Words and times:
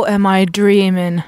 Oh, 0.00 0.14
am 0.14 0.24
I 0.26 0.46
dreaming? 0.60 1.20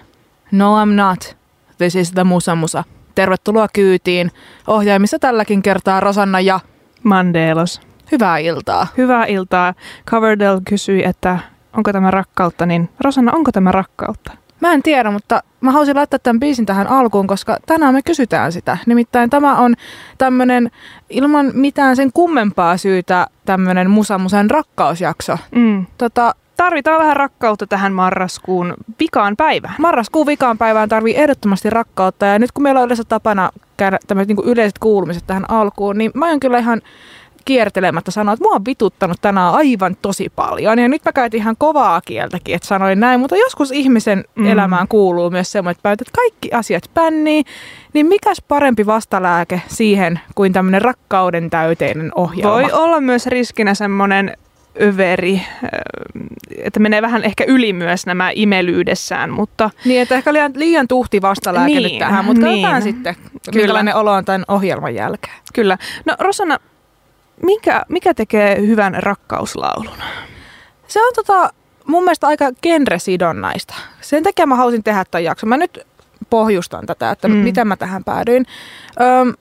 No, 0.50 0.84
I'm 0.84 0.94
not. 0.94 1.36
This 1.78 1.96
is 1.96 2.12
the 2.12 2.24
Musa 2.24 2.55
Musa. 2.55 2.85
Tervetuloa 3.15 3.67
kyytiin. 3.73 4.30
Ohjaimissa 4.67 5.19
tälläkin 5.19 5.62
kertaa 5.62 6.01
Rosanna 6.01 6.40
ja 6.40 6.60
Mandelos. 7.03 7.80
hyvää 8.12 8.38
iltaa. 8.38 8.87
Hyvää 8.96 9.24
iltaa. 9.27 9.74
Coverdale 10.11 10.61
kysyi, 10.69 11.04
että 11.04 11.38
onko 11.77 11.93
tämä 11.93 12.11
rakkautta, 12.11 12.66
niin 12.66 12.88
Rosanna, 13.00 13.32
onko 13.32 13.53
tämä 13.53 13.72
rakkautta? 13.72 14.32
Mä 14.60 14.72
en 14.72 14.82
tiedä, 14.82 15.10
mutta 15.10 15.42
mä 15.60 15.70
haluaisin 15.70 15.96
laittaa 15.96 16.18
tämän 16.18 16.41
biisin 16.41 16.66
tähän 16.66 16.86
alkuun, 16.86 17.27
koska 17.27 17.57
tänään 17.66 17.95
me 17.95 18.02
kysytään 18.02 18.52
sitä. 18.52 18.79
Nimittäin 18.86 19.30
tämä 19.30 19.57
on 19.57 19.75
tämmönen 20.18 20.70
ilman 21.11 21.50
mitään 21.54 21.96
sen 21.96 22.12
kummempaa 22.12 22.77
syytä 22.77 23.27
tämmönen 23.45 23.91
Musa 23.91 24.18
Musan 24.18 24.50
rakkausjakso. 24.50 25.39
Mm. 25.54 25.86
Tota, 25.98 26.34
Tarvitaan 26.63 27.01
vähän 27.01 27.17
rakkautta 27.17 27.67
tähän 27.67 27.93
marraskuun 27.93 28.75
vikaan 29.01 29.37
päivään. 29.37 29.75
marraskuun 29.79 30.27
vikaan 30.27 30.59
päivään 30.59 30.89
tarvii 30.89 31.17
ehdottomasti 31.17 31.71
rakkautta 31.71 32.27
ja 32.27 32.38
nyt 32.38 32.52
kun 32.52 32.62
meillä 32.62 32.80
on 32.80 32.86
yleensä 32.86 33.05
tapana 33.05 33.50
käydä 33.77 33.98
tämmöiset 34.06 34.36
niin 34.36 34.48
yleiset 34.48 34.78
kuulumiset 34.78 35.24
tähän 35.27 35.50
alkuun, 35.50 35.98
niin 35.98 36.10
mä 36.14 36.28
oon 36.28 36.41
kyllä 36.41 36.59
ihan 36.59 36.83
kiertelemättä 37.45 38.10
sanoa, 38.10 38.34
että 38.34 38.45
mua 38.45 38.55
on 38.55 38.64
vituttanut 38.64 39.16
tänään 39.20 39.55
aivan 39.55 39.96
tosi 40.02 40.33
paljon. 40.36 40.78
Ja 40.78 40.88
nyt 40.88 41.05
mä 41.05 41.12
käytin 41.12 41.41
ihan 41.41 41.56
kovaa 41.59 42.00
kieltäkin, 42.00 42.55
että 42.55 42.69
sanoin 42.69 43.00
näin, 43.00 43.20
mutta 43.20 43.36
joskus 43.36 43.72
ihmisen 43.72 44.24
Mm. 44.36 44.47
elämään 44.47 44.88
kuuluu 44.88 45.30
myös 45.30 45.52
semmoinen, 45.52 45.72
että 45.72 45.83
päätät, 45.83 46.08
että 46.08 46.16
kaikki 46.16 46.52
asiat 46.52 46.91
pännii, 46.94 47.42
niin 47.92 48.06
mikäs 48.06 48.42
parempi 48.48 48.86
vastalääke 48.86 49.62
siihen 49.66 50.20
kuin 50.34 50.52
tämmöinen 50.52 50.83
rakkauden 50.83 51.50
täyteinen 51.50 52.10
ohjelma. 52.14 52.52
Voi 52.52 52.72
olla 52.72 53.00
myös 53.00 53.27
riskinä 53.27 53.74
semmoinen 53.74 54.36
överi, 54.80 55.34
äh, 55.34 55.70
että 56.56 56.80
menee 56.80 57.02
vähän 57.02 57.24
ehkä 57.24 57.44
yli 57.48 57.72
myös 57.72 58.06
nämä 58.06 58.30
imelyydessään, 58.34 59.30
mutta 59.30 59.70
Niin, 59.84 60.02
että 60.02 60.14
ehkä 60.14 60.32
liian, 60.32 60.52
liian 60.54 60.88
tuhti 60.88 61.22
vastalääke 61.22 61.66
Niin, 61.74 61.82
nyt 61.82 61.98
tähän, 61.98 62.24
mutta 62.24 62.47
niin. 62.47 62.62
katsotaan 62.62 62.82
sitten, 62.82 63.14
Kyllä. 63.14 63.56
minkälainen 63.56 63.97
olo 63.97 64.12
on 64.12 64.24
tämän 64.24 64.44
ohjelman 64.48 64.94
jälkeen. 64.94 65.34
kyllä. 65.55 65.78
No 66.05 66.14
Rosanna, 66.20 66.58
mikä, 67.42 67.82
mikä 67.88 68.14
tekee 68.14 68.60
hyvän 68.66 68.94
rakkauslaulun? 68.98 69.97
Se 70.88 71.06
on 71.06 71.12
tota, 71.14 71.50
mun 71.86 72.04
mielestä 72.04 72.27
aika 72.27 72.50
genresidonnaista. 72.62 73.75
Sen 74.00 74.22
takia 74.22 74.47
mä 74.47 74.54
halusin 74.56 74.82
tehdä 74.82 75.04
tämän 75.10 75.25
jakson. 75.25 75.48
Mä 75.48 75.56
nyt 75.56 75.78
pohjustan 76.30 76.86
tätä, 76.86 77.10
että 77.10 77.28
mm. 77.28 77.34
miten 77.34 77.69
mä 77.69 77.77
tähän 77.77 78.04
päädyin. 78.04 78.47
Öm, 79.00 79.34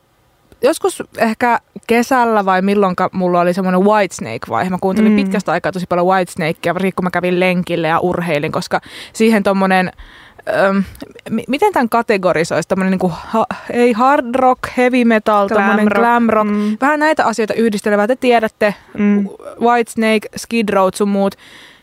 joskus 0.64 1.04
ehkä 1.17 1.59
kesällä 1.88 2.45
vai 2.45 2.62
milloinka 2.62 3.09
mulla 3.14 3.40
oli 3.42 3.54
semmoinen 3.54 3.81
Whitesnake-vaihe. 3.86 4.70
Mä 4.70 4.78
kuuntelin 4.81 5.12
Mm. 5.12 5.16
pitkästä 5.16 5.52
aikaa 5.52 5.72
tosi 5.72 5.86
paljon 5.90 6.08
Whitesnakea, 6.08 6.73
varsinkin 6.73 6.95
kun 6.95 7.06
mä 7.06 7.12
kävin 7.12 7.40
lenkille 7.40 7.88
ja 7.88 8.00
urheilin, 8.00 8.52
koska 8.52 8.81
siihen 9.14 9.44
tommonen 9.44 9.92
Öm, 10.70 10.84
m- 11.30 11.40
miten 11.48 11.73
tämän 11.73 11.90
kategorisoisi? 11.90 12.68
Tämmöinen 12.70 12.92
niinku, 12.92 13.12
ha, 13.16 13.45
ei 13.73 13.92
hard 13.92 14.36
rock, 14.36 14.59
heavy 14.78 15.06
metal, 15.06 15.48
Glam 15.48 15.80
rock, 15.80 15.94
glam 15.95 16.26
rock. 16.30 16.50
mm. 16.52 16.78
Vähän 16.81 17.00
näitä 17.00 17.25
asioita 17.25 17.53
yhdistelevää. 17.53 18.08
Te 18.08 18.16
tiedätte, 18.16 18.75
Mm. 18.98 19.28
Whitesnake, 19.62 20.30
Skid 20.38 20.70
Row 20.70 20.88
sun 20.96 21.09
muut, 21.09 21.36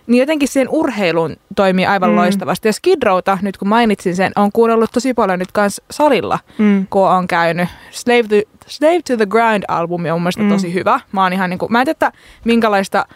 niin 0.09 0.21
jotenkin 0.21 0.49
siihen 0.49 0.69
urheiluun 0.69 1.37
toimii 1.57 1.87
aivan 1.87 2.11
Mm. 2.11 2.17
loistavasti. 2.17 2.69
Ja 2.69 2.73
Skid 2.73 3.03
Rowta, 3.03 3.39
nyt 3.43 3.57
kun 3.57 3.69
mainitsin 3.69 4.17
sen, 4.17 4.33
on 4.37 4.53
kuunnellut 4.53 4.91
tosi 4.93 5.15
paljon 5.15 5.39
nyt 5.39 5.53
kans 5.53 5.81
salilla, 5.91 6.39
Mm. 6.59 6.87
kun 6.91 7.09
on 7.09 7.29
käynyt. 7.29 7.69
Slave 7.91 8.23
to, 8.23 8.51
Slave 8.67 9.03
to 9.03 9.17
the 9.17 9.27
Grind-albumi 9.27 10.11
on 10.11 10.23
mun 10.23 10.33
Mm. 10.39 10.49
tosi 10.49 10.75
hyvä. 10.75 11.01
Mä, 11.13 11.23
oon 11.23 11.33
ihan 11.33 11.51
niinku, 11.51 11.69
mä 11.69 11.81
en 11.81 11.85
tiedä, 11.87 12.13
minkälaista 12.45 13.07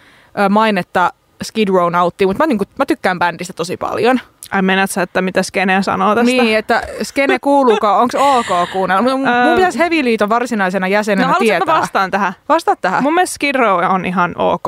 mainetta 0.50 1.12
Skid 1.42 1.68
Row 1.68 1.92
nauttii, 1.92 2.26
mutta 2.26 2.42
mä, 2.42 2.46
niinku, 2.46 2.64
mä 2.78 2.86
tykkään 2.86 3.18
bändistä 3.18 3.52
tosi 3.52 3.76
paljon. 3.76 4.20
Ai 4.50 4.62
menet 4.62 4.90
sä, 4.90 5.02
että 5.02 5.22
mitä 5.22 5.42
Skeneä 5.42 5.82
sanoo 5.82 6.14
tästä? 6.14 6.30
Niin, 6.42 6.58
että 6.58 6.82
Skene 7.02 7.38
kuuluuko, 7.38 7.98
onko 7.98 8.38
ok 8.38 8.70
kuunnella? 8.72 9.02
Mun, 9.02 9.28
Öö. 9.28 9.44
mun 9.44 9.54
pitäisi 9.54 9.78
Heavy-liiton 9.78 10.28
varsinaisena 10.28 10.88
jäsenenä 10.88 11.28
No 11.28 11.34
tietää. 11.38 11.80
vastaan 11.80 12.10
tähän? 12.10 12.32
Vastaa 12.48 12.76
tähän. 12.80 13.02
Mun 13.02 13.14
mielestä 13.14 13.34
Skid 13.34 13.54
Row 13.54 13.84
on 13.84 14.04
ihan 14.04 14.34
ok. 14.38 14.66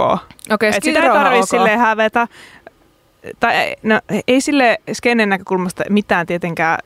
Okei, 0.52 0.68
Et 0.68 0.74
Skid 0.74 0.84
sitä 0.84 0.98
ei 0.98 1.08
Row 1.08 1.16
on 1.16 1.22
tarvitse 1.24 1.56
ok. 1.56 1.60
silleen 1.60 1.78
hävetä. 1.78 2.28
Tai 3.40 3.54
ei- 3.56 3.76
no, 3.82 4.00
ei 4.28 4.40
sille 4.40 4.78
skenen 4.92 5.28
näkökulmasta 5.28 5.84
mitään 5.90 6.26
tietenkään 6.26 6.78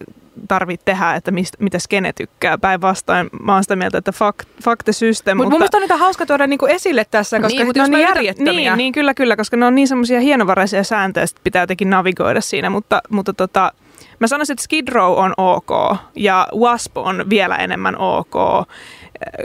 tarvitse 0.48 0.84
tehdä, 0.84 1.14
että 1.14 1.30
mistä, 1.30 1.56
mitä 1.60 1.78
skene 1.78 2.12
tykkää. 2.12 2.58
Päinvastoin 2.58 3.30
mä 3.42 3.54
oon 3.54 3.64
sitä 3.64 3.76
mieltä, 3.76 3.98
että 3.98 4.12
fuck, 4.12 4.38
fuck 4.64 4.82
the 4.84 4.92
system. 4.92 5.36
Mut 5.36 5.46
mun 5.46 5.58
mielestä 5.58 5.76
on 5.76 5.80
niitä 5.80 5.96
hauska 5.96 6.26
tuoda 6.26 6.46
niinku 6.46 6.66
esille 6.66 7.04
tässä, 7.10 7.40
koska 7.40 7.64
mut 7.64 7.76
ne 7.76 7.82
on 7.82 7.90
niin 7.90 8.00
järjettömiä. 8.00 8.52
Niin, 8.52 8.76
niin, 8.76 8.92
kyllä, 8.92 9.14
kyllä, 9.14 9.36
koska 9.36 9.56
ne 9.56 9.66
on 9.66 9.74
niin 9.74 9.88
semmoisia 9.88 10.20
hienovaraisia 10.20 10.84
sääntöjä, 10.84 11.24
että 11.24 11.40
pitää 11.44 11.62
jotenkin 11.62 11.90
navigoida 11.90 12.40
siinä, 12.40 12.70
mutta, 12.70 13.02
mutta 13.08 13.32
tota, 13.32 13.72
mä 14.18 14.26
sanoisin, 14.26 14.54
että 14.54 14.62
Skid 14.62 14.88
Row 14.88 15.18
on 15.18 15.34
ok 15.36 15.96
ja 16.16 16.48
Wasp 16.54 16.96
on 16.96 17.30
vielä 17.30 17.56
enemmän 17.56 17.98
ok. 17.98 18.34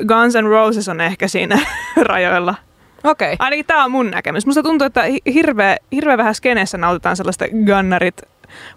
Guns 0.08 0.34
N' 0.36 0.46
Roses 0.46 0.90
on 0.90 1.02
ehkä 1.02 1.28
siinä 1.28 1.60
rajoilla. 2.10 2.56
Okei. 3.04 3.36
Ainakin 3.40 3.66
tämä 3.66 3.86
on 3.86 3.92
mun 3.92 4.12
näkemys. 4.12 4.46
Musta 4.46 4.64
tuntuu, 4.64 4.86
että 4.86 5.04
hi- 5.04 5.22
hirveä, 5.34 5.78
hirveä 5.92 6.18
vähän 6.18 6.36
skeneessä 6.36 6.78
nautitaan 6.78 7.16
sellaista 7.16 7.46
gunnarit 7.66 8.22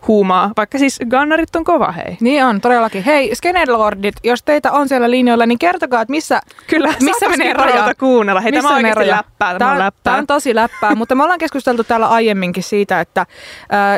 huumaa, 0.09 0.50
vaikka 0.56 0.78
siis 0.78 0.98
gunnarit 1.10 1.56
on 1.56 1.64
kova 1.64 1.92
hei. 1.92 2.16
Niin 2.20 2.44
on, 2.44 2.60
todellakin. 2.60 3.03
Hei, 3.03 3.34
Skenelordit, 3.34 4.14
jos 4.25 4.42
teitä 4.42 4.72
on 4.72 4.88
siellä 4.88 5.10
linjoilla, 5.10 5.47
niin 5.47 5.59
kertokaa, 5.59 6.03
että 6.03 6.10
missä, 6.10 6.41
Kyllä, 6.66 6.94
missä 7.00 7.28
menee 7.28 7.53
raja. 7.53 7.94
kuunnella. 7.98 8.41
Hei, 8.41 8.53
tämä 8.53 8.69
on 8.69 8.75
oikeasti 8.75 9.00
raja? 9.00 9.16
läppää. 9.16 9.48
Tämä, 9.48 9.59
Tää 9.59 9.72
on 9.72 9.78
läppää. 9.78 10.00
Tämä 10.03 10.16
on 10.16 10.26
tosi 10.26 10.54
läppää, 10.54 10.94
mutta 10.94 11.15
me 11.15 11.22
ollaan 11.22 11.38
keskusteltu 11.38 11.84
täällä 11.84 12.06
aiemminkin 12.06 12.62
siitä, 12.62 13.00
että 13.00 13.20
äh, 13.20 13.26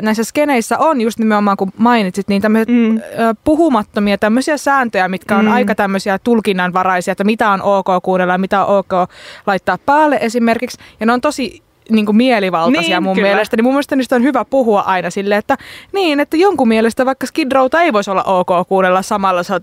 näissä 0.03 0.25
skeneissä 0.25 0.79
on 0.79 1.01
just 1.01 1.19
nimenomaan, 1.19 1.57
kun 1.57 1.73
mainitsit, 1.77 2.29
niin 2.29 2.43
tämmöiset 2.43 2.69
Mm. 2.69 2.97
äh, 2.97 3.03
puhumattomia 3.45 4.19
tämmöisiä 4.19 4.57
sääntöjä, 4.57 5.09
mitkä 5.09 5.37
on 5.37 5.45
mm. 5.45 5.53
aika 5.53 5.75
tämmöisiä 5.75 6.19
tulkinnanvaraisia, 6.19 7.13
että 7.13 7.25
mitä 7.25 7.51
on 7.51 7.63
ok 7.63 7.87
kuunnella 8.03 8.35
ja 8.35 8.39
mitä 8.39 8.65
on 8.65 8.77
ok 8.79 9.11
laittaa 9.47 9.79
päälle 9.87 10.19
esimerkiksi. 10.21 10.79
Ja 11.01 11.07
ne 11.07 11.13
on 11.13 11.21
tosi 11.21 11.63
niin 11.91 12.07
kuin 12.07 12.17
mielivaltaisia 12.17 12.97
Niin, 12.97 13.03
mun 13.03 13.15
kyllä. 13.15 13.29
mielestä, 13.29 13.57
niin 13.57 13.65
mun 13.65 13.73
mielestä 13.73 13.97
niistä 13.97 14.17
on 14.17 14.23
hyvä 14.23 14.45
puhua 14.45 14.81
aina 14.81 15.11
silleen, 15.11 15.39
että 15.39 15.57
niin, 15.93 16.21
että 16.21 16.37
jonkun 16.37 16.69
mielestä 16.69 17.07
vaikka 17.07 17.27
Skid 17.27 17.53
Rowta 17.53 17.83
ei 17.83 17.93
voisi 17.93 18.11
olla 18.11 18.23
ok 18.23 18.69
kuunnella 18.69 19.03
samalla, 19.03 19.43
sä 19.43 19.61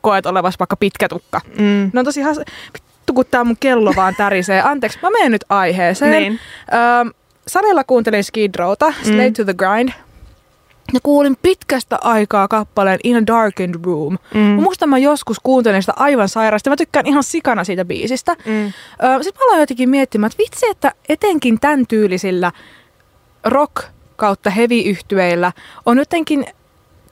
koet 0.00 0.26
olevas 0.26 0.58
vaikka 0.58 0.76
pitkä 0.76 1.08
tukka. 1.08 1.40
Mm. 1.58 1.90
Ne 1.92 1.98
on 2.00 2.04
tosi 2.04 2.20
has... 2.22 2.38
Vittu, 2.74 3.12
kun 3.14 3.24
tää 3.30 3.44
mun 3.44 3.56
kello 3.60 3.92
vaan 3.96 4.14
tärisee. 4.16 4.62
Anteeksi, 4.70 4.98
mä 5.02 5.10
menen 5.10 5.32
nyt 5.32 5.44
aiheeseen. 5.48 6.10
Niin. 6.12 6.40
Öö, 6.72 7.12
salilla 7.46 7.84
kuuntelin 7.84 8.24
Skid 8.24 8.54
Rowta, 8.58 8.92
Slave 9.02 9.28
Mm. 9.28 9.34
to 9.34 9.44
the 9.44 9.54
Grind. 9.54 9.88
Ja 10.92 11.00
kuulin 11.02 11.36
pitkästä 11.42 11.98
aikaa 12.00 12.48
kappaleen 12.48 12.98
In 13.04 13.16
a 13.16 13.26
Darkened 13.26 13.74
Room. 13.84 14.18
Mm. 14.34 14.40
Musta 14.40 14.86
mä 14.86 14.98
joskus 14.98 15.40
kuuntelin 15.42 15.82
sitä 15.82 15.92
aivan 15.96 16.28
sairaasti. 16.28 16.70
Mä 16.70 16.76
tykkään 16.76 17.06
ihan 17.06 17.22
sikana 17.24 17.64
siitä 17.64 17.84
biisistä. 17.84 18.32
Mm. 18.46 18.72
Sitten 19.22 19.40
mä 19.40 19.44
aloin 19.44 19.60
jotenkin 19.60 19.90
miettimään, 19.90 20.30
että 20.30 20.42
vitsi, 20.42 20.66
että 20.66 20.92
etenkin 21.08 21.60
tämän 21.60 21.86
tyylisillä 21.86 22.52
rock 23.44 23.84
kautta 24.16 24.50
heavy-yhtyeillä 24.50 25.52
on 25.86 25.98
jotenkin 25.98 26.46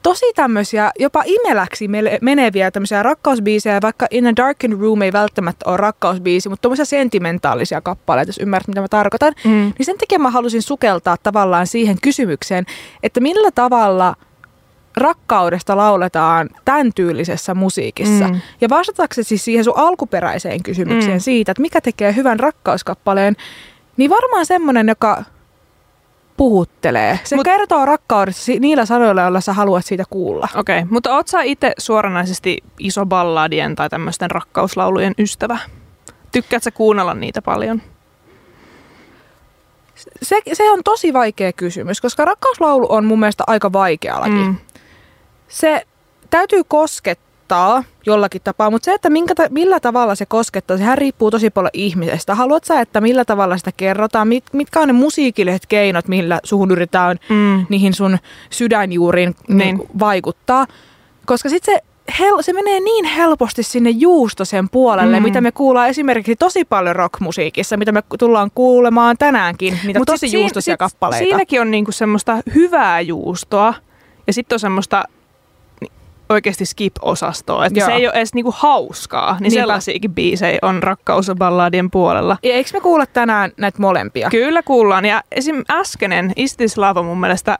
tosi 0.03 0.25
tämmöisiä 0.35 0.91
jopa 0.99 1.23
imeläksi 1.25 1.87
meneviä 2.21 2.71
tämmöisiä 2.71 3.03
rakkausbiisejä, 3.03 3.79
vaikka 3.81 4.07
In 4.11 4.27
a 4.27 4.35
Darkened 4.35 4.79
Room 4.79 5.01
ei 5.01 5.13
välttämättä 5.13 5.69
ole 5.69 5.77
rakkausbiisi, 5.77 6.49
mutta 6.49 6.61
tämmöisiä 6.61 6.85
sentimentaalisia 6.85 7.81
kappaleita, 7.81 8.29
jos 8.29 8.37
ymmärrät, 8.37 8.67
mitä 8.67 8.81
mä 8.81 8.87
tarkoitan. 8.87 9.33
Mm. 9.43 9.51
Niin 9.51 9.85
sen 9.85 9.97
takia 9.97 10.19
mä 10.19 10.31
halusin 10.31 10.61
sukeltaa 10.61 11.17
tavallaan 11.23 11.67
siihen 11.67 11.97
kysymykseen, 12.01 12.65
että 13.03 13.19
millä 13.19 13.51
tavalla 13.51 14.15
rakkaudesta 14.97 15.77
lauletaan 15.77 16.49
tämän 16.65 16.91
tyylisessä 16.95 17.53
musiikissa. 17.53 18.27
Mm. 18.27 18.41
Ja 18.61 18.69
vastataksesi 18.69 19.27
siis 19.27 19.45
siihen 19.45 19.63
sun 19.63 19.77
alkuperäiseen 19.77 20.63
kysymykseen 20.63 21.17
mm. 21.17 21.21
siitä, 21.21 21.51
että 21.51 21.61
mikä 21.61 21.81
tekee 21.81 22.15
hyvän 22.15 22.39
rakkauskappaleen, 22.39 23.35
niin 23.97 24.09
varmaan 24.09 24.45
semmoinen, 24.45 24.87
joka 24.87 25.23
puhuttelee. 26.39 27.19
Se 27.23 27.35
Mut- 27.35 27.43
kertoo 27.43 27.85
rakkaudesta 27.85 28.51
niillä 28.59 28.85
sanoilla, 28.85 29.21
joilla 29.21 29.41
sä 29.41 29.53
haluat 29.53 29.85
siitä 29.85 30.03
kuulla. 30.09 30.47
Okei, 30.55 30.79
okay. 30.79 30.91
mutta 30.91 31.15
oot 31.15 31.27
sä 31.27 31.41
itse 31.41 31.73
suoranaisesti 31.77 32.57
iso 32.79 33.05
balladien 33.05 33.75
tai 33.75 33.89
tämmöisten 33.89 34.31
rakkauslaulujen 34.31 35.13
ystävä? 35.17 35.59
Tykkäät 36.31 36.63
sä 36.63 36.71
kuunnella 36.71 37.13
niitä 37.13 37.41
paljon? 37.41 37.81
Se, 40.21 40.41
se 40.53 40.71
on 40.71 40.79
tosi 40.83 41.13
vaikea 41.13 41.53
kysymys, 41.53 42.01
koska 42.01 42.25
rakkauslaulu 42.25 42.87
on 42.89 43.05
mun 43.05 43.19
mielestä 43.19 43.43
aika 43.47 43.73
vaikea 43.73 44.19
laji. 44.19 44.33
Mm. 44.33 44.55
se 45.47 45.87
täytyy 46.29 46.63
koskettaa 46.67 47.28
jollakin 48.05 48.41
tapaa, 48.43 48.69
mutta 48.69 48.85
se, 48.85 48.93
että 48.93 49.09
minkä 49.09 49.35
ta- 49.35 49.49
millä 49.49 49.79
tavalla 49.79 50.15
se 50.15 50.25
koskettaa, 50.25 50.77
sehän 50.77 50.97
riippuu 50.97 51.31
tosi 51.31 51.49
paljon 51.49 51.69
ihmisestä. 51.73 52.35
Haluat 52.35 52.63
sä, 52.63 52.81
että 52.81 53.01
millä 53.01 53.25
tavalla 53.25 53.57
sitä 53.57 53.71
kerrotaan, 53.77 54.27
mit, 54.27 54.43
mitkä 54.53 54.79
on 54.79 54.87
ne 54.87 54.93
musiikilliset 54.93 55.65
keinot, 55.65 56.07
millä 56.07 56.39
suhun 56.43 56.71
yritetään 56.71 57.17
Mm. 57.29 57.65
niihin 57.69 57.93
sun 57.93 58.17
sydänjuuriin 58.49 59.35
Niin. 59.47 59.57
niin. 59.57 59.87
vaikuttaa. 59.99 60.67
Koska 61.25 61.49
sitten 61.49 61.75
se 61.75 61.83
hel- 62.19 62.41
se 62.41 62.53
menee 62.53 62.79
niin 62.79 63.05
helposti 63.05 63.63
sinne 63.63 63.89
juustosen 63.89 64.69
puolelle, 64.69 65.19
mm. 65.19 65.23
mitä 65.23 65.41
me 65.41 65.51
kuullaan 65.51 65.89
esimerkiksi 65.89 66.35
tosi 66.35 66.65
paljon 66.65 66.95
rockmusiikissa, 66.95 67.77
mitä 67.77 67.91
me 67.91 68.03
tullaan 68.19 68.51
kuulemaan 68.55 69.17
tänäänkin, 69.17 69.79
mitä 69.85 69.99
Mut 69.99 70.05
tosi 70.05 70.33
juustosia 70.33 70.73
sit, 70.73 70.79
kappaleita. 70.79 71.23
Siinäkin 71.23 71.61
on 71.61 71.71
niinku 71.71 71.91
semmoista 71.91 72.37
hyvää 72.55 73.01
juustoa 73.01 73.73
ja 74.27 74.33
sitten 74.33 74.55
on 74.55 74.59
semmoista 74.59 75.03
oikeasti 76.29 76.65
skip-osastoa. 76.65 77.65
Että 77.65 77.85
se 77.85 77.91
ei 77.91 78.07
ole 78.07 78.15
edes 78.15 78.33
niinku 78.33 78.53
hauskaa, 78.57 79.31
niin 79.31 79.41
Niinpä. 79.41 79.61
sellaisiakin 79.61 80.13
biisejä 80.13 80.59
on 80.61 80.83
rakkausballadien 80.83 81.91
puolella. 81.91 82.37
Ja 82.43 82.53
eikö 82.53 82.69
me 82.73 82.81
kuulla 82.81 83.05
tänään 83.05 83.51
näitä 83.57 83.81
molempia? 83.81 84.29
Kyllä 84.29 84.63
kuullaan. 84.63 85.05
Ja 85.05 85.23
esim. 85.31 85.63
äskenen 85.69 86.33
Is 86.35 86.57
This 86.57 86.77
Love 86.77 86.99
on 86.99 87.05
mun 87.05 87.19
mielestä 87.19 87.57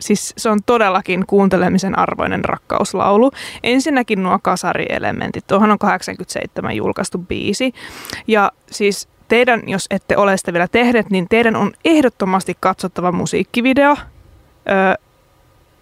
siis 0.00 0.34
se 0.36 0.50
on 0.50 0.58
todellakin 0.66 1.26
kuuntelemisen 1.26 1.98
arvoinen 1.98 2.44
rakkauslaulu. 2.44 3.30
Ensinnäkin 3.62 4.22
nuo 4.22 4.38
kasarielementit. 4.42 5.46
Tuohon 5.46 5.70
on 5.70 5.78
87 5.78 6.76
julkaistu 6.76 7.18
biisi. 7.18 7.72
Ja 8.26 8.52
siis 8.70 9.08
teidän, 9.28 9.62
jos 9.66 9.86
ette 9.90 10.16
ole 10.16 10.36
sitä 10.36 10.52
vielä 10.52 10.68
tehneet, 10.68 11.10
niin 11.10 11.26
teidän 11.28 11.56
on 11.56 11.72
ehdottomasti 11.84 12.56
katsottava 12.60 13.12
musiikkivideo. 13.12 13.96
Öö, 14.70 14.94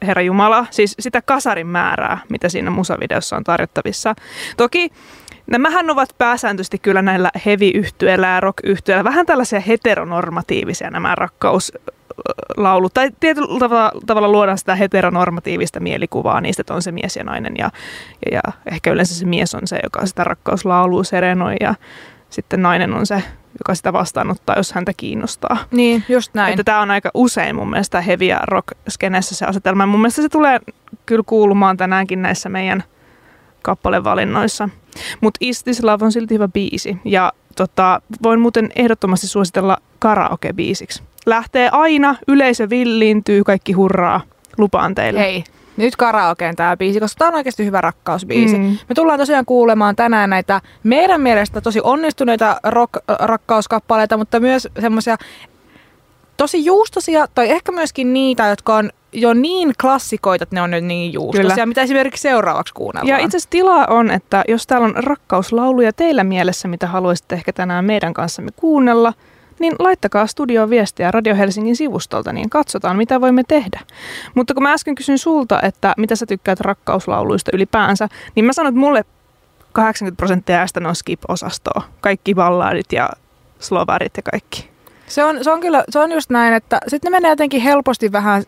Herra 0.03 0.23
Jumala, 0.23 0.67
siis 0.71 0.95
sitä 0.99 1.23
kasarin 1.23 1.67
määrää, 1.67 2.19
mitä 2.29 2.49
siinä 2.49 2.71
musavideossa 2.71 3.37
on 3.37 3.45
tarjottavissa. 3.45 4.15
Toki 4.57 4.91
Nämähän 5.51 5.91
ovat 5.91 6.09
pääsääntöisesti 6.19 6.79
kyllä 6.79 7.03
näillä 7.03 7.31
heavy-yhtyeillä 7.47 8.27
ja 8.27 8.41
rock-yhtyeillä 8.41 9.05
vähän 9.05 9.27
tällaisia 9.27 9.61
heteronormatiivisia 9.61 10.91
nämä 10.91 11.15
rakkauslaulut. 11.15 12.95
Tai 12.95 13.11
tietyllä 13.21 13.59
tavalla, 13.59 13.93
tavalla 14.07 14.29
luodaan 14.29 14.59
sitä 14.59 14.75
heteronormatiivista 14.75 15.81
mielikuvaa 15.81 16.41
niistä, 16.41 16.61
että 16.61 16.75
on 16.75 16.83
se 16.83 16.93
mies 16.93 17.17
ja 17.17 17.25
nainen. 17.25 17.55
Ja, 17.59 17.71
ja, 18.33 18.41
ja 18.47 18.53
ehkä 18.73 18.93
yleensä 18.93 19.15
se 19.15 19.27
mies 19.27 19.55
on 19.55 19.67
se, 19.67 19.79
joka 19.83 20.07
sitä 20.07 20.25
rakkauslaulua 20.25 21.05
serenoi 21.05 21.55
ja 21.61 21.75
sitten 22.31 22.63
nainen 22.63 22.95
on 22.95 23.07
se, 23.07 23.23
joka 23.59 23.75
sitä 23.75 23.93
vastaanottaa, 23.93 24.57
jos 24.57 24.73
häntä 24.73 24.93
kiinnostaa. 24.97 25.57
Niin, 25.71 26.05
just 26.09 26.35
näin. 26.35 26.51
Että 26.51 26.65
tämä 26.65 26.81
on 26.81 26.91
aika 26.91 27.11
usein 27.15 27.57
mun 27.57 27.71
mielestä 27.71 28.01
heavy 28.01 28.25
ja 28.25 28.41
rock-skenessä 28.43 29.35
se 29.35 29.47
asetelma. 29.47 29.87
Mun 29.87 30.01
mielestä 30.01 30.23
se 30.23 30.29
tulee 30.29 30.61
kyllä 31.07 31.23
kuulumaan 31.27 31.77
tänäänkin 31.77 32.23
näissä 32.23 32.49
meidän 32.49 32.85
kappalevalinnoissa. 33.63 34.69
Mutta 35.21 35.39
Is 35.41 35.65
This 35.65 35.83
Love 35.83 36.05
on 36.05 36.13
silti 36.13 36.35
hyvä 36.35 36.49
biisi. 36.49 36.97
Ja 37.05 37.33
tota, 37.57 38.03
voin 38.23 38.41
muuten 38.41 38.69
ehdottomasti 38.77 39.27
suositella 39.27 39.77
karaoke-biisiksi. 39.99 41.03
Lähtee 41.27 41.69
aina, 41.73 42.15
yleisö 42.29 42.71
villiintyy, 42.71 43.45
kaikki 43.45 43.73
hurraa. 43.73 44.21
Lupaan 44.59 44.95
teille. 44.95 45.21
Hei, 45.21 45.45
nyt 45.77 45.97
karaokeen 45.97 46.57
tämä 46.57 46.77
biisi, 46.77 47.01
koska 47.01 47.19
tämä 47.19 47.29
on 47.29 47.35
oikeasti 47.35 47.65
hyvä 47.65 47.81
rakkausbiisi. 47.81 48.59
Mm. 48.59 48.65
Me 48.65 48.95
tullaan 48.95 49.19
tosiaan 49.19 49.47
kuulemaan 49.47 49.97
tänään 49.97 50.31
näitä 50.31 50.61
meidän 50.83 51.21
mielestä 51.21 51.61
tosi 51.61 51.81
onnistuneita 51.83 52.61
rock, 52.65 52.93
rakkauskappaleita, 53.09 54.17
mutta 54.17 54.41
myös 54.41 54.69
semmoisia 54.81 55.17
tosi 56.37 56.65
juustosia, 56.65 57.27
tai 57.35 57.51
ehkä 57.51 57.73
myöskin 57.73 58.13
niitä, 58.13 58.47
jotka 58.47 58.77
on 58.77 58.91
jo 59.13 59.35
niin 59.35 59.73
klassikoita, 59.81 60.43
että 60.43 60.57
ne 60.57 60.63
on 60.63 60.71
nyt 60.71 60.85
niin 60.85 61.13
juustosia, 61.13 61.51
Kyllä. 61.51 61.67
mitä 61.67 61.83
esimerkiksi 61.83 62.23
seuraavaksi 62.23 62.75
kuunnellaan. 62.75 63.09
Ja 63.09 63.19
itse 63.25 63.37
asiassa 63.37 63.51
tilaa 63.51 63.87
on, 63.87 64.11
että 64.11 64.45
jos 64.49 64.67
täällä 64.67 64.87
on 64.87 64.95
rakkauslauluja 64.97 65.93
teillä 65.93 66.25
mielessä, 66.25 66.69
mitä 66.69 66.87
haluaisitte 66.87 67.35
ehkä 67.35 67.53
tänään 67.53 67.85
meidän 67.85 68.15
kanssamme 68.15 68.51
kuunnella, 68.57 69.13
niin 69.59 69.75
laittakaa 69.79 70.27
studioon 70.27 70.71
viestiä 70.71 71.11
Radio 71.11 71.37
Helsingin 71.37 71.77
sivustolta, 71.77 72.33
niin 72.33 72.51
katsotaan, 72.51 72.97
mitä 72.97 73.21
voimme 73.21 73.43
tehdä. 73.49 73.81
Mutta 74.35 74.55
kun 74.55 74.63
mä 74.63 74.73
äsken 74.73 74.95
kysyin 74.95 75.19
sulta, 75.19 75.63
että 75.63 75.95
mitä 75.97 76.17
sä 76.17 76.27
tykkäät 76.27 76.61
rakkauslauluista 76.61 77.51
ylipäänsä, 77.55 78.09
niin 78.35 78.45
mä 78.45 78.53
sanon, 78.53 78.69
että 78.69 78.81
mulle 78.81 79.05
80 79.73 80.17
prosenttia 80.17 80.59
äästä 80.59 80.81
on 80.85 80.97
skip-osastoa. 80.97 81.83
Kaikki 82.01 82.35
balladit 82.35 82.93
ja 82.93 83.09
slovarit 83.59 84.17
ja 84.17 84.23
kaikki. 84.23 84.71
Se 85.07 85.25
on, 85.25 85.45
se 85.45 85.51
on 85.51 85.61
kyllä, 85.61 85.85
se 85.89 85.99
on 85.99 86.13
just 86.13 86.31
näin, 86.31 86.55
että 86.55 86.81
sitten 86.89 87.13
ne 87.13 87.17
menee 87.17 87.31
jotenkin 87.31 87.61
helposti 87.61 88.13
vähän 88.13 88.43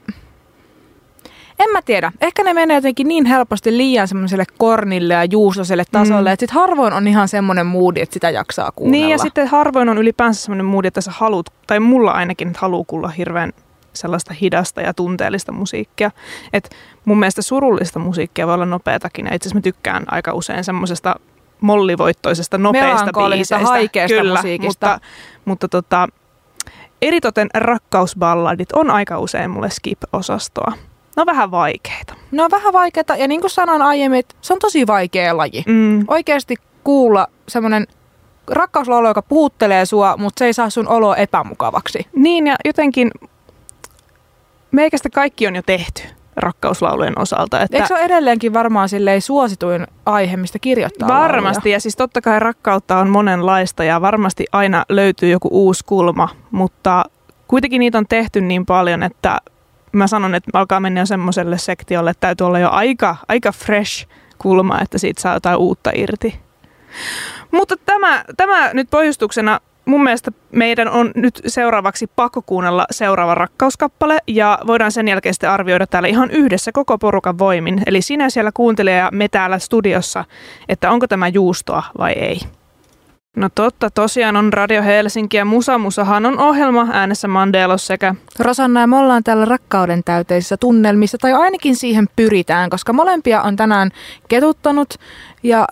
en 1.58 1.70
mä 1.70 1.82
tiedä. 1.82 2.12
Ehkä 2.20 2.44
ne 2.44 2.54
menee 2.54 2.76
jotenkin 2.76 3.08
niin 3.08 3.26
helposti 3.26 3.76
liian 3.76 4.08
semmoiselle 4.08 4.44
kornille 4.58 5.14
ja 5.14 5.24
juustoselle 5.24 5.84
tasolle, 5.92 6.30
mm. 6.30 6.32
että 6.32 6.42
sit 6.42 6.50
harvoin 6.50 6.92
on 6.92 7.08
ihan 7.08 7.28
semmoinen 7.28 7.66
moodi, 7.66 8.00
että 8.00 8.12
sitä 8.12 8.30
jaksaa 8.30 8.72
kuunnella. 8.72 9.06
Niin 9.06 9.10
ja 9.10 9.18
sitten 9.18 9.46
harvoin 9.46 9.88
on 9.88 9.98
ylipäänsä 9.98 10.42
semmoinen 10.42 10.66
moodi, 10.66 10.88
että 10.88 11.00
sä 11.00 11.10
haluat, 11.14 11.46
tai 11.66 11.80
mulla 11.80 12.10
ainakin, 12.10 12.48
että 12.48 12.60
haluaa 12.60 12.84
kuulla 12.86 13.08
hirveän 13.08 13.52
sellaista 13.92 14.34
hidasta 14.34 14.80
ja 14.80 14.94
tunteellista 14.94 15.52
musiikkia. 15.52 16.10
Et 16.52 16.70
mun 17.04 17.18
mielestä 17.18 17.42
surullista 17.42 17.98
musiikkia 17.98 18.46
voi 18.46 18.54
olla 18.54 18.66
nopeatakin. 18.66 19.26
Ja 19.26 19.34
itse 19.34 19.48
asiassa 19.48 19.58
mä 19.58 19.62
tykkään 19.62 20.04
aika 20.06 20.32
usein 20.32 20.64
semmoisesta 20.64 21.14
mollivoittoisesta, 21.60 22.58
nopeista 22.58 23.10
biiseistä. 23.12 23.58
haikeasta 23.58 24.16
Kyllä, 24.16 24.34
musiikista. 24.38 24.86
Mutta, 24.86 25.06
mutta 25.44 25.68
tota, 25.68 26.08
eritoten 27.02 27.48
rakkausballadit 27.54 28.72
on 28.72 28.90
aika 28.90 29.18
usein 29.18 29.50
mulle 29.50 29.68
skip-osastoa. 29.70 30.72
Ne 31.18 31.22
on 31.22 31.26
vähän 31.26 31.50
vaikeita. 31.50 32.14
Ne 32.30 32.42
on 32.42 32.50
vähän 32.50 32.72
vaikeita 32.72 33.16
ja 33.16 33.28
niin 33.28 33.40
kuin 33.40 33.50
sanoin 33.50 33.82
aiemmin, 33.82 34.18
että 34.18 34.34
se 34.40 34.52
on 34.52 34.58
tosi 34.58 34.86
vaikea 34.86 35.36
laji. 35.36 35.64
Mm. 35.66 36.04
Oikeasti 36.08 36.56
kuulla 36.84 37.26
semmoinen 37.48 37.86
rakkauslaulu, 38.46 39.08
joka 39.08 39.22
puhuttelee 39.22 39.86
sua, 39.86 40.16
mutta 40.16 40.38
se 40.38 40.44
ei 40.46 40.52
saa 40.52 40.70
sun 40.70 40.88
oloa 40.88 41.16
epämukavaksi. 41.16 42.06
Niin 42.16 42.46
ja 42.46 42.56
jotenkin 42.64 43.10
meikästä 44.70 45.10
kaikki 45.10 45.46
on 45.46 45.56
jo 45.56 45.62
tehty 45.62 46.02
rakkauslaulujen 46.36 47.18
osalta. 47.18 47.60
Että 47.60 47.76
Eikö 47.76 47.88
se 47.88 47.94
ole 47.94 48.02
edelleenkin 48.02 48.52
varmaan 48.52 48.88
silleen 48.88 49.22
suosituin 49.22 49.86
aihe, 50.06 50.36
mistä 50.36 50.58
kirjoittaa 50.58 51.08
Varmasti, 51.08 51.58
lauluja? 51.58 51.76
ja 51.76 51.80
siis 51.80 51.96
totta 51.96 52.20
kai 52.20 52.40
rakkautta 52.40 52.98
on 52.98 53.08
monenlaista 53.08 53.84
ja 53.84 54.00
varmasti 54.00 54.46
aina 54.52 54.84
löytyy 54.88 55.30
joku 55.30 55.48
uusi 55.52 55.84
kulma, 55.84 56.28
mutta 56.50 57.04
kuitenkin 57.48 57.78
niitä 57.78 57.98
on 57.98 58.06
tehty 58.08 58.40
niin 58.40 58.66
paljon, 58.66 59.02
että 59.02 59.38
mä 59.92 60.06
sanon, 60.06 60.34
että 60.34 60.50
alkaa 60.52 60.80
mennä 60.80 61.00
jo 61.00 61.06
semmoiselle 61.06 61.58
sektiolle, 61.58 62.10
että 62.10 62.20
täytyy 62.20 62.46
olla 62.46 62.58
jo 62.58 62.70
aika, 62.70 63.16
aika 63.28 63.52
fresh 63.52 64.08
kulma, 64.38 64.80
että 64.80 64.98
siitä 64.98 65.20
saa 65.20 65.34
jotain 65.34 65.58
uutta 65.58 65.90
irti. 65.94 66.40
Mutta 67.50 67.76
tämä, 67.86 68.24
tämä 68.36 68.74
nyt 68.74 68.90
pohjustuksena 68.90 69.60
mun 69.88 70.02
mielestä 70.02 70.32
meidän 70.52 70.88
on 70.88 71.10
nyt 71.14 71.40
seuraavaksi 71.46 72.06
pakko 72.16 72.42
kuunnella 72.42 72.86
seuraava 72.90 73.34
rakkauskappale 73.34 74.18
ja 74.26 74.58
voidaan 74.66 74.92
sen 74.92 75.08
jälkeen 75.08 75.34
sitten 75.34 75.50
arvioida 75.50 75.86
täällä 75.86 76.08
ihan 76.08 76.30
yhdessä 76.30 76.72
koko 76.72 76.98
porukan 76.98 77.38
voimin. 77.38 77.82
Eli 77.86 78.02
sinä 78.02 78.30
siellä 78.30 78.50
kuuntelee 78.54 78.96
ja 78.96 79.08
me 79.12 79.28
täällä 79.28 79.58
studiossa, 79.58 80.24
että 80.68 80.90
onko 80.90 81.08
tämä 81.08 81.28
juustoa 81.28 81.82
vai 81.98 82.12
ei. 82.12 82.40
No 83.36 83.48
totta, 83.54 83.90
tosiaan 83.90 84.36
on 84.36 84.52
Radio 84.52 84.82
Helsinki 84.82 85.36
ja 85.36 85.44
Musa 85.44 85.78
Musahan 85.78 86.26
on 86.26 86.38
ohjelma 86.38 86.86
äänessä 86.92 87.28
Mandelos 87.28 87.86
sekä... 87.86 88.14
Rosanna 88.38 88.80
ja 88.80 88.86
me 88.86 88.96
ollaan 88.96 89.24
täällä 89.24 89.44
rakkauden 89.44 90.04
täyteisissä 90.04 90.56
tunnelmissa, 90.56 91.18
tai 91.18 91.32
ainakin 91.32 91.76
siihen 91.76 92.08
pyritään, 92.16 92.70
koska 92.70 92.92
molempia 92.92 93.42
on 93.42 93.56
tänään 93.56 93.90
ketuttanut 94.28 94.94
ja 95.42 95.66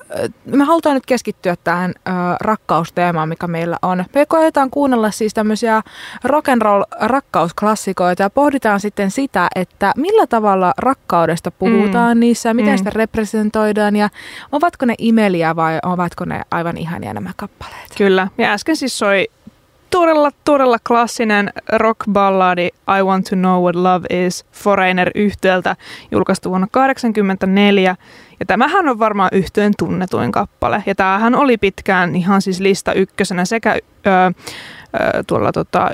me 0.45 0.65
halutaan 0.65 0.95
nyt 0.95 1.07
keskittyä 1.07 1.57
tähän 1.65 1.95
äh, 2.09 2.15
rakkausteemaan, 2.41 3.29
mikä 3.29 3.47
meillä 3.47 3.77
on. 3.83 4.05
Me 4.15 4.27
koetaan 4.27 4.71
kuunnella 4.71 5.11
siis 5.11 5.35
tämmöisiä 5.35 5.83
rock'n'roll 6.27 6.85
rakkausklassikoita 7.01 8.23
ja 8.23 8.31
pohditaan 8.31 8.81
sitten 8.81 9.11
sitä, 9.11 9.49
että 9.55 9.93
millä 9.97 10.27
tavalla 10.27 10.73
rakkaudesta 10.79 11.51
puhutaan 11.51 12.17
mm. 12.17 12.21
niissä, 12.21 12.55
miten 12.55 12.75
mm. 12.75 12.79
sitä 12.79 12.91
representoidaan 12.95 13.97
ja 13.97 14.09
ovatko 14.53 14.87
ne 14.87 14.95
imeliä 14.99 15.57
vai 15.57 15.79
ovatko 15.83 16.25
ne 16.25 16.43
aivan 16.51 16.77
ihania 16.77 17.15
nämä 17.15 17.31
kappaleet. 17.49 17.89
Kyllä, 17.97 18.29
ja 18.39 18.53
äsken 18.53 18.77
siis 18.77 18.99
soi 18.99 19.29
todella, 19.91 20.31
todella 20.45 20.79
klassinen 20.87 21.53
rock-balladi 21.73 22.69
I 22.99 23.03
Want 23.03 23.27
to 23.27 23.37
Know 23.37 23.63
What 23.63 23.75
Love 23.75 24.27
Is 24.27 24.45
Foreigner 24.53 25.11
yhtiöltä 25.15 25.77
julkaistu 26.11 26.51
vuonna 26.51 26.67
1984. 26.73 27.97
Ja 28.41 28.47
tämähän 28.47 28.89
on 28.89 28.99
varmaan 28.99 29.31
yhtyeen 29.33 29.73
tunnetuin 29.79 30.33
kappale. 30.33 30.83
Ja 30.87 30.95
tämähän 30.95 31.35
oli 31.35 31.57
pitkään 31.57 32.17
ihan 32.17 32.43
siis 32.43 32.61
lista 32.61 32.93
ykkösenä 32.93 33.45
sekä 33.45 33.73
ö, 33.73 34.11
ö, 34.11 34.33
tuolla 35.27 35.53
tota, 35.53 35.91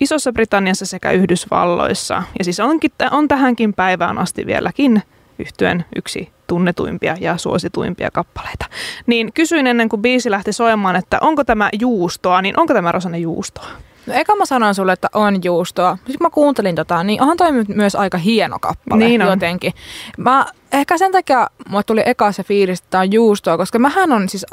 Isossa 0.00 0.32
Britanniassa 0.32 0.86
sekä 0.86 1.10
Yhdysvalloissa. 1.10 2.22
Ja 2.38 2.44
siis 2.44 2.60
onkin, 2.60 2.92
on 3.10 3.28
tähänkin 3.28 3.74
päivään 3.74 4.18
asti 4.18 4.46
vieläkin 4.46 5.02
yhtyen 5.38 5.84
yksi 5.96 6.30
tunnetuimpia 6.46 7.16
ja 7.20 7.36
suosituimpia 7.36 8.10
kappaleita. 8.10 8.66
Niin 9.06 9.32
kysyin 9.32 9.66
ennen 9.66 9.88
kuin 9.88 10.02
biisi 10.02 10.30
lähti 10.30 10.52
soimaan, 10.52 10.96
että 10.96 11.18
onko 11.20 11.44
tämä 11.44 11.68
juustoa, 11.80 12.42
niin 12.42 12.60
onko 12.60 12.74
tämä 12.74 12.92
Rosanne 12.92 13.18
juustoa? 13.18 13.66
No 14.06 14.14
eka 14.14 14.36
mä 14.36 14.46
sanoin 14.46 14.74
sulle, 14.74 14.92
että 14.92 15.08
on 15.14 15.44
juustoa. 15.44 15.96
Sitten 15.96 16.16
mä 16.20 16.30
kuuntelin 16.30 16.74
tota, 16.74 17.04
niin 17.04 17.22
onhan 17.22 17.36
toi 17.36 17.52
myös 17.68 17.94
aika 17.94 18.18
hieno 18.18 18.58
kappale 18.58 19.04
niin 19.04 19.22
on. 19.22 19.28
jotenkin. 19.28 19.72
Mä, 20.18 20.46
ehkä 20.72 20.98
sen 20.98 21.12
takia 21.12 21.46
mulle 21.68 21.84
tuli 21.84 22.02
eka 22.06 22.32
se 22.32 22.42
fiilis, 22.42 22.78
että 22.78 22.90
tämä 22.90 23.00
on 23.00 23.12
juustoa, 23.12 23.56
koska 23.56 23.78
mähän 23.78 24.12
on 24.12 24.28
siis 24.28 24.46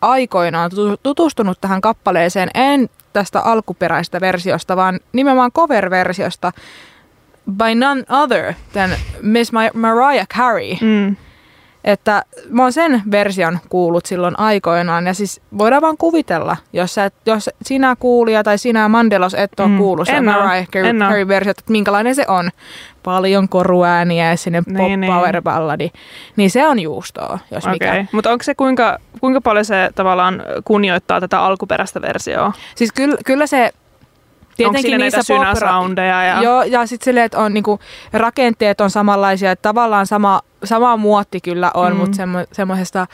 aikoinaan 0.00 0.70
tutustunut 1.02 1.60
tähän 1.60 1.80
kappaleeseen, 1.80 2.50
en 2.54 2.88
tästä 3.12 3.40
alkuperäisestä 3.40 4.20
versiosta, 4.20 4.76
vaan 4.76 5.00
nimenomaan 5.12 5.52
cover-versiosta 5.52 6.52
by 7.52 7.74
none 7.74 8.04
other 8.10 8.54
than 8.72 8.90
Miss 9.22 9.52
Mariah 9.74 10.26
Carey. 10.28 10.76
Mm. 10.80 11.16
Että 11.84 12.22
mä 12.50 12.62
oon 12.62 12.72
sen 12.72 13.02
version 13.10 13.58
kuullut 13.68 14.06
silloin 14.06 14.38
aikoinaan 14.40 15.06
ja 15.06 15.14
siis 15.14 15.40
voidaan 15.58 15.82
vaan 15.82 15.96
kuvitella, 15.96 16.56
jos, 16.72 16.94
sä, 16.94 17.10
jos 17.26 17.50
sinä 17.62 17.96
kuulija 17.98 18.42
tai 18.44 18.58
sinä 18.58 18.88
Mandelos 18.88 19.34
et 19.34 19.60
ole 19.60 19.68
Mm. 19.68 19.78
kuullut 19.78 20.06
sen 20.08 20.24
Mariah 20.24 20.66
en 20.74 21.02
oo. 21.02 21.08
Carey 21.08 21.28
versiota, 21.28 21.60
että 21.60 21.72
minkälainen 21.72 22.14
se 22.14 22.24
on. 22.28 22.50
Paljon 23.02 23.48
koruääniä 23.48 24.30
ja 24.30 24.36
sinne 24.36 24.62
Niin, 24.66 24.76
pop 24.76 24.86
niin. 24.86 25.12
power 25.12 25.42
balladi. 25.42 25.90
Niin 26.36 26.50
se 26.50 26.66
on 26.68 26.78
juustoa, 26.78 27.38
jos 27.50 27.64
Okei, 27.64 27.72
mikä. 27.72 27.90
okay. 27.90 28.04
mutta 28.12 28.30
onko 28.32 28.42
se 28.42 28.54
kuinka, 28.54 28.98
kuinka 29.20 29.40
paljon 29.40 29.64
se 29.64 29.90
tavallaan 29.94 30.42
kunnioittaa 30.64 31.20
tätä 31.20 31.40
alkuperäistä 31.40 32.02
versioa? 32.02 32.52
Siis 32.74 32.92
kyllä, 32.92 33.16
kyllä 33.26 33.46
se 33.46 33.72
Onko 34.66 34.80
siinä 34.80 34.98
näitä 34.98 35.16
niissä 35.16 35.34
synäsoundeja? 35.34 36.24
Ja... 36.24 36.42
Joo, 36.42 36.62
ja 36.62 36.86
sitten 36.86 37.04
silleen, 37.04 37.26
että 37.26 37.38
on 37.38 37.54
niinku, 37.54 37.78
rakenteet 38.12 38.80
on 38.80 38.90
samanlaisia, 38.90 39.50
että 39.52 39.62
tavallaan 39.68 40.06
sama, 40.06 40.40
sama 40.64 40.96
muotti 40.96 41.40
kyllä 41.40 41.70
on, 41.74 41.92
Mm. 41.92 41.98
mutta 41.98 42.16
semmo, 42.16 42.38
semmoisesta 42.52 43.06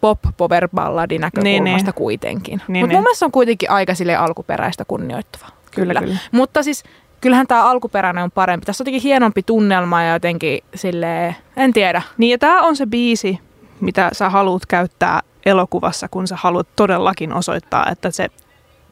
pop 0.00 0.18
power 0.36 0.68
balladin 0.74 1.20
näkökulmasta 1.20 1.50
Niin, 1.52 1.64
niin. 1.64 1.94
kuitenkin. 1.94 2.62
Niin, 2.68 2.82
Mutta 2.82 2.88
niin. 2.88 2.96
mun 2.96 3.02
mielestä 3.04 3.24
on 3.24 3.32
kuitenkin 3.32 3.70
aika 3.70 3.94
sille 3.94 4.16
alkuperäistä 4.16 4.84
kunnioittava. 4.84 5.46
Kyllä, 5.70 6.00
kyllä. 6.00 6.16
Mutta 6.32 6.62
siis 6.62 6.84
kyllähän 7.20 7.46
tämä 7.46 7.64
alkuperäinen 7.64 8.24
on 8.24 8.30
parempi. 8.30 8.66
Tässä 8.66 8.82
on 8.82 8.84
jotenkin 8.84 9.02
hienompi 9.02 9.42
tunnelma 9.42 10.02
ja 10.02 10.12
jotenkin 10.12 10.58
silleen, 10.74 11.36
en 11.56 11.72
tiedä. 11.72 12.02
Niin 12.18 12.30
ja 12.30 12.38
tämä 12.38 12.62
on 12.62 12.76
se 12.76 12.86
biisi, 12.86 13.38
mitä 13.80 14.10
sä 14.12 14.30
haluat 14.30 14.66
käyttää 14.66 15.20
elokuvassa, 15.46 16.08
kun 16.08 16.26
sä 16.28 16.36
haluat 16.38 16.68
todellakin 16.76 17.32
osoittaa, 17.32 17.86
että 17.90 18.10
se 18.10 18.28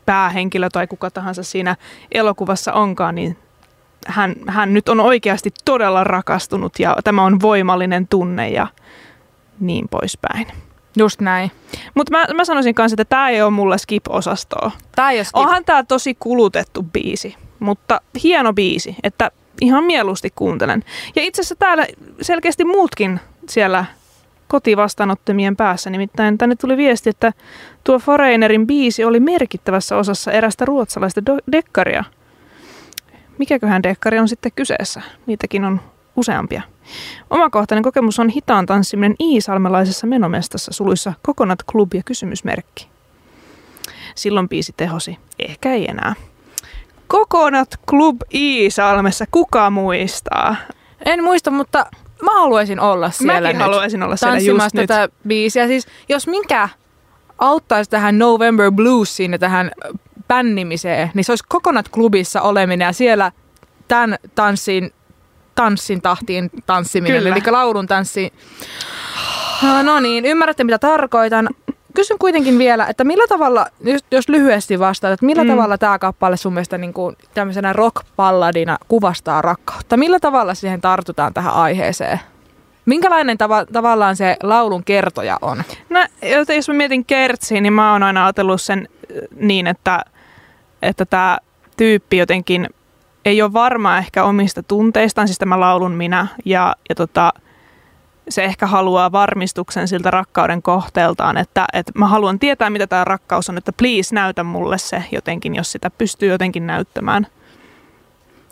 päähenkilö 0.09 0.69
tai 0.73 0.87
kuka 0.87 1.11
tahansa 1.11 1.43
siinä 1.43 1.77
elokuvassa 2.12 2.73
onkaan, 2.73 3.15
niin 3.15 3.37
hän, 4.07 4.35
hän 4.47 4.75
nyt 4.75 4.88
on 4.88 5.00
oikeasti 5.00 5.50
todella 5.65 6.05
rakastunut 6.05 6.73
ja 6.79 6.97
tämä 7.05 7.25
on 7.25 7.41
voimallinen 7.41 8.09
tunne 8.09 8.49
ja 8.49 8.67
niin 9.61 9.88
poispäin. 9.88 10.47
Just 10.97 11.21
näin. 11.21 11.50
Mutta 11.95 12.11
mä, 12.11 12.27
mä 12.35 12.45
sanoisin 12.45 12.75
kanssa, 12.75 12.95
että 12.95 13.05
tämä 13.05 13.29
ei 13.29 13.43
ole 13.43 13.50
mulle 13.50 13.77
skip-osastoa. 13.79 14.71
Tai 14.97 15.19
jos 15.19 15.29
Onhan 15.33 15.65
tämä 15.65 15.83
tosi 15.83 16.17
kulutettu 16.21 16.83
biisi, 16.83 17.37
mutta 17.59 18.00
hieno 18.23 18.53
biisi, 18.53 18.97
että 19.03 19.31
ihan 19.61 19.85
mieluusti 19.85 20.33
kuuntelen. 20.35 20.85
Ja 21.17 21.23
itse 21.23 21.41
asiassa 21.41 21.57
täällä 21.57 21.87
selkeästi 22.23 22.65
muutkin 22.65 23.21
siellä 23.49 23.85
kotivastaanottamien 24.49 25.57
päässä. 25.57 25.90
Nimittäin 25.90 26.38
tänne 26.38 26.57
tuli 26.57 26.76
viesti, 26.76 27.11
että 27.11 27.33
tuo 27.85 27.99
Foreignerin 27.99 28.67
biisi 28.67 29.05
oli 29.05 29.21
merkittävässä 29.21 29.97
osassa 29.97 30.33
erästä 30.33 30.64
ruotsalaista 30.64 31.21
do- 31.31 31.43
dekkaria. 31.52 32.05
Mikäköhän 33.38 33.83
dekkari 33.83 34.19
on 34.19 34.28
sitten 34.28 34.52
kyseessä? 34.57 35.02
Niitäkin 35.26 35.64
on 35.64 35.81
useampia. 36.17 36.62
Omakohtainen 37.31 37.83
kokemus 37.83 38.19
on 38.19 38.28
hitaan 38.28 38.67
tanssiminen 38.67 39.14
Iisalmelaisessa 39.21 40.07
menomestassa 40.07 40.73
suluissa 40.73 41.12
Coconut 41.26 41.62
Club 41.71 41.95
ja 41.95 42.02
kysymysmerkki. 42.02 42.88
Silloin 44.14 44.49
biisi 44.49 44.75
tehosi. 44.76 45.19
Ehkä 45.38 45.73
ei 45.73 45.90
enää. 45.90 46.14
Coconut 47.11 47.69
Club 47.88 48.17
Iisalmessa, 48.35 49.25
kuka 49.31 49.71
muistaa? 49.71 50.57
En 51.05 51.25
muista, 51.25 51.50
mutta 51.50 51.87
mä 52.22 52.30
haluaisin 52.34 52.80
olla 52.80 53.10
siellä 53.10 53.40
Mäkin 53.40 53.58
nyt. 53.58 53.62
haluaisin 53.66 54.02
olla 54.02 54.16
siellä 54.16 54.38
just 54.38 54.75
nyt. 54.75 54.87
tätä 54.87 55.08
biisiä. 55.28 55.66
Siis 55.66 55.87
jos 56.08 56.26
minkä 56.26 56.68
auttaisi 57.38 57.90
tähän 57.90 58.18
November 58.18 58.72
Bluesiin 58.72 59.32
ja 59.32 59.38
tähän 59.38 59.70
bännimiseen, 60.28 61.10
niin 61.14 61.25
se 61.25 61.32
olisi 61.32 61.44
Coconut 61.50 61.88
Clubissa 61.90 62.42
oleminen 62.42 62.87
ja 62.87 62.92
siellä 62.92 63.32
tämän 63.88 64.18
tanssin, 64.34 64.92
tanssin 65.54 66.02
tahtiin 66.02 66.50
tanssiminen, 66.66 67.22
Kyllä. 67.22 67.37
eli 67.37 67.42
laulun 67.50 67.87
tanssi. 67.87 68.32
No 69.82 70.00
niin, 70.00 70.25
ymmärrätte 70.25 70.64
mitä 70.64 70.78
tarkoitan. 70.78 71.48
Kysyn 71.95 72.18
kuitenkin 72.18 72.59
vielä, 72.59 72.87
että 72.87 73.04
millä 73.04 73.26
tavalla, 73.28 73.66
jos, 73.80 74.04
jos 74.11 74.28
lyhyesti 74.28 74.78
vastaat, 74.78 75.12
että 75.12 75.26
millä 75.26 75.45
Mm. 75.45 75.50
tavalla 75.50 75.78
tämä 75.78 75.99
kappale 75.99 76.37
sun 76.37 76.52
mielestä 76.54 76.78
niin 76.78 76.92
kuin 76.92 77.16
tämmöisenä 77.35 77.73
rock-palladina 77.73 78.78
kuvastaa 78.88 79.42
rakkautta? 79.42 79.97
Millä 79.97 80.21
tavalla 80.21 80.54
siihen 80.54 80.80
tartutaan 80.80 81.35
tähän 81.35 81.54
aiheeseen? 81.54 82.21
Minkälainen 82.87 83.38
tava, 83.38 83.64
tavallaan 83.73 84.16
se 84.16 84.37
laulun 84.42 84.85
kertoja 84.85 85.38
on? 85.42 85.62
No, 85.90 86.07
jos 86.57 86.68
mä 86.68 86.75
mietin 86.75 87.04
Kertsiä, 87.04 87.61
niin 87.61 87.73
mä 87.73 87.92
oon 87.92 88.02
aina 88.02 88.25
ajatellut 88.25 88.62
sen 88.62 88.78
äh, 88.78 89.16
niin, 89.40 89.66
että 89.66 90.00
että 90.83 91.04
tämä 91.04 91.38
tyyppi 91.76 92.16
jotenkin 92.16 92.68
ei 93.25 93.42
ole 93.42 93.52
varma 93.52 93.99
ehkä 93.99 94.25
omista 94.25 94.62
tunteistaan, 94.62 95.28
siis 95.28 95.38
tämä 95.38 95.61
laulun 95.61 95.92
minä, 95.92 96.26
ja, 96.45 96.76
ja 96.88 96.95
tota, 96.95 97.33
se 98.28 98.44
ehkä 98.44 98.66
haluaa 98.66 99.12
varmistuksen 99.12 99.88
siltä 99.88 100.11
rakkauden 100.11 100.62
kohteeltaan, 100.62 101.37
että, 101.37 101.64
että 101.73 101.92
mä 101.94 102.06
haluan 102.06 102.38
tietää, 102.38 102.70
mitä 102.70 102.87
tämä 102.87 103.04
rakkaus 103.04 103.50
on, 103.50 103.58
että 103.58 103.73
please 103.73 104.14
näytä 104.14 104.44
mulle 104.44 104.78
se 104.78 105.04
jotenkin, 105.12 105.54
jos 105.54 105.73
sitä 105.73 105.90
pystyy 105.90 106.28
jotenkin 106.28 106.66
näyttämään. 106.66 107.26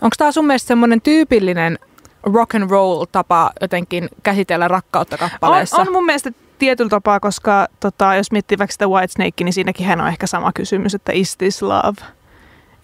Onko 0.02 0.14
tämä 0.18 0.32
sun 0.32 0.46
mielestä 0.46 0.68
semmoinen 0.68 1.00
tyypillinen 1.00 1.78
rock 2.22 2.54
and 2.54 2.70
roll 2.70 3.04
tapa 3.12 3.50
jotenkin 3.60 4.08
käsitellä 4.22 4.68
rakkautta 4.68 5.16
On, 5.20 5.30
kappaleessa? 5.30 5.76
on 5.76 5.92
mun 5.92 6.06
mielestä 6.06 6.30
tietyllä 6.58 6.90
tapaa, 6.90 7.20
koska 7.20 7.66
tota, 7.80 8.14
jos 8.14 8.32
miettii 8.32 8.58
vaikka 8.58 8.72
sitä 8.72 8.88
Whitesnake, 8.88 9.44
niin 9.44 9.52
siinäkin 9.52 9.86
hän 9.86 10.00
on 10.00 10.08
ehkä 10.08 10.26
sama 10.26 10.52
kysymys, 10.52 10.94
että 10.94 11.12
is 11.14 11.36
this 11.36 11.62
love? 11.62 12.00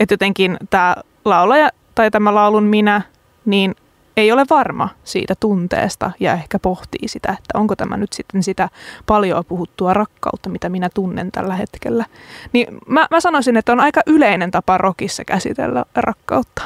Että 0.00 0.12
jotenkin 0.12 0.56
tämä 0.70 0.96
laulaja 1.25 1.70
tai 1.94 2.11
tämä 2.11 2.34
laulun 2.34 2.64
minä, 2.64 3.02
niin 3.44 3.75
ei 4.16 4.33
ole 4.33 4.45
varma 4.50 4.88
siitä 5.04 5.35
tunteesta 5.40 6.11
ja 6.21 6.33
ehkä 6.33 6.59
pohtii 6.59 7.09
sitä, 7.09 7.33
että 7.38 7.59
onko 7.59 7.76
tämä 7.76 7.97
nyt 7.97 8.12
sitten 8.12 8.42
sitä 8.42 8.69
paljon 9.07 9.45
puhuttua 9.45 9.95
rakkautta, 9.95 10.49
mitä 10.49 10.69
minä 10.69 10.88
tunnen 10.95 11.33
tällä 11.33 11.54
hetkellä. 11.54 12.04
Niin 12.52 12.66
mä, 12.87 13.07
mä 13.11 13.21
sanoisin, 13.21 13.57
että 13.57 13.73
on 13.73 13.81
aika 13.81 14.00
yleinen 14.07 14.50
tapa 14.50 14.78
rockissa 14.78 15.25
käsitellä 15.25 15.85
rakkautta. 15.95 16.62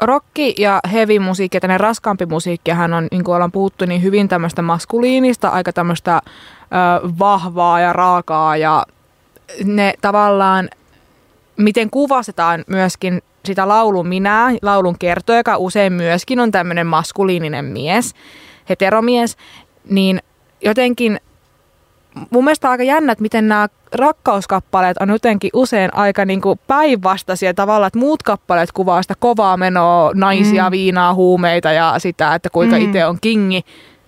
Rokki 0.00 0.54
ja 0.58 0.80
heavy 0.92 1.18
musiikki 1.18 1.56
ja 1.56 1.60
tämmöinen 1.60 1.80
raskaampi 1.80 2.26
musiikkihan 2.26 2.92
on, 2.94 3.08
niin 3.10 3.24
kuin 3.24 3.34
ollaan 3.34 3.52
puhuttu, 3.52 3.84
niin 3.86 4.02
hyvin 4.02 4.28
tämmöistä 4.28 4.62
maskuliinista, 4.62 5.48
aika 5.48 5.72
tämmöistä 5.72 6.22
ö, 6.24 7.08
vahvaa 7.18 7.80
ja 7.80 7.92
raakaa 7.92 8.56
ja 8.56 8.86
ne 9.64 9.94
tavallaan, 10.00 10.68
miten 11.56 11.90
kuvastetaan 11.90 12.64
myöskin 12.66 13.22
sitä 13.44 13.68
laulun 13.68 14.08
minää, 14.08 14.50
laulun 14.62 14.96
kertoja, 14.98 15.38
joka 15.38 15.56
usein 15.56 15.92
myöskin 15.92 16.40
on 16.40 16.50
tämmöinen 16.50 16.86
maskuliininen 16.86 17.64
mies, 17.64 18.14
heteromies, 18.68 19.36
niin 19.90 20.20
jotenkin 20.64 21.20
mun 22.30 22.44
mielestä 22.44 22.70
aika 22.70 22.82
jännä, 22.84 23.12
että 23.12 23.22
miten 23.22 23.48
nämä 23.48 23.68
rakkauskappaleet 23.94 24.96
on 24.96 25.08
jotenkin 25.10 25.50
usein 25.54 25.94
aika 25.94 26.24
niin 26.24 26.40
kuin 26.40 26.60
päinvastaisia 26.66 27.54
tavalla, 27.54 27.86
että 27.86 27.98
muut 27.98 28.22
kappaleet 28.22 28.72
kuvaa 28.72 29.02
sitä 29.02 29.14
kovaa 29.18 29.56
menoa, 29.56 30.10
naisia, 30.14 30.64
Mm. 30.64 30.70
viinaa, 30.70 31.14
huumeita 31.14 31.72
ja 31.72 31.94
sitä, 31.98 32.34
että 32.34 32.50
kuinka 32.50 32.76
Mm. 32.76 32.82
itse 32.82 33.06
on 33.06 33.18
kingi. 33.20 33.64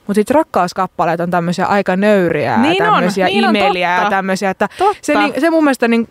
Mutta 0.06 0.14
sitten 0.14 0.34
rakkauskappaleet 0.34 1.20
on 1.20 1.30
tämmöisiä 1.30 1.66
aika 1.66 1.96
nöyriä, 1.96 2.56
Niin 2.56 2.82
on, 2.82 2.92
tämmöisiä 2.94 3.26
niin 3.26 3.44
on, 3.44 3.56
imeliä 3.56 4.02
ja 4.02 4.10
tämmöisiä, 4.10 4.50
että 4.50 4.68
Totta. 4.78 4.96
se, 5.02 5.14
niin, 5.18 5.32
se 5.40 5.50
mun 5.50 5.64
mielestä 5.64 5.88
niin, 5.88 6.08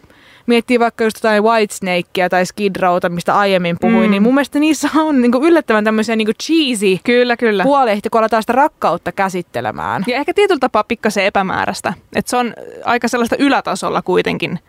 miettii 0.52 0.80
vaikka 0.80 1.04
just 1.04 1.18
jotain 1.18 1.44
Whitesnakea 1.44 2.30
tai 2.30 2.46
Skid 2.46 2.76
Rowta, 2.80 3.10
mistä 3.10 3.38
aiemmin 3.38 3.78
puhuin, 3.82 4.04
Mm. 4.06 4.12
niin 4.12 4.24
mun 4.24 4.34
mielestä 4.34 4.60
niissä 4.60 4.90
on 4.96 5.22
niin 5.22 5.32
kuin 5.32 5.44
yllättävän 5.44 5.84
tämmöisiä 5.84 6.16
niin 6.16 6.26
kuin 6.28 6.36
cheesy 6.44 7.00
Kyllä, 7.04 7.38
kyllä. 7.38 7.64
puolehti, 7.64 8.10
kun 8.10 8.20
aletaan 8.20 8.44
sitä 8.44 8.54
rakkautta 8.54 9.12
käsittelemään. 9.12 10.04
Ja 10.08 10.18
ehkä 10.18 10.34
tietyllä 10.34 10.60
tapaa 10.60 10.84
pikkasen 10.84 11.26
epämääräistä. 11.26 11.94
Että 12.16 12.30
se 12.30 12.38
on 12.38 12.54
aika 12.86 13.08
sellaista 13.08 13.36
ylätasolla 13.40 14.02
kuitenkin. 14.02 14.60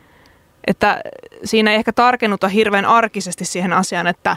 Että 0.67 1.01
siinä 1.45 1.71
ei 1.71 1.77
ehkä 1.77 1.93
tarkennuta 1.93 2.49
hirveän 2.49 2.85
arkisesti 2.85 3.45
siihen 3.45 3.73
asiaan, 3.73 4.07
että 4.07 4.37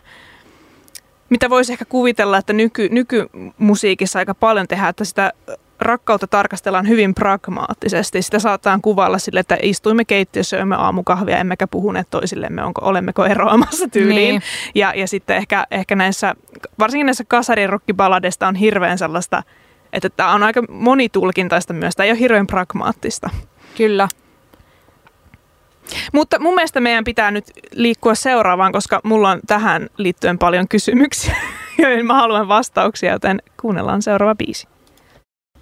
mitä 1.30 1.50
voisi 1.50 1.72
ehkä 1.74 1.86
kuvitella, 1.86 2.38
että 2.38 2.54
nyky, 2.54 2.90
nykymusiikissa 2.92 4.20
aika 4.20 4.36
paljon 4.36 4.68
tehdään, 4.68 4.90
että 4.90 5.06
sitä 5.06 5.34
rakkautta 5.79 6.27
tarkastellaan 6.27 6.88
hyvin 6.88 7.15
pragmaattisesti. 7.15 8.22
Sitä 8.22 8.39
saataan 8.39 8.82
kuvailla 8.82 9.17
sille, 9.17 9.39
että 9.39 9.58
istuimme 9.62 10.05
keittiössä, 10.05 10.58
joimme 10.58 10.75
aamukahvia, 10.75 11.38
emmekä 11.38 11.67
puhuneet 11.67 12.08
toisillemme, 12.10 12.63
onko, 12.63 12.82
olemmeko 12.86 13.25
eroamassa 13.25 13.88
tyyliin. 13.88 14.29
Niin. 14.29 14.41
Ja, 14.75 14.94
ja 14.96 15.08
sitten 15.08 15.38
ehkä, 15.38 15.67
ehkä 15.72 15.96
näissä, 15.96 16.36
varsinkin 16.79 17.05
näissä 17.05 17.24
kasarirokkiballadeista 17.27 18.48
on 18.48 18.55
hirveän 18.55 18.98
sellaista, 18.98 19.44
että 19.94 20.10
tämä 20.10 20.34
on 20.34 20.44
aika 20.44 20.63
monitulkintaista 20.70 21.74
myös. 21.74 21.96
Tämä 21.96 22.05
ei 22.05 22.12
ole 22.12 22.20
hirveän 22.20 22.48
pragmaattista. 22.48 23.29
Kyllä. 23.77 24.08
Mutta 26.13 26.39
mun 26.39 26.55
mielestä 26.55 26.79
meidän 26.79 27.03
pitää 27.03 27.32
nyt 27.32 27.46
liikkua 27.72 28.15
seuraavaan, 28.15 28.72
koska 28.72 29.01
mulla 29.03 29.32
on 29.32 29.39
tähän 29.48 29.89
liittyen 29.98 30.38
paljon 30.38 30.67
kysymyksiä, 30.67 31.36
joihin 31.84 32.05
mä 32.05 32.13
haluan 32.13 32.48
vastauksia, 32.48 33.12
joten 33.12 33.41
kuunnellaan 33.62 34.01
seuraava 34.01 34.36
biisi. 34.36 34.67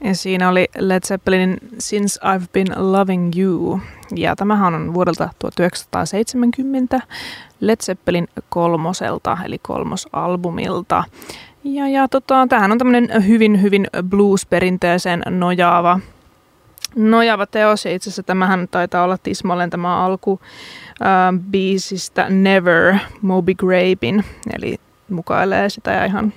Ja 0.04 0.16
siinä 0.16 0.50
oli 0.50 0.68
Led 0.78 1.02
Zeppelinin 1.06 1.58
Since 1.80 2.20
I've 2.20 2.48
Been 2.54 2.68
Loving 2.76 3.40
You. 3.40 3.80
Ja 4.16 4.36
tämähän 4.36 4.76
on 4.76 4.94
vuodelta 4.94 5.30
1970 5.40 7.02
Led 7.60 7.78
Zeppelin 7.84 8.28
kolmoselta, 8.50 9.38
eli 9.46 9.60
kolmosalbumilta. 9.60 11.04
Ja, 11.64 11.88
ja 11.88 12.08
tota, 12.08 12.46
tämähän 12.50 12.72
on 12.72 12.78
tämmöinen 12.78 13.28
hyvin, 13.28 13.62
hyvin 13.62 13.88
blues-perinteeseen 14.10 15.24
nojaava, 15.30 16.00
nojaava 16.96 17.46
teos. 17.46 17.86
Ja 17.86 17.92
itse 17.92 18.10
asiassa 18.10 18.24
tämähän 18.24 18.68
taitaa 18.72 19.04
olla 19.04 19.18
tismalleen 19.18 19.70
tämä 19.70 20.06
alku 20.06 20.40
äh, 21.02 21.42
biisistä 21.52 22.30
Never 22.30 22.96
Moby 23.22 23.54
Grapin. 23.54 24.26
Eli 24.56 24.78
mukailee 25.10 25.70
sitä 25.70 25.92
ja 25.92 26.06
ihan, 26.06 26.34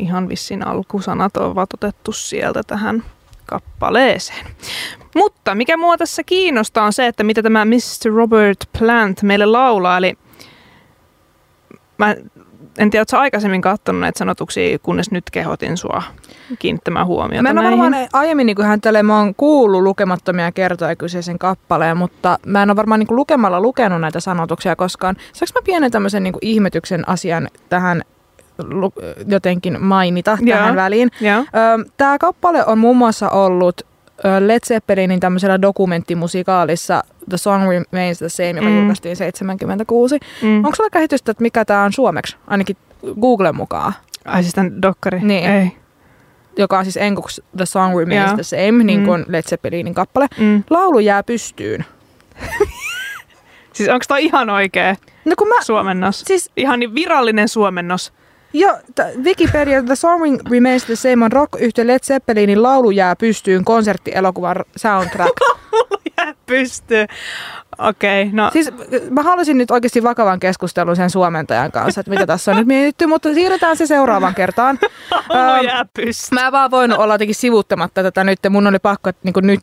ihan 0.00 0.28
vissin 0.28 0.66
alkusanat 0.66 1.36
ovat 1.36 1.74
otettu 1.74 2.12
sieltä 2.12 2.62
tähän 2.66 3.04
kappaleeseen. 3.46 4.46
Mutta 5.14 5.54
mikä 5.54 5.76
mua 5.76 5.96
tässä 5.96 6.22
kiinnostaa 6.24 6.84
on 6.84 6.92
se, 6.92 7.06
että 7.06 7.24
mitä 7.24 7.42
tämä 7.42 7.64
Mr. 7.64 8.12
Robert 8.14 8.64
Plant 8.78 9.22
meille 9.22 9.46
laulaa. 9.46 9.98
Eli 9.98 10.18
mä 11.98 12.14
en 12.78 12.90
tiedä, 12.90 13.00
oletko 13.00 13.16
aikaisemmin 13.16 13.62
katsonut 13.62 14.00
näitä 14.00 14.18
sanotuksia, 14.18 14.78
kunnes 14.78 15.10
nyt 15.10 15.30
kehotin 15.30 15.76
sua 15.76 16.02
kiinnittämään 16.58 17.06
huomiota 17.06 17.42
Mä 17.42 17.50
en 17.50 17.58
ole 17.58 17.66
varmaan 17.66 17.94
aiemmin 18.12 18.46
niin 18.46 18.62
hän 18.62 18.80
tälle, 18.80 19.02
mä 19.02 19.18
oon 19.18 19.34
kuullut 19.34 19.82
lukemattomia 19.82 20.52
kertoja 20.52 20.96
kyseisen 20.96 21.38
kappaleen, 21.38 21.96
mutta 21.96 22.38
mä 22.46 22.62
en 22.62 22.70
ole 22.70 22.76
varmaan 22.76 23.00
niin 23.00 23.16
lukemalla 23.16 23.60
lukenut 23.60 24.00
näitä 24.00 24.20
sanotuksia 24.20 24.76
koskaan. 24.76 25.16
Saanko 25.32 25.60
mä 25.60 25.64
pienen 25.64 25.90
tämmöisen 25.90 26.22
niin 26.22 26.34
ihmetyksen 26.40 27.08
asian 27.08 27.48
tähän 27.68 28.02
jotenkin 29.26 29.82
mainita 29.82 30.38
Joo. 30.40 30.58
tähän 30.58 30.76
väliin? 30.76 31.10
Tämä 31.96 32.18
kappale 32.18 32.66
on 32.66 32.78
muun 32.78 32.96
muassa 32.96 33.30
ollut 33.30 33.82
Led 34.40 34.60
Zeppelinin 34.66 35.20
tämmöisellä 35.20 35.62
dokumenttimusikaalissa 35.62 37.02
The 37.28 37.36
Song 37.36 37.62
Remains 37.68 38.18
the 38.18 38.28
Same, 38.28 38.48
joka 38.48 38.60
Mm. 38.66 38.68
mm. 38.72 38.78
julkaistiin 38.78 39.16
76. 39.16 40.18
Mm. 40.42 40.56
Onko 40.56 40.74
sulla 40.76 40.90
käsitystä, 40.90 41.30
että 41.30 41.42
mikä 41.42 41.64
tämä 41.64 41.84
on 41.84 41.92
suomeksi, 41.92 42.36
ainakin 42.46 42.76
Googlen 43.20 43.56
mukaan? 43.56 43.92
Ai 44.24 44.42
siis 44.42 44.54
tämän 44.54 44.82
dokkari? 44.82 45.20
Niin. 45.22 45.50
Ei. 45.50 45.72
joka 46.58 46.78
on 46.78 46.84
siis 46.84 46.96
enkuksi 46.96 47.44
The 47.56 47.66
Song 47.66 47.98
Remains 47.98 48.26
Joo. 48.26 48.34
the 48.34 48.42
Same, 48.42 48.84
niin 48.84 49.00
Mm. 49.00 49.06
kuin 49.06 49.24
Led 49.28 49.42
Zeppelinin 49.42 49.94
kappale. 49.94 50.26
Mm. 50.38 50.64
Laulu 50.70 50.98
jää 50.98 51.22
pystyyn. 51.22 51.84
Siis 53.72 53.88
onko 53.88 54.04
toi 54.08 54.24
ihan 54.24 54.50
oikea 54.50 54.96
No 55.24 55.32
kun 55.38 55.48
mä, 55.48 55.62
suomennos? 55.62 56.20
siis 56.26 56.50
Ihan 56.56 56.80
niin 56.80 56.94
virallinen 56.94 57.48
suomennos. 57.48 58.12
Jo, 58.52 58.78
t- 58.94 59.24
Wikipedia 59.24 59.82
The 59.82 59.96
Song 59.96 60.22
Remains 60.50 60.84
the 60.84 60.96
Same 60.96 61.24
on 61.24 61.32
rock 61.32 61.54
Led 61.84 62.00
Zeppelinin 62.02 62.62
Laulu 62.62 62.90
jää 62.90 63.16
pystyyn 63.16 63.64
konserttielokuvan 63.64 64.56
soundtrack. 64.76 65.32
Jää 66.18 66.34
pystyy. 66.46 67.06
Okei, 67.78 68.22
okay, 68.22 68.34
no 68.34 68.50
siis 68.52 68.70
mä 69.10 69.22
haluaisin 69.22 69.58
nyt 69.58 69.70
oikeasti 69.70 70.02
vakavan 70.02 70.40
keskustelun 70.40 70.96
sen 70.96 71.10
suomentajan 71.10 71.72
kanssa, 71.72 72.00
että 72.00 72.10
mitä 72.10 72.26
tässä 72.26 72.50
on 72.50 72.56
nyt 72.56 72.66
mietitty, 72.66 73.06
mutta 73.06 73.34
siirretään 73.34 73.76
se 73.76 73.86
seuraavaan 73.86 74.34
kertaan. 74.34 74.78
laulu 75.28 75.64
jää 75.64 75.84
pystyy. 75.94 76.38
Mä 76.40 76.52
vaan 76.52 76.70
voinut 76.70 76.98
olla 76.98 77.14
jotenkin 77.14 77.34
sivuuttamatta 77.34 78.02
tätä 78.02 78.24
nyt, 78.24 78.38
mun 78.50 78.66
oli 78.66 78.78
pakko 78.78 79.10
niin 79.22 79.34
nyt 79.42 79.60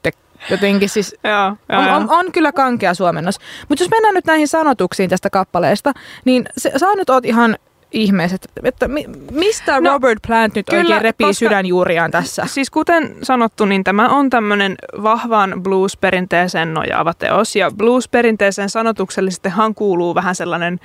jotenkin 0.50 0.89
siis 0.89 1.15
Joo, 1.24 1.34
joo, 1.34 1.79
On, 1.82 1.88
joo. 1.88 1.96
on, 1.96 2.10
on 2.10 2.32
kyllä 2.32 2.51
kankea 2.51 2.94
suomennos. 2.94 3.39
Mutta 3.70 3.84
jos 3.84 3.91
mennään 3.91 4.15
nyt 4.15 4.25
näihin 4.25 4.48
sanotuksiin 4.48 5.10
tästä 5.10 5.29
kappaleesta, 5.29 5.94
niin 6.25 6.46
se, 6.58 6.72
sä 6.77 6.96
nyt 6.96 7.10
oot 7.10 7.25
ihan 7.25 7.58
ihmeessä, 7.91 8.36
että, 8.36 8.50
että 8.63 8.88
mi, 8.88 9.06
mistä 9.32 9.82
No, 9.82 9.94
Robert 9.94 10.20
Plant 10.27 10.56
nyt 10.56 10.65
kyllä, 10.70 10.82
oikein 10.84 11.01
repii 11.01 11.27
koska- 11.27 11.39
sydänjuuriaan 11.39 12.12
tässä? 12.12 12.46
Siis 12.46 12.70
kuten 12.70 13.15
sanottu, 13.24 13.65
niin 13.65 13.84
tämä 13.84 14.10
on 14.10 14.29
tämmöinen 14.29 14.75
vahvaan 15.03 15.53
blues-perinteeseen 15.63 16.74
nojaava 16.74 17.13
teos. 17.13 17.56
Ja 17.56 17.72
blues-perinteeseen 17.72 18.70
sanotuksellisestihan 18.70 19.75
kuuluu 19.75 20.15
vähän 20.15 20.36
sellainen, 20.36 20.79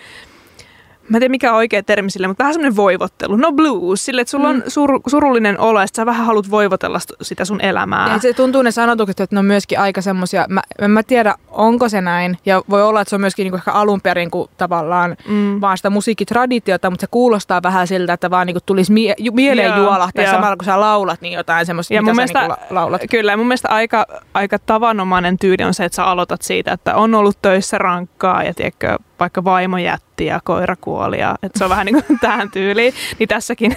mä 1.09 1.16
en 1.16 1.21
tiedä 1.21 1.28
mikä 1.30 1.50
on 1.50 1.56
oikea 1.56 1.82
termi 1.82 2.11
sille, 2.11 2.26
mutta 2.28 2.44
vähän 2.44 2.54
semmoinen 2.54 2.76
voivottelu. 2.76 3.37
No 3.37 3.52
blues, 3.52 4.04
sille, 4.04 4.21
että 4.21 4.30
sulla 4.30 4.49
on 4.49 4.62
sur, 4.68 5.00
surullinen 5.06 5.61
olo 5.61 5.80
ja 5.80 5.87
sit 5.87 5.94
sä 5.97 6.06
vähän 6.06 6.26
haluat 6.26 6.50
voivotella 6.50 6.99
sitä 7.23 7.44
sun 7.44 7.61
elämää. 7.61 8.12
Ja 8.12 8.18
se 8.18 8.32
tuntuu 8.32 8.62
ne 8.62 8.71
sanotukset, 8.71 9.21
että 9.21 9.37
ne 9.37 9.38
on 9.40 9.44
myöskin 9.44 9.80
aika 9.80 10.00
semmoisia, 10.00 10.47
mä, 10.49 10.62
en 10.78 10.90
mä 10.90 11.02
tiedä 11.02 11.35
onko 11.50 11.88
se 11.88 12.00
näin, 12.00 12.38
ja 12.47 12.62
voi 12.71 12.82
olla, 12.82 13.00
että 13.00 13.11
se 13.11 13.14
on 13.16 13.21
myöskin 13.21 13.44
niinku 13.44 13.56
ehkä 13.56 13.73
alun 13.73 14.00
perin 14.00 14.30
kuin 14.30 14.50
tavallaan 14.56 15.16
Mm. 15.28 15.61
vaan 15.61 15.76
sitä 15.76 15.90
musiikkitraditiota, 15.90 16.90
mutta 16.90 17.00
se 17.00 17.09
kuulostaa 17.11 17.62
vähän 17.62 17.87
siltä, 17.87 18.12
että 18.12 18.30
vaan 18.30 18.47
niinku 18.47 18.61
tulisi 18.66 18.92
mie- 18.92 19.14
ju- 19.18 19.32
mieleen 19.32 19.68
Joo, 19.68 19.76
juolahtaa 19.76 20.25
joo. 20.25 20.32
samalla 20.35 20.56
kun 20.56 20.64
sä 20.64 20.80
laulat, 20.80 21.21
niin 21.21 21.32
jotain 21.34 21.67
semmoista, 21.67 21.95
Ja 21.95 22.02
mitä 22.02 22.10
mun 22.10 22.15
sä 22.15 22.17
mielestä, 22.21 22.41
niinku 22.41 22.56
la- 22.71 22.80
laulat. 22.82 23.00
kyllä, 23.10 23.36
mun 23.36 23.47
mielestä 23.47 23.69
aika, 23.69 24.06
aika 24.34 24.58
tavanomainen 24.58 25.38
tyyli 25.38 25.65
on 25.65 25.75
se, 25.75 25.84
että 25.84 25.97
sä 25.97 26.04
aloitat 26.04 26.43
siitä, 26.43 26.73
että 26.73 26.95
on 26.95 27.15
ollut 27.15 27.38
töissä 27.43 27.78
rankkaa 27.78 28.43
ja 28.43 28.54
tiedätkö, 28.54 28.99
vaikka 29.23 29.45
vaimo 29.45 29.78
jätti 29.78 30.26
ja 30.26 30.41
koira 30.45 30.76
kuoli 30.80 31.21
ja 31.21 31.35
että 31.43 31.58
se 31.58 31.65
on 31.65 31.71
vähän 31.71 31.87
niin 31.87 32.04
kuin 32.04 32.19
tähän 32.21 32.50
tyyliin. 32.50 32.95
Niin 33.19 33.28
tässäkin, 33.28 33.76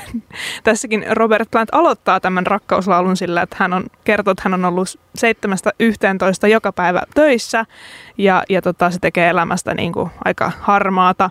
tässäkin 0.63 1.05
Robert 1.12 1.51
Plant 1.51 1.69
aloittaa 1.71 2.19
tämän 2.19 2.47
rakkauslaulun 2.47 3.17
sillä, 3.17 3.41
että 3.41 3.55
hän 3.60 3.73
on 3.73 3.84
kertoo, 4.03 4.31
että 4.31 4.41
hän 4.45 4.53
on 4.53 4.65
ollut 4.65 4.99
seitsemästä 5.15 5.71
yhteentoista 5.79 6.47
joka 6.47 6.71
päivä 6.71 7.01
töissä 7.15 7.65
ja, 8.17 8.43
ja 8.49 8.62
tota, 8.62 8.91
se 8.91 8.99
tekee 8.99 9.29
elämästä 9.29 9.73
niin 9.73 9.91
kuin 9.91 10.10
aika 10.25 10.51
harmaata. 10.60 11.29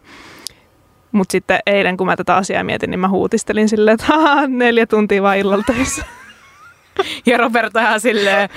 Mutta 1.13 1.33
sitten 1.33 1.59
eilen, 1.67 1.97
kun 1.97 2.07
mä 2.07 2.17
tätä 2.17 2.37
asiaa 2.37 2.65
mietin, 2.65 2.91
niin 2.91 3.01
mä 3.01 3.09
huutistelin 3.09 3.69
silleen, 3.69 3.95
että 3.95 4.07
"Haha, 4.07 4.47
neljä 4.47 4.87
tuntia 4.87 5.23
vaan 5.23 5.39
illalla 5.39 5.65
töissä. 5.67 6.05
Ja 7.27 7.37
Roberta 7.39 7.81
ihan 7.81 8.01
silleen, 8.01 8.49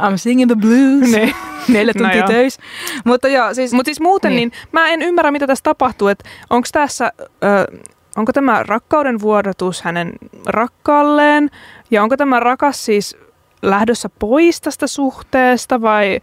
I'm 0.00 0.16
singing 0.16 0.50
the 0.50 0.56
blues. 0.60 1.10
Niin. 1.12 1.34
Neljä 1.72 1.92
No 1.96 2.02
tuntia 2.02 2.18
joo. 2.18 2.28
töissä. 2.28 2.62
Mutta 3.04 3.28
joo, 3.28 3.54
siis... 3.54 3.72
Mutta 3.72 3.88
siis 3.88 4.00
muuten 4.00 4.30
niin. 4.30 4.48
Niin. 4.48 4.68
mä 4.72 4.88
en 4.88 5.02
ymmärrä, 5.02 5.30
mitä 5.30 5.46
tässä 5.46 5.62
tapahtuu. 5.62 6.08
Että 6.08 6.28
onko 6.50 6.68
tässä, 6.72 7.12
ö, 7.18 7.78
onko 8.16 8.32
tämä 8.32 8.62
rakkauden 8.62 9.20
vuodatus 9.20 9.82
hänen 9.82 10.12
rakkaalleen 10.46 11.50
ja 11.90 12.02
onko 12.02 12.16
tämä 12.16 12.40
rakas 12.40 12.84
siis 12.84 13.16
lähdössä 13.62 14.08
pois 14.18 14.60
tästä 14.60 14.86
suhteesta 14.86 15.80
vai, 15.80 16.20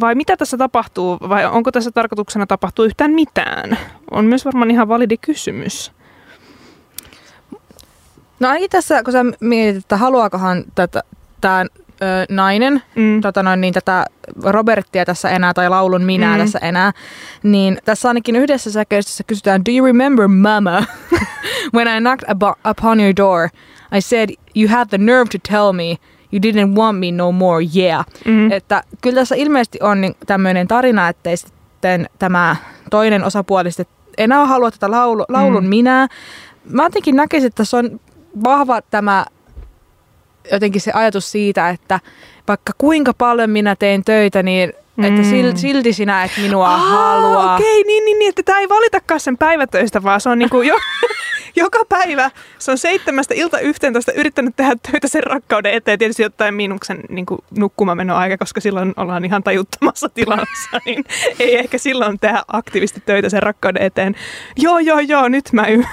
vai 0.00 0.14
mitä 0.14 0.36
tässä 0.36 0.56
tapahtuu 0.56 1.18
vai 1.28 1.46
onko 1.46 1.72
tässä 1.72 1.90
tarkoituksena 1.90 2.46
tapahtuu 2.46 2.84
yhtään 2.84 3.10
mitään? 3.10 3.78
On 4.10 4.24
myös 4.24 4.44
varmaan 4.44 4.70
ihan 4.70 4.88
validi 4.88 5.16
kysymys. 5.16 5.92
No 8.40 8.48
ainakin 8.48 8.70
tässä, 8.70 9.02
kun 9.02 9.12
sä 9.12 9.24
mietit, 9.40 9.76
että 9.84 9.96
haluaakohan 9.96 10.64
tätä, 10.74 11.02
tämä 11.98 12.26
nainen 12.30 12.82
Mm. 12.94 13.20
tota 13.20 13.42
noin, 13.42 13.60
niin 13.60 13.74
tätä 13.74 14.04
Roberttia 14.44 15.04
tässä 15.04 15.30
enää 15.30 15.54
tai 15.54 15.68
laulun 15.68 16.02
minää 16.02 16.36
Mm. 16.36 16.42
tässä 16.44 16.58
enää, 16.62 16.92
niin 17.42 17.78
tässä 17.84 18.08
ainakin 18.08 18.36
yhdessä 18.36 18.70
säkeistössä 18.72 19.24
kysytään, 19.26 19.64
do 19.64 19.70
you 19.76 19.86
remember 19.86 20.28
mama? 20.28 20.82
When 21.74 21.88
I 21.88 22.00
knocked 22.00 22.28
abo- 22.28 22.70
upon 22.70 23.00
your 23.00 23.12
door, 23.16 23.48
I 23.96 24.00
said, 24.00 24.30
you 24.56 24.68
had 24.68 24.88
the 24.88 24.98
nerve 24.98 25.24
to 25.24 25.38
tell 25.48 25.72
me 25.72 25.96
you 26.32 26.40
didn't 26.42 26.76
want 26.78 26.98
me 26.98 27.12
no 27.12 27.32
more, 27.32 27.64
yeah. 27.76 28.04
Mm. 28.24 28.52
Että 28.52 28.82
kyllä 29.00 29.14
tässä 29.20 29.34
ilmeisesti 29.34 29.78
on 29.82 30.00
niin 30.00 30.14
tämmöinen 30.26 30.68
tarina, 30.68 31.08
että 31.08 31.30
sitten 31.36 32.06
tämä 32.18 32.56
toinen 32.90 33.24
osapuoli 33.24 33.70
sitten 33.70 33.96
enää 34.18 34.46
halua 34.46 34.70
tätä 34.70 34.90
laulu, 34.90 35.24
laulun 35.28 35.62
Mm. 35.64 35.68
minää. 35.68 36.06
Mä 36.70 36.82
jotenkin 36.82 37.16
näkisin, 37.16 37.46
että 37.46 37.64
se 37.64 37.76
on 37.76 38.00
vahva 38.44 38.80
tämä 38.90 39.24
jotenkin 40.52 40.80
se 40.80 40.90
ajatus 40.94 41.32
siitä, 41.32 41.68
että 41.70 42.00
vaikka 42.48 42.72
kuinka 42.78 43.12
paljon 43.18 43.50
minä 43.50 43.76
teen 43.76 44.04
töitä, 44.04 44.42
niin 44.42 44.72
että 45.02 45.22
Mm. 45.22 45.30
sil- 45.30 45.56
silti 45.56 45.92
sinä 45.92 46.24
et 46.24 46.30
minua 46.42 46.68
Aa, 46.68 46.76
halua. 46.78 47.54
Okei, 47.54 47.82
niin, 47.84 48.04
niin, 48.04 48.18
niin, 48.18 48.28
että 48.28 48.42
tämä 48.42 48.58
ei 48.58 48.68
valitakaan 48.68 49.20
sen 49.20 49.38
päivätöistä, 49.38 50.02
vaan 50.02 50.20
se 50.20 50.28
on 50.28 50.38
niinku 50.38 50.62
jo, 50.62 50.74
joka 51.56 51.78
päivä. 51.88 52.30
Se 52.58 52.70
on 52.70 52.78
seitsemästä 52.78 53.34
ilta 53.34 53.58
yhteentoista 53.58 54.12
yrittänyt 54.12 54.56
tehdä 54.56 54.76
töitä 54.92 55.08
sen 55.08 55.22
rakkauden 55.22 55.74
eteen. 55.74 55.98
Tietysti 55.98 56.22
jotain 56.22 56.54
miinuksen 56.54 57.00
niin 57.08 57.26
nukkumamenoaika, 57.58 58.38
koska 58.38 58.60
silloin 58.60 58.92
ollaan 58.96 59.24
ihan 59.24 59.42
tajuttomassa 59.42 60.08
tilassa. 60.08 60.46
Niin 60.86 61.04
ei 61.38 61.58
ehkä 61.58 61.78
silloin 61.78 62.18
tehdä 62.18 62.42
aktiivisesti 62.48 63.02
töitä 63.06 63.28
sen 63.28 63.42
rakkauden 63.42 63.82
eteen. 63.82 64.14
Joo, 64.56 64.78
joo, 64.78 64.98
joo, 64.98 65.28
nyt 65.28 65.52
mä 65.52 65.66
y- 65.66 65.84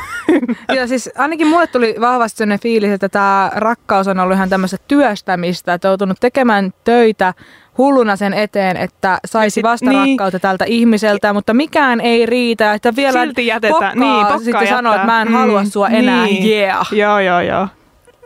Ja 0.75 0.87
siis 0.87 1.09
ainakin 1.17 1.47
mulle 1.47 1.67
tuli 1.67 1.95
vahvasti 2.01 2.37
sellainen 2.37 2.59
fiilis, 2.59 2.91
että 2.91 3.09
tämä 3.09 3.51
rakkaus 3.55 4.07
on 4.07 4.19
ollut 4.19 4.35
ihan 4.35 4.49
tämmöistä 4.49 4.77
työstämistä, 4.87 5.73
että 5.73 5.91
on 5.91 6.15
tekemään 6.19 6.73
töitä 6.83 7.33
hulluna 7.77 8.15
sen 8.15 8.33
eteen, 8.33 8.77
että 8.77 9.19
saisi 9.25 9.53
sit- 9.53 9.63
vastarakkautta 9.63 10.39
tältä 10.39 10.65
ihmiseltä, 10.65 11.33
mutta 11.33 11.53
mikään 11.53 12.01
ei 12.01 12.25
riitä, 12.25 12.73
että 12.73 12.95
vielä 12.95 13.21
Silti 13.23 13.47
jätetään. 13.47 13.73
pokkaa, 13.73 13.95
Niin, 13.95 14.25
pokkaa 14.25 14.39
sitten 14.39 14.67
sanoo, 14.67 14.93
että 14.93 15.01
jättää. 15.01 15.15
mä 15.15 15.21
en 15.21 15.27
halua 15.33 15.65
sua 15.65 15.87
enää, 15.87 16.25
Niin. 16.25 16.47
yeah. 16.59 16.87
Joo, 16.93 17.19
joo, 17.19 17.41
joo. 17.41 17.67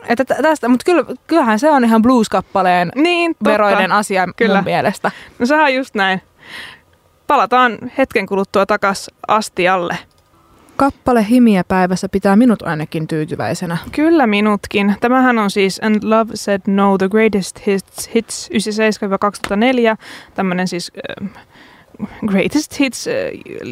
Että 0.08 0.24
tä- 0.24 0.42
tästä, 0.42 0.68
mutta 0.68 0.84
kyllä, 0.84 1.04
kyllähän 1.26 1.58
se 1.58 1.70
on 1.70 1.84
ihan 1.84 2.02
blues-kappaleen 2.02 2.92
Niin, 2.94 3.34
totta. 3.34 3.50
veroinen 3.50 3.92
asia 3.92 4.26
Kyllä. 4.36 4.54
mun 4.54 4.64
mielestä. 4.64 5.10
No 5.38 5.46
sehän 5.46 5.64
on 5.64 5.74
just 5.74 5.94
näin. 5.94 6.22
Palataan 7.26 7.78
hetken 7.98 8.26
kuluttua 8.26 8.66
takas 8.66 9.10
astialle. 9.28 9.98
Kappale 10.78 11.26
Himiä 11.30 11.64
päivässä 11.64 12.08
pitää 12.08 12.36
minut 12.36 12.62
ainakin 12.62 13.08
tyytyväisenä. 13.08 13.76
Kyllä 13.92 14.26
minutkin. 14.26 14.94
Tämähän 15.00 15.38
on 15.38 15.50
siis 15.50 15.80
And 15.82 15.96
Love 16.02 16.30
Said 16.34 16.60
No, 16.66 16.98
The 16.98 17.08
Greatest 17.08 17.66
Hits, 17.66 18.10
hits 18.14 18.50
97-2004. 19.94 19.96
Tämmöinen 20.34 20.68
siis 20.68 20.92
äh, 21.22 21.30
Greatest 22.26 22.80
Hits 22.80 23.06
äh, 23.08 23.14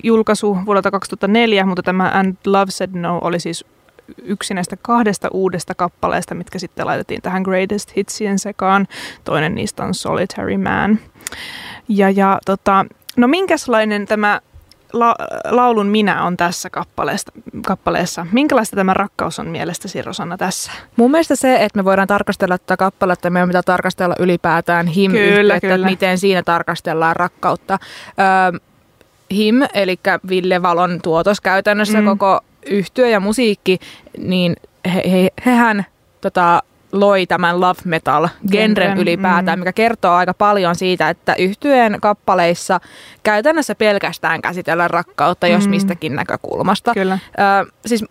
julkaisu 0.02 0.58
vuodelta 0.66 0.90
2004, 0.90 1.66
mutta 1.66 1.82
tämä 1.82 2.10
And 2.14 2.36
Love 2.46 2.70
Said 2.70 2.90
No 2.92 3.18
oli 3.22 3.40
siis 3.40 3.64
yksi 4.22 4.54
näistä 4.54 4.76
kahdesta 4.82 5.28
uudesta 5.32 5.74
kappaleesta, 5.74 6.34
mitkä 6.34 6.58
sitten 6.58 6.86
laitettiin 6.86 7.22
tähän 7.22 7.42
Greatest 7.42 7.96
Hitsien 7.96 8.38
sekaan. 8.38 8.86
Toinen 9.24 9.54
niistä 9.54 9.84
on 9.84 9.94
Solitary 9.94 10.56
Man. 10.56 10.98
Ja, 11.88 12.10
ja 12.10 12.38
tota, 12.46 12.86
no 13.16 13.28
minkälainen 13.28 14.06
tämä 14.06 14.40
la, 14.92 15.14
laulun 15.50 15.86
minä 15.86 16.24
on 16.24 16.36
tässä 16.36 16.70
kappaleessa, 16.70 17.32
kappaleessa. 17.66 18.26
Minkälaista 18.32 18.76
tämä 18.76 18.94
rakkaus 18.94 19.38
on 19.38 19.48
mielestäsi, 19.48 20.02
Rosanna, 20.02 20.36
tässä? 20.36 20.72
Mun 20.96 21.10
mielestä 21.10 21.36
se, 21.36 21.56
että 21.56 21.78
me 21.78 21.84
voidaan 21.84 22.08
tarkastella 22.08 22.58
tätä 22.58 22.76
kappaletta, 22.76 23.30
meidän 23.30 23.48
pitää 23.48 23.62
tarkastella 23.62 24.14
ylipäätään 24.18 24.86
him 24.86 25.12
että 25.54 25.78
miten 25.78 26.18
siinä 26.18 26.42
tarkastellaan 26.42 27.16
rakkautta. 27.16 27.78
Öö, 28.18 28.60
him, 29.30 29.62
eli 29.74 30.00
Ville 30.28 30.62
Valon 30.62 31.00
tuotos 31.02 31.40
käytännössä 31.40 32.00
mm. 32.00 32.06
koko 32.06 32.40
yhtyö 32.66 33.08
ja 33.08 33.20
musiikki, 33.20 33.78
niin 34.18 34.56
he, 34.94 35.02
he, 35.10 35.28
hehän 35.46 35.86
tota, 36.20 36.62
loi 37.00 37.26
tämän 37.26 37.60
love 37.60 37.80
metal 37.84 38.28
genren 38.50 38.98
ylipäätään, 38.98 39.58
mm. 39.58 39.60
mikä 39.60 39.72
kertoo 39.72 40.12
aika 40.12 40.34
paljon 40.34 40.74
siitä, 40.74 41.08
että 41.08 41.34
yhtyeen 41.34 41.98
kappaleissa 42.00 42.80
käytännössä 43.22 43.74
pelkästään 43.74 44.42
käsitellään 44.42 44.90
rakkautta, 44.90 45.46
jos 45.46 45.64
mm. 45.64 45.70
mistäkin 45.70 46.14
näkökulmasta. 46.14 46.94
Kyllä. 46.94 47.18
Ö, 47.38 47.70
siis 47.86 48.04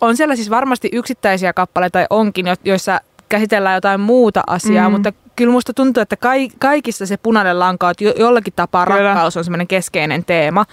on 0.00 0.16
siellä 0.16 0.36
siis 0.36 0.50
varmasti 0.50 0.88
yksittäisiä 0.92 1.52
kappaleita 1.52 1.98
onkin, 2.10 2.46
joissa 2.64 3.00
käsitellään 3.28 3.74
jotain 3.74 4.00
muuta 4.00 4.42
asiaa, 4.46 4.88
mm. 4.88 4.92
mutta 4.92 5.12
kyllä 5.36 5.52
musta 5.52 5.74
tuntuu, 5.74 6.00
että 6.00 6.16
kaikissa 6.58 7.06
se 7.06 7.16
punainen 7.16 7.58
lanka, 7.58 7.90
että 7.90 8.04
jollakin 8.04 8.52
tapaa 8.56 8.86
kyllä. 8.86 9.02
rakkaus 9.02 9.36
on 9.36 9.44
semmoinen 9.44 9.66
keskeinen 9.66 10.24
teema 10.24 10.64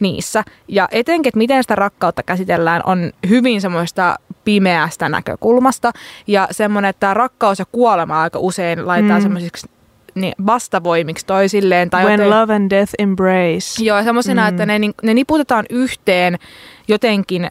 niissä. 0.00 0.44
Ja 0.68 0.88
etenkin, 0.90 1.28
että 1.28 1.38
miten 1.38 1.62
sitä 1.62 1.74
rakkautta 1.74 2.22
käsitellään, 2.22 2.82
on 2.86 3.12
hyvin 3.28 3.60
semmoista 3.60 4.16
pimeästä 4.46 5.08
näkökulmasta. 5.08 5.92
Ja 6.26 6.48
semmoinen, 6.50 6.88
että 6.88 7.14
rakkaus 7.14 7.58
ja 7.58 7.64
kuolema 7.72 8.22
aika 8.22 8.38
usein 8.38 8.86
laitetaan 8.86 9.20
mm. 9.20 9.22
semmoisiksi 9.22 9.66
niin 10.14 10.32
vastavoimiksi 10.46 11.26
toisilleen. 11.26 11.90
Tai 11.90 12.04
When 12.04 12.20
joten, 12.20 12.30
love 12.30 12.54
and 12.54 12.70
death 12.70 12.92
embrace. 12.98 13.84
Joo, 13.84 14.02
semmoisena, 14.02 14.42
mm. 14.42 14.48
että 14.48 14.66
ne, 14.66 14.80
ne 15.02 15.14
niputetaan 15.14 15.64
yhteen 15.70 16.38
jotenkin, 16.88 17.50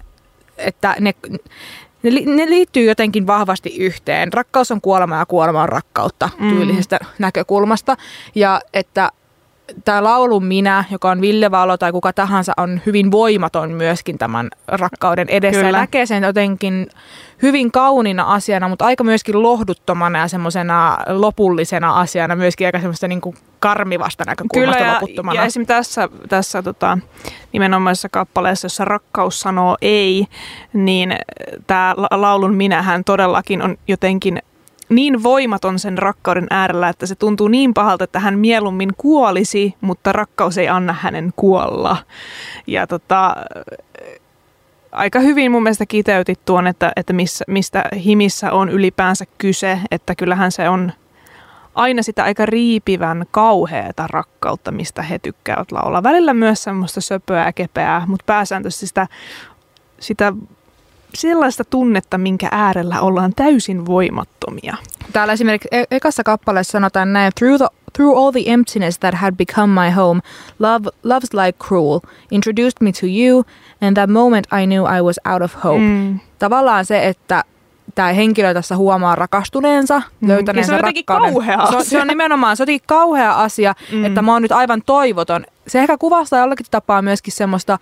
että 0.57 0.95
ne, 0.99 1.13
ne, 2.03 2.11
ne 2.25 2.49
liittyy 2.49 2.83
jotenkin 2.83 3.27
vahvasti 3.27 3.77
yhteen. 3.77 4.33
Rakkaus 4.33 4.71
on 4.71 4.81
kuolema 4.81 5.17
ja 5.17 5.25
kuolema 5.25 5.63
on 5.63 5.69
rakkautta 5.69 6.29
mm. 6.39 6.49
tyylisestä 6.49 6.99
näkökulmasta. 7.19 7.97
Ja 8.35 8.61
että 8.73 9.09
tämä 9.85 10.03
laulu 10.03 10.39
Minä, 10.39 10.83
joka 10.91 11.09
on 11.09 11.21
Ville 11.21 11.51
Valo 11.51 11.77
tai 11.77 11.91
kuka 11.91 12.13
tahansa, 12.13 12.53
on 12.57 12.81
hyvin 12.85 13.11
voimaton 13.11 13.71
myöskin 13.71 14.17
tämän 14.17 14.49
rakkauden 14.67 15.29
edessä. 15.29 15.61
Kyllä. 15.61 15.77
Ja 15.77 15.81
näkee 15.81 16.05
sen 16.05 16.23
jotenkin 16.23 16.87
hyvin 17.41 17.71
kauniina 17.71 18.23
asiana, 18.23 18.69
mutta 18.69 18.85
aika 18.85 19.03
myöskin 19.03 19.43
lohduttomana 19.43 20.19
ja 20.19 20.27
semmoisena 20.27 20.97
lopullisena 21.07 21.99
asiana, 21.99 22.35
myöskin 22.35 22.67
aika 22.67 22.79
semmoista 22.79 23.07
niin 23.07 23.21
kuin 23.21 23.35
karmivasta 23.59 24.23
näkökulmasta 24.27 24.77
Kyllä, 24.77 24.91
ja, 24.91 24.93
loputtomana. 24.93 25.39
ja 25.39 25.45
esimerkiksi 25.45 25.75
tässä, 25.75 26.09
tässä 26.29 26.63
tota, 26.63 26.97
nimenomaisessa 27.53 28.09
kappaleessa, 28.09 28.65
jossa 28.65 28.85
rakkaus 28.85 29.39
sanoo 29.39 29.77
ei, 29.81 30.27
niin 30.73 31.15
tämä 31.67 31.95
laulun 32.11 32.55
minähän 32.55 33.03
todellakin 33.03 33.61
on 33.61 33.77
jotenkin 33.87 34.41
niin 34.89 35.23
voimaton 35.23 35.79
sen 35.79 35.97
rakkauden 35.97 36.47
äärellä, 36.49 36.89
että 36.89 37.05
se 37.05 37.15
tuntuu 37.15 37.47
niin 37.47 37.73
pahalta, 37.73 38.03
että 38.03 38.19
hän 38.19 38.39
mieluummin 38.39 38.91
kuolisi, 38.97 39.75
mutta 39.81 40.11
rakkaus 40.11 40.57
ei 40.57 40.67
anna 40.67 40.95
hänen 40.99 41.33
kuolla. 41.35 41.97
Ja 42.67 42.87
tota, 42.87 43.35
aika 44.91 45.19
hyvin 45.19 45.51
mun 45.51 45.63
mielestä 45.63 45.85
kiteytit 45.85 46.39
tuon, 46.45 46.67
että, 46.67 46.91
että 46.95 47.13
missä, 47.13 47.45
mistä 47.47 47.83
himissä 48.05 48.51
on 48.51 48.69
ylipäänsä 48.69 49.25
kyse, 49.37 49.79
että 49.91 50.15
kyllähän 50.15 50.51
se 50.51 50.69
on 50.69 50.91
aina 51.75 52.03
sitä 52.03 52.23
aika 52.23 52.45
riipivän 52.45 53.25
kauheata 53.31 54.07
rakkautta, 54.07 54.71
mistä 54.71 55.01
he 55.01 55.19
tykkäävät 55.19 55.71
laulaa. 55.71 56.03
Välillä 56.03 56.33
myös 56.33 56.63
semmoista 56.63 57.01
söpöä 57.01 57.45
ja 57.45 57.53
kepeää, 57.53 58.03
mutta 58.07 58.23
pääsääntöisesti 58.25 58.87
sitä, 58.87 59.07
sitä 59.99 60.33
sellaista 61.15 61.63
tunnetta, 61.63 62.17
minkä 62.17 62.47
äärellä 62.51 63.01
ollaan 63.01 63.33
täysin 63.35 63.85
voimattomia. 63.85 64.77
Täällä 65.13 65.33
esimerkiksi 65.33 65.67
e- 65.71 65.83
ekassa 65.91 66.23
kappaleessa 66.23 66.71
sanotaan 66.71 67.13
näin, 67.13 67.31
through, 67.39 67.57
the, 67.57 67.67
through 67.93 68.17
all 68.17 68.31
the 68.31 68.43
emptiness 68.45 68.99
that 68.99 69.15
had 69.15 69.35
become 69.35 69.81
my 69.81 69.91
home, 69.95 70.21
love, 70.59 70.89
love's 70.89 71.45
like 71.45 71.59
cruel, 71.67 71.99
introduced 72.31 72.77
me 72.81 72.91
to 72.91 73.05
you, 73.05 73.45
and 73.81 73.95
that 73.95 74.09
moment 74.09 74.47
I 74.61 74.65
knew 74.65 74.97
I 74.97 75.01
was 75.01 75.19
out 75.33 75.41
of 75.41 75.63
hope. 75.63 75.79
Mm. 75.79 76.19
Tavallaan 76.39 76.85
se, 76.85 77.07
että 77.07 77.43
tämä 77.95 78.13
henkilö 78.13 78.53
tässä 78.53 78.75
huomaa 78.75 79.15
rakastuneensa, 79.15 80.01
mm. 80.19 80.27
löytäneensä 80.27 80.69
se 80.69 80.75
on 80.75 80.81
rakkauden. 80.81 81.33
kauhea 81.33 81.61
asia. 81.61 81.71
Se 81.71 81.77
on, 81.77 81.85
se 81.85 82.01
on 82.01 82.07
nimenomaan, 82.07 82.57
se 82.57 82.63
on 82.63 82.79
kauhea 82.85 83.35
asia, 83.35 83.73
mm. 83.91 84.05
että 84.05 84.21
mä 84.21 84.33
oon 84.33 84.41
nyt 84.41 84.51
aivan 84.51 84.81
toivoton. 84.85 85.45
Se 85.67 85.79
ehkä 85.79 85.97
kuvastaa 85.97 86.39
jollakin 86.39 86.65
tapaa 86.71 87.01
myöskin 87.01 87.33
semmoista 87.33 87.79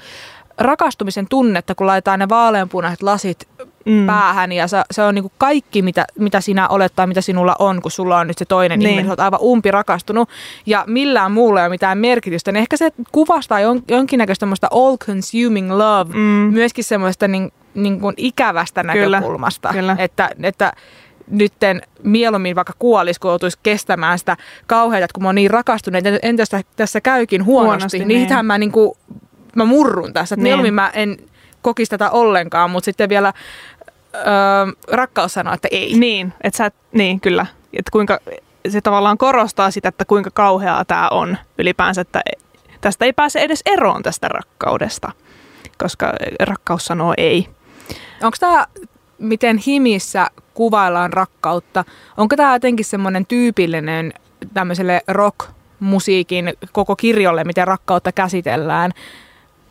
rakastumisen 0.57 1.27
tunnetta, 1.29 1.75
kun 1.75 1.87
laitetaan 1.87 2.19
ne 2.19 2.29
vaaleanpunaiset 2.29 3.03
lasit 3.03 3.47
mm. 3.85 4.05
päähän 4.05 4.51
ja 4.51 4.67
se, 4.67 4.81
se 4.91 5.03
on 5.03 5.15
niin 5.15 5.23
kuin 5.23 5.33
kaikki, 5.37 5.81
mitä, 5.81 6.05
mitä 6.19 6.41
sinä 6.41 6.67
olet 6.67 6.93
tai 6.95 7.07
mitä 7.07 7.21
sinulla 7.21 7.55
on, 7.59 7.81
kun 7.81 7.91
sulla 7.91 8.19
on 8.19 8.27
nyt 8.27 8.37
se 8.37 8.45
toinen 8.45 8.79
niin. 8.79 8.89
ihminen, 8.89 9.09
olet 9.09 9.19
aivan 9.19 9.41
umpi 9.41 9.71
rakastunut 9.71 10.29
ja 10.65 10.83
millään 10.87 11.31
muulla 11.31 11.59
ei 11.59 11.65
ole 11.65 11.73
mitään 11.73 11.97
merkitystä. 11.97 12.51
Niin 12.51 12.61
ehkä 12.61 12.77
se 12.77 12.91
kuvastaa 13.11 13.59
jon, 13.59 13.81
jonkinnäköistä 13.87 14.45
all-consuming 14.71 15.71
love, 15.71 16.13
mm. 16.13 16.53
myöskin 16.53 16.83
semmoista 16.83 17.27
niin, 17.27 17.51
niin 17.73 17.99
kuin 17.99 18.13
ikävästä 18.17 18.83
näkökulmasta. 18.83 19.69
Kyllä. 19.73 19.95
Että, 19.99 20.29
että 20.43 20.73
nytten 21.27 21.81
mieluummin 22.03 22.55
vaikka 22.55 22.73
kuolisi, 22.79 23.19
kun 23.19 23.31
joutuisi 23.31 23.59
kestämään 23.63 24.19
sitä 24.19 24.37
kauheita, 24.67 25.05
että 25.05 25.13
kun 25.13 25.23
mä 25.23 25.27
oon 25.27 25.35
niin 25.35 25.51
rakastunut, 25.51 26.05
että 26.05 26.27
entäs 26.27 26.49
tässä 26.75 27.01
käykin 27.01 27.45
huonosti, 27.45 27.67
huonosti 27.67 28.05
niin, 28.05 28.29
niin. 28.29 28.45
mä 28.45 28.57
niin 28.57 28.71
kuin 28.71 28.91
mä 29.55 29.65
murrun 29.65 30.13
tässä. 30.13 30.35
Että 30.35 30.43
niin. 30.43 30.43
mieluummin 30.43 30.73
mä 30.73 30.89
en 30.89 31.17
kokisi 31.61 31.89
tätä 31.89 32.09
ollenkaan, 32.09 32.71
mutta 32.71 32.85
sitten 32.85 33.09
vielä 33.09 33.33
öö, 34.15 34.23
rakkaus 34.91 35.33
sanoo, 35.33 35.53
että 35.53 35.67
ei. 35.71 35.93
Niin, 35.97 36.33
että 36.41 36.57
sä, 36.57 36.71
niin 36.91 37.19
kyllä. 37.19 37.45
Että 37.73 37.91
kuinka, 37.91 38.19
se 38.69 38.81
tavallaan 38.81 39.17
korostaa 39.17 39.71
sitä, 39.71 39.89
että 39.89 40.05
kuinka 40.05 40.29
kauheaa 40.33 40.85
tämä 40.85 41.09
on 41.09 41.37
ylipäänsä, 41.57 42.01
että 42.01 42.21
tästä 42.81 43.05
ei 43.05 43.13
pääse 43.13 43.39
edes 43.39 43.61
eroon 43.65 44.03
tästä 44.03 44.27
rakkaudesta, 44.27 45.11
koska 45.77 46.13
rakkaus 46.39 46.85
sanoo 46.85 47.13
ei. 47.17 47.47
Onko 48.23 48.37
tämä, 48.39 48.67
miten 49.17 49.57
himissä 49.57 50.27
kuvaillaan 50.53 51.13
rakkautta, 51.13 51.85
onko 52.17 52.35
tämä 52.35 52.55
jotenkin 52.55 52.85
semmoinen 52.85 53.25
tyypillinen 53.25 54.13
tämmöiselle 54.53 55.01
rock-musiikin 55.07 56.53
koko 56.71 56.95
kirjolle, 56.95 57.43
miten 57.43 57.67
rakkautta 57.67 58.11
käsitellään? 58.11 58.91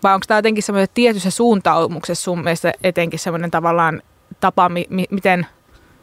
Vai 0.02 0.14
onko 0.14 0.24
tämä 0.28 0.38
jotenkin 0.38 0.62
semmoinen 0.62 0.88
tietyssä 0.94 1.30
suuntaumuksessa 1.30 2.24
sun 2.24 2.42
mielestä 2.42 2.72
etenkin 2.84 3.18
semmoinen 3.18 3.50
tavallaan 3.50 4.02
tapa, 4.40 4.68
mi- 4.68 4.86
mi- 4.90 5.06
miten 5.10 5.46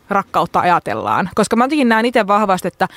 rakkautta 0.09 0.59
ajatellaan? 0.59 1.29
Koska 1.35 1.55
mä 1.55 1.63
jotenkin 1.63 1.89
näen 1.89 2.05
itse 2.05 2.27
vahvasti, 2.27 2.67
että 2.67 2.87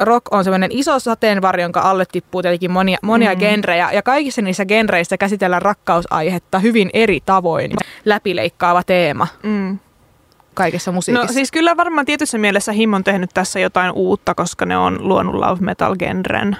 rock 0.00 0.26
on 0.30 0.44
semmoinen 0.44 0.72
iso 0.72 0.98
sateenvarjo, 0.98 1.64
jonka 1.64 1.80
alle 1.80 2.04
tippuu 2.12 2.42
tietenkin 2.42 2.70
monia, 2.70 2.98
monia 3.02 3.34
mm. 3.34 3.38
genrejä. 3.38 3.92
Ja 3.92 4.02
kaikissa 4.02 4.42
niissä 4.42 4.66
genreissä 4.66 5.16
käsitellään 5.16 5.62
rakkausaihetta 5.62 6.58
hyvin 6.58 6.90
eri 6.92 7.20
tavoin. 7.26 7.70
Läpileikkaava 8.04 8.82
teema. 8.82 9.26
Mm 9.42 9.78
kaikessa 10.56 10.92
musiikissa? 10.92 11.26
No 11.26 11.32
siis 11.32 11.52
kyllä 11.52 11.76
varmaan 11.76 12.06
tietyssä 12.06 12.38
mielessä 12.38 12.72
Him 12.72 12.92
on 12.92 13.04
tehnyt 13.04 13.30
tässä 13.34 13.60
jotain 13.60 13.92
uutta, 13.92 14.34
koska 14.34 14.66
ne 14.66 14.76
on 14.76 15.08
luonut 15.08 15.34
love 15.34 15.60
metal 15.60 15.96
genren. 15.96 16.56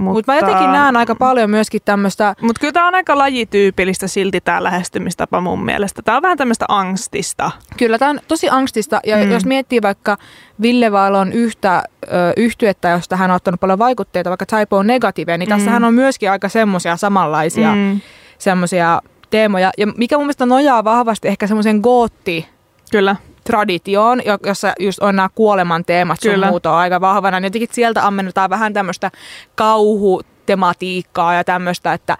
Mutta 0.00 0.14
Mut 0.14 0.26
mä 0.26 0.36
jotenkin 0.36 0.72
näen 0.72 0.96
aika 0.96 1.14
paljon 1.14 1.50
myöskin 1.50 1.80
tämmöistä... 1.84 2.34
Mutta 2.42 2.60
kyllä 2.60 2.72
tämä 2.72 2.88
on 2.88 2.94
aika 2.94 3.18
lajityypillistä 3.18 4.06
silti 4.06 4.40
tämä 4.40 4.62
lähestymistapa 4.62 5.40
mun 5.40 5.64
mielestä. 5.64 6.02
Tämä 6.02 6.16
on 6.16 6.22
vähän 6.22 6.38
tämmöistä 6.38 6.64
angstista. 6.68 7.50
Kyllä, 7.76 7.98
tämä 7.98 8.10
on 8.10 8.20
tosi 8.28 8.48
angstista. 8.50 9.00
Ja 9.06 9.16
mm. 9.16 9.30
jos 9.30 9.46
miettii 9.46 9.82
vaikka 9.82 10.16
Ville 10.62 10.92
Vaalon 10.92 11.32
yhtä 11.32 11.82
ö, 12.02 12.08
yhtyettä, 12.36 12.88
josta 12.88 13.16
hän 13.16 13.30
on 13.30 13.36
ottanut 13.36 13.60
paljon 13.60 13.78
vaikutteita, 13.78 14.30
vaikka 14.30 14.46
Typo 14.46 14.82
Negative, 14.82 15.38
niin 15.38 15.48
mm. 15.48 15.68
hän 15.68 15.84
on 15.84 15.94
myöskin 15.94 16.30
aika 16.30 16.48
semmoisia 16.48 16.96
samanlaisia 16.96 17.74
mm. 17.74 18.00
semmoisia 18.38 19.02
teemoja. 19.30 19.70
Ja 19.78 19.86
mikä 19.86 20.16
mun 20.16 20.26
mielestä 20.26 20.46
nojaa 20.46 20.84
vahvasti 20.84 21.28
ehkä 21.28 21.46
semmoisen 21.46 21.80
gootti... 21.80 22.48
Kyllä 22.90 23.16
traditioon, 23.50 24.20
jossa 24.46 24.72
just 24.78 24.98
on 24.98 25.16
nämä 25.16 25.28
kuoleman 25.34 25.84
teemat 25.84 26.20
sun 26.20 26.46
muuta 26.48 26.78
aika 26.78 27.00
vahvana. 27.00 27.40
Niin 27.40 27.46
jotenkin 27.46 27.68
sieltä 27.72 28.06
ammennetaan 28.06 28.50
vähän 28.50 28.72
tämmöistä 28.72 29.10
kauhutematiikkaa 29.54 31.34
ja 31.34 31.44
tämmöistä, 31.44 31.92
että 31.92 32.16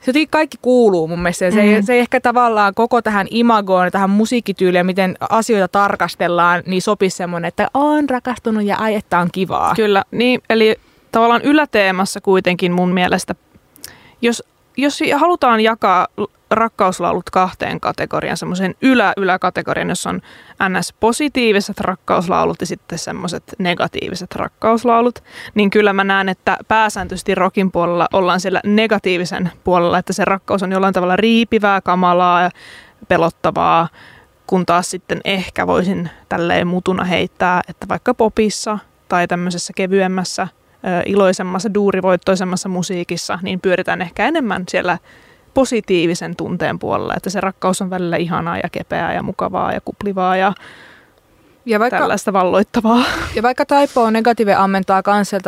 se 0.00 0.10
jotenkin 0.10 0.30
kaikki 0.30 0.56
kuuluu 0.62 1.08
mun 1.08 1.18
mielestä. 1.18 1.50
Se, 1.50 1.62
mm. 1.62 1.68
ei, 1.68 1.82
se 1.82 1.92
ei 1.92 2.00
ehkä 2.00 2.20
tavallaan 2.20 2.74
koko 2.74 3.02
tähän 3.02 3.26
imagoon, 3.30 3.90
tähän 3.92 4.10
musiikkityyliin, 4.10 4.86
miten 4.86 5.16
asioita 5.30 5.68
tarkastellaan, 5.68 6.62
niin 6.66 6.82
sopisi 6.82 7.16
semmoinen, 7.16 7.48
että 7.48 7.68
on 7.74 8.10
rakastunut 8.10 8.64
ja 8.64 8.76
ai, 8.76 8.94
että 8.94 9.18
on 9.18 9.28
kivaa. 9.32 9.74
Kyllä, 9.74 10.04
niin, 10.10 10.42
eli 10.50 10.76
tavallaan 11.12 11.42
yläteemassa 11.42 12.20
kuitenkin 12.20 12.72
mun 12.72 12.94
mielestä, 12.94 13.34
jos 14.22 14.42
jos 14.76 15.00
halutaan 15.16 15.60
jakaa 15.60 16.06
rakkauslaulut 16.50 17.30
kahteen 17.30 17.80
kategoriaan, 17.80 18.36
semmoisen 18.36 18.74
ylä-yläkategorian, 18.82 19.88
jossa 19.88 20.10
on 20.10 20.20
NS-positiiviset 20.68 21.80
rakkauslaulut 21.80 22.56
ja 22.60 22.66
sitten 22.66 22.98
semmoiset 22.98 23.42
negatiiviset 23.58 24.34
rakkauslaulut, 24.34 25.24
niin 25.54 25.70
kyllä 25.70 25.92
mä 25.92 26.04
näen, 26.04 26.28
että 26.28 26.56
pääsääntöisesti 26.68 27.34
rokin 27.34 27.72
puolella 27.72 28.08
ollaan 28.12 28.40
siellä 28.40 28.60
negatiivisen 28.64 29.50
puolella, 29.64 29.98
että 29.98 30.12
se 30.12 30.24
rakkaus 30.24 30.62
on 30.62 30.72
jollain 30.72 30.94
tavalla 30.94 31.16
riipivää, 31.16 31.80
kamalaa 31.80 32.42
ja 32.42 32.50
pelottavaa, 33.08 33.88
kun 34.46 34.66
taas 34.66 34.90
sitten 34.90 35.20
ehkä 35.24 35.66
voisin 35.66 36.10
tälleen 36.28 36.66
mutuna 36.66 37.04
heittää, 37.04 37.60
että 37.68 37.88
vaikka 37.88 38.14
popissa 38.14 38.78
tai 39.08 39.28
tämmöisessä 39.28 39.72
kevyemmässä, 39.76 40.48
iloisemmassa, 41.06 41.74
duurivoittoisemmassa 41.74 42.68
musiikissa, 42.68 43.38
niin 43.42 43.60
pyöritään 43.60 44.02
ehkä 44.02 44.26
enemmän 44.26 44.64
siellä 44.68 44.98
positiivisen 45.54 46.36
tunteen 46.36 46.78
puolella, 46.78 47.14
että 47.16 47.30
se 47.30 47.40
rakkaus 47.40 47.82
on 47.82 47.90
välillä 47.90 48.16
ihanaa 48.16 48.56
ja 48.56 48.68
kepeää 48.72 49.14
ja 49.14 49.22
mukavaa 49.22 49.72
ja 49.72 49.80
kuplivaa 49.80 50.36
ja, 50.36 50.52
ja 51.66 51.80
vaikka, 51.80 51.98
tällaista 51.98 52.32
valloittavaa. 52.32 53.04
Ja 53.34 53.42
vaikka 53.42 53.66
Taipo 53.66 54.10
negatiive 54.10 54.54
ammentaa 54.54 55.02
kanssa 55.02 55.38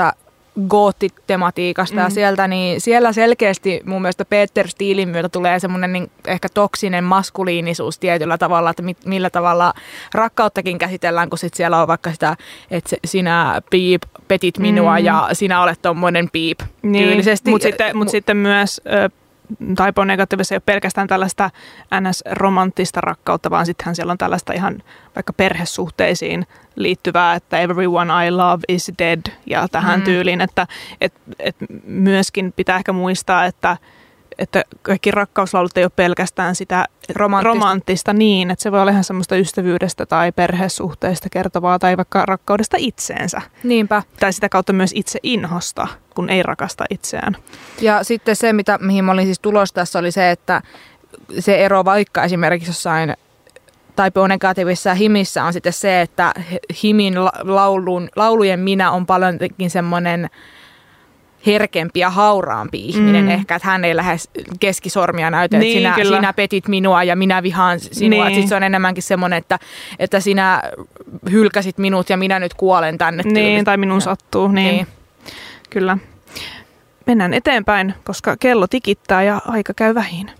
goottitematiikasta 0.69 1.97
mm. 1.97 2.03
ja 2.03 2.11
sieltä, 2.11 2.49
niin 2.49 2.81
siellä 2.81 3.13
selkeästi 3.13 3.81
mun 3.85 4.03
mielestä 4.03 4.25
Peter 4.25 4.69
Steelin 4.69 5.09
myötä 5.09 5.29
tulee 5.29 5.61
semmoinen 5.61 5.93
niin 5.93 6.11
ehkä 6.27 6.49
toksinen 6.55 7.05
maskuliinisuus 7.05 7.99
tietyllä 7.99 8.39
tavalla, 8.39 8.71
että 8.71 8.83
mit, 8.83 8.99
millä 9.05 9.31
tavalla 9.31 9.75
rakkauttakin 10.15 10.79
käsitellään, 10.79 11.31
kun 11.31 11.39
sit 11.39 11.55
siellä 11.55 11.83
on 11.83 11.89
vaikka 11.89 12.13
sitä, 12.13 12.37
että 12.71 12.97
sinä 13.05 13.63
piip 13.71 14.03
petit 14.29 14.59
minua 14.59 14.99
mm. 14.99 15.05
ja 15.05 15.29
sinä 15.33 15.63
olet 15.63 15.83
tommonen 15.83 16.29
piip 16.33 16.61
niin, 16.83 17.09
tyylisesti. 17.09 17.51
Mutta 17.51 17.63
sitten, 17.63 17.97
mut 17.97 18.09
sitten 18.09 18.37
myös 18.37 18.81
Taipo 19.77 20.05
negatiivisessa 20.05 20.55
ei 20.55 20.57
ole 20.57 20.63
pelkästään 20.67 21.09
tällaista 21.09 21.51
NS-romanttista 21.95 23.01
rakkautta, 23.01 23.51
vaan 23.51 23.67
sittenhän 23.67 23.95
siellä 23.95 24.11
on 24.11 24.19
tällaista 24.19 24.53
ihan 24.53 24.83
vaikka 25.15 25.33
perhesuhteisiin 25.33 26.47
liittyvää, 26.77 27.35
että 27.35 27.61
everyone 27.61 28.27
I 28.27 28.31
love 28.31 28.63
is 28.69 28.93
dead 28.99 29.21
ja 29.47 29.69
tähän 29.69 30.01
mm. 30.01 30.05
tyyliin, 30.05 30.41
että 30.41 30.67
et, 31.01 31.13
et 31.39 31.57
myöskin 31.85 32.53
pitää 32.53 32.77
ehkä 32.77 32.93
muistaa, 32.93 33.45
että 33.45 33.77
että 34.39 34.65
kaikki 34.83 35.11
rakkauslaulut 35.11 35.79
ei 35.79 35.85
ole 35.85 35.93
pelkästään 35.97 36.55
sitä 36.55 36.85
romanttista. 37.15 37.55
romanttista 37.55 38.13
niin, 38.13 38.51
että 38.51 38.63
se 38.63 38.73
voi 38.73 38.81
olla 38.81 38.91
ihan 38.91 39.05
semmoista 39.05 39.37
ystävyydestä 39.37 40.07
tai 40.07 40.33
perhesuhteista 40.33 41.29
kertovaa 41.31 41.79
tai 41.79 41.97
vaikka 41.97 42.27
rakkaudesta 42.27 42.77
itseensä. 42.81 43.43
Niinpä. 43.63 44.03
Tai 44.21 44.33
sitä 44.33 44.49
kautta 44.49 44.73
myös 44.73 44.91
itse 44.95 45.19
inhosta, 45.23 45.89
kun 46.15 46.31
ei 46.31 46.43
rakasta 46.43 46.85
itseään. 46.91 47.37
Ja 47.81 48.05
sitten 48.05 48.37
se, 48.37 48.53
mitä, 48.53 48.79
mihin 48.83 49.05
mä 49.05 49.13
olin 49.13 49.25
siis 49.27 49.41
tulossa 49.41 49.75
tässä, 49.75 49.99
oli 49.99 50.11
se, 50.11 50.31
että 50.31 50.63
se 51.39 51.65
ero 51.65 51.85
vaikka 51.85 52.25
esimerkiksi 52.25 52.71
jossain 52.71 53.15
tai 53.97 54.11
negatiivisessa 54.29 54.95
himissä 54.95 55.45
on 55.45 55.53
sitten 55.53 55.73
se, 55.73 56.01
että 56.01 56.35
himin 56.83 57.15
laulun, 57.43 58.09
laulujen 58.17 58.61
minä 58.61 58.91
on 58.91 59.07
paljonkin 59.07 59.71
semmoinen 59.71 60.31
herkempi 61.47 62.01
ja 62.01 62.11
hauraampi 62.11 62.85
ihminen 62.85 63.25
mm. 63.25 63.31
ehkä, 63.31 63.55
että 63.55 63.69
hän 63.69 63.85
ei 63.85 63.97
lähde 63.97 64.17
keskisormia 64.61 65.31
näytä, 65.31 65.59
niin, 65.59 65.87
että 65.87 66.03
sinä, 66.03 66.17
sinä 66.17 66.33
petit 66.33 66.69
minua 66.69 67.05
ja 67.05 67.17
minä 67.17 67.43
vihaan 67.43 67.81
sinua. 67.81 68.25
Niin. 68.25 68.35
Sitten 68.35 68.49
se 68.49 68.57
on 68.57 68.63
enemmänkin 68.63 69.03
semmoinen, 69.03 69.37
että, 69.37 69.59
että 69.99 70.21
sinä 70.21 70.63
hylkäsit 71.31 71.79
minut 71.79 72.11
ja 72.11 72.17
minä 72.17 72.39
nyt 72.39 72.55
kuolen 72.55 72.99
tänne. 72.99 73.23
Niin, 73.23 73.35
tyyli. 73.35 73.65
tai 73.65 73.77
minun 73.77 74.01
sattuu. 74.01 74.49
Niin. 74.49 74.75
niin. 74.75 74.87
Kyllä. 75.71 75.99
Mennään 77.07 77.35
eteenpäin, 77.35 77.95
koska 78.05 78.37
kello 78.37 78.67
tikittää 78.67 79.23
ja 79.23 79.41
aika 79.47 79.75
käy 79.75 79.95
vähin. 79.95 80.31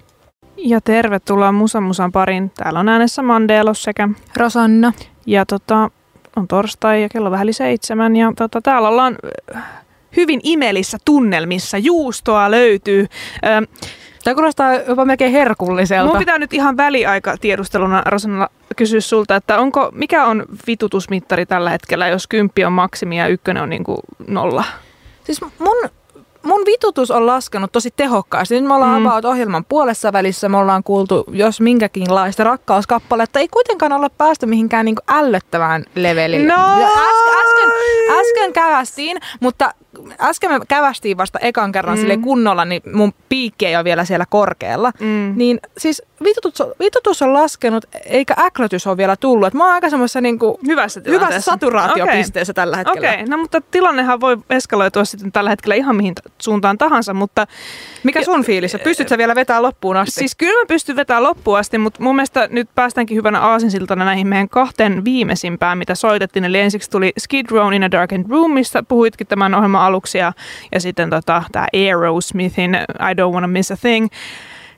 Ja 0.57 0.81
tervetuloa 0.81 1.53
Musa 1.53 1.81
Musan 1.81 2.13
parin. 2.13 2.51
Täällä 2.51 2.81
on 2.81 2.89
äänessä 2.89 3.23
Mandelos 3.23 3.83
sekä 3.83 4.09
Rosanna. 4.37 4.93
Ja 5.27 5.47
tota, 5.47 5.91
on 6.37 6.49
torstai 6.49 7.03
ja 7.03 7.09
kello 7.09 7.31
vähän 7.31 7.45
yli 7.45 7.53
seitsemän. 7.53 8.17
Ja 8.17 8.33
tota, 8.37 8.61
täällä 8.61 8.89
ollaan 8.89 9.17
hyvin 10.17 10.41
imelissä 10.43 10.99
tunnelmissa. 11.05 11.79
Juustoa 11.79 12.51
löytyy. 12.51 13.07
Tämä 14.25 14.35
kuulostaa 14.35 14.75
jopa 14.75 15.05
melkein 15.05 15.33
herkulliselta. 15.33 16.11
Mun 16.11 16.19
pitää 16.19 16.39
nyt 16.39 16.53
ihan 16.53 16.77
väliaika 16.77 17.37
tiedusteluna 17.37 18.03
Rosanna 18.07 18.49
kysyä 18.77 19.01
sulta, 19.01 19.37
että 19.37 19.59
onko, 19.59 19.91
mikä 19.93 20.27
on 20.27 20.45
vitutusmittari 20.67 21.47
tällä 21.47 21.71
hetkellä, 21.71 22.09
jos 22.09 22.27
kymppi 22.27 22.65
on 22.65 22.73
maksimi 22.73 23.19
ja 23.19 23.27
ykkönen 23.27 23.63
on 23.63 23.71
niin 23.71 23.85
kuin 23.85 23.99
nolla? 24.27 24.65
Siis 25.25 25.41
mun 25.59 25.91
mun 26.43 26.63
vitutus 26.67 27.11
on 27.11 27.27
laskenut 27.27 27.73
tosi 27.73 27.91
tehokkaasti. 27.97 28.55
Nyt 28.55 28.65
me 28.65 28.75
ollaan 28.75 29.01
mm. 29.01 29.07
about 29.07 29.25
ohjelman 29.25 29.65
puolessa 29.65 30.13
välissä, 30.13 30.49
me 30.49 30.57
ollaan 30.57 30.85
kuultu 30.85 31.25
jos 31.33 31.61
minkäkinlaista 31.61 32.45
rakkauskappaletta. 32.45 33.39
Ei 33.39 33.49
kuitenkaan 33.49 33.93
olla 33.93 34.11
päästy 34.11 34.47
mihinkään 34.47 34.85
niinku 34.85 35.03
ällöttävään 35.09 35.85
levelille. 35.95 36.55
No! 36.57 36.73
Äsken, 36.73 36.99
äsken, 37.39 37.71
äsken 38.21 38.53
kävästiin, 38.53 39.19
mutta 39.41 39.75
äsken 40.21 40.51
me 40.51 40.61
kävästiin 40.69 41.17
vasta 41.17 41.39
ekan 41.39 41.73
kerran 41.73 41.97
mm. 41.97 42.01
sille 42.01 42.17
kunnolla, 42.17 42.65
niin 42.65 42.83
mun 42.93 43.13
piikki 43.29 43.67
ei 43.67 43.77
ole 43.77 43.85
vielä 43.85 44.05
siellä 44.05 44.27
korkealla. 44.29 44.93
Mm. 45.01 45.33
Niin 45.37 45.61
siis 45.79 46.03
vitutus, 46.25 46.67
vitutus 46.79 47.23
on 47.23 47.35
laskenut, 47.35 47.85
eikä 48.05 48.35
äklötys 48.39 48.87
ole 48.87 48.97
vielä 48.97 49.17
tullut. 49.17 49.49
Et 49.49 49.55
mä 49.55 49.65
oon 49.65 49.75
aika 49.75 49.91
semmoisessa 49.91 50.21
niinku 50.21 50.61
hyvässä, 50.67 51.01
hyvässä 51.07 51.41
saturaatiopisteessä 51.41 52.51
okay. 52.51 52.63
tällä 52.63 52.77
hetkellä. 52.77 53.09
Okei, 53.09 53.15
okay. 53.15 53.27
no 53.27 53.39
mutta 53.39 53.61
tilannehan 53.61 54.21
voi 54.21 54.37
eskaloitua 54.51 55.05
sitten 55.05 55.33
tällä 55.33 55.51
hetkellä 55.51 55.75
ihan 55.75 55.97
mihin 55.97 56.15
suuntaan 56.39 56.79
tahansa, 56.79 57.15
mutta... 57.15 57.47
Mikä 58.03 58.25
sun 58.25 58.45
fiilis? 58.45 58.77
Pystytkö 58.85 59.19
vielä 59.19 59.35
vetämään 59.35 59.63
loppuun 59.63 59.97
asti? 59.97 60.13
Siis 60.13 60.35
kyllä 60.35 60.63
mä 60.63 60.67
pystyn 60.67 60.97
vetämään 60.97 61.23
loppuun 61.23 61.59
asti, 61.59 61.79
mutta 61.79 62.03
mun 62.03 62.15
mielestä 62.15 62.49
nyt 62.51 62.69
päästäänkin 62.75 63.17
hyvänä 63.17 63.41
aasinsiltana 63.41 64.05
näihin 64.05 64.27
meidän 64.27 64.49
kahteen 64.49 65.05
viimeisimpään, 65.05 65.79
mitä 65.79 65.95
soitettiin. 65.95 66.45
Eli 66.45 66.59
ensiksi 66.59 66.91
tuli 66.91 67.13
Skid 67.19 67.47
Row 67.51 67.75
in 67.75 67.85
a 67.85 67.91
Darkened 67.91 68.27
Room, 68.31 68.51
mistä 68.51 68.83
puhuitkin 68.83 69.27
tämän 69.27 69.55
ohjelman 69.55 69.83
aluksi, 69.89 70.19
ja, 70.19 70.33
ja 70.73 70.81
sitten 70.81 71.11
tota, 71.11 71.43
tämä 71.53 71.67
Aerosmithin 71.75 72.75
I 73.11 73.15
Don't 73.15 73.33
Wanna 73.33 73.49
Miss 73.49 73.71
a 73.71 73.77
Thing. 73.77 74.09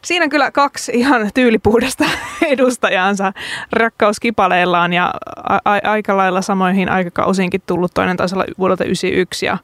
Siinä 0.03 0.29
kyllä 0.29 0.51
kaksi 0.51 0.92
ihan 0.94 1.31
tyylipuhdasta 1.35 2.05
edustajansa 2.46 3.33
rakkauskipaleillaan 3.73 4.92
ja 4.92 5.14
a- 5.49 5.59
a- 5.64 5.90
aika 5.90 6.16
lailla 6.16 6.42
samoihin 6.42 6.88
aikakausiinkin 6.88 7.62
tullut. 7.66 7.94
Toinen 7.94 8.16
taisi 8.16 8.35
olla 8.35 8.44
vuodelta 8.59 8.85
91 8.85 9.46
ja 9.46 9.59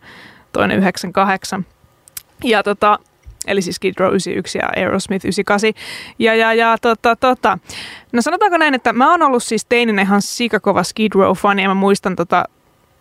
toinen 0.53 0.79
98. 0.79 1.67
Ja 2.45 2.63
tota, 2.63 2.99
eli 3.47 3.63
siis 3.63 3.77
Skid 3.77 3.95
Row 3.99 4.09
91 4.11 4.59
ja 4.59 4.69
Aerosmith 4.77 5.25
98. 5.27 5.73
Ja, 6.19 6.35
ja, 6.35 6.55
ja 6.55 6.77
tota, 6.83 7.17
tota. 7.17 7.59
No 8.13 8.23
sanotaanko 8.23 8.57
näin, 8.57 8.75
että 8.75 8.93
mä 8.93 9.11
oon 9.11 9.23
ollut 9.23 9.43
siis 9.43 9.65
teininä 9.65 10.03
ihan 10.03 10.23
sikakova 10.23 10.83
Skid 10.83 11.13
Row-fani 11.15 11.63
ja 11.63 11.69
mä 11.69 11.75
muistan 11.75 12.17
tota, 12.17 12.45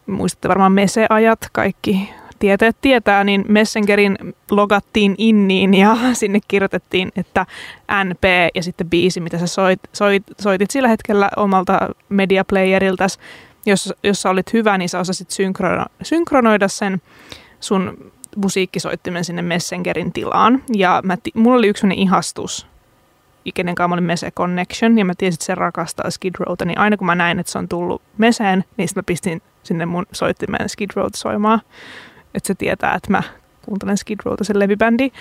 muistatte 0.07 0.47
varmaan 0.47 0.71
Mese-ajat, 0.71 1.39
kaikki 1.51 2.13
tieteet 2.45 2.77
tietää, 2.81 3.23
niin 3.23 3.45
Messengerin 3.47 4.17
logattiin 4.51 5.15
inniin 5.17 5.73
ja 5.73 5.97
sinne 6.13 6.39
kirjoitettiin, 6.47 7.11
että 7.15 7.45
NP 8.03 8.23
ja 8.55 8.63
sitten 8.63 8.89
biisi, 8.89 9.19
mitä 9.19 9.37
sä 9.37 9.47
soit, 9.47 9.79
soit, 9.93 10.23
soitit 10.39 10.71
sillä 10.71 10.87
hetkellä 10.87 11.29
omalta 11.37 11.79
mediaplayeriltäs, 12.09 13.19
jos, 13.65 13.93
jos 14.03 14.21
sä 14.21 14.29
olit 14.29 14.53
hyvä, 14.53 14.77
niin 14.77 14.89
sä 14.89 14.99
osasit 14.99 15.31
synkronoida, 15.31 15.85
synkronoida 16.01 16.67
sen 16.67 17.01
sun 17.59 18.11
musiikkisoittimen 18.35 19.25
sinne 19.25 19.41
Messengerin 19.41 20.13
tilaan. 20.13 20.63
Ja 20.75 21.01
mä, 21.03 21.17
mulla 21.35 21.57
oli 21.57 21.67
yksi 21.67 21.87
ihastus, 21.95 22.67
kenen 23.53 23.75
kanssa 23.75 23.87
mä 23.87 23.93
olin 23.93 24.03
Mese 24.03 24.31
Connection, 24.31 24.97
ja 24.97 25.05
mä 25.05 25.13
tiesin, 25.17 25.35
että 25.35 25.45
se 25.45 25.55
rakastaa 25.55 26.09
Skid 26.09 26.35
Rowta, 26.39 26.65
niin 26.65 26.79
aina 26.79 26.97
kun 26.97 27.05
mä 27.05 27.15
näin, 27.15 27.39
että 27.39 27.51
se 27.51 27.57
on 27.57 27.67
tullut 27.67 28.01
Meseen, 28.17 28.63
niin 28.77 28.87
sitten 28.87 29.01
mä 29.01 29.05
pistin 29.05 29.41
sinne 29.63 29.85
mun 29.85 30.05
soittimeen 30.11 30.69
Skid 30.69 30.89
Row 30.95 31.07
soimaan 31.15 31.61
että 32.35 32.47
se 32.47 32.55
tietää, 32.55 32.95
että 32.95 33.11
mä 33.11 33.23
kuuntelen 33.65 33.97
Skid 33.97 34.19
Rowta, 34.25 34.43
sen 34.43 34.59
levibändi. 34.59 35.11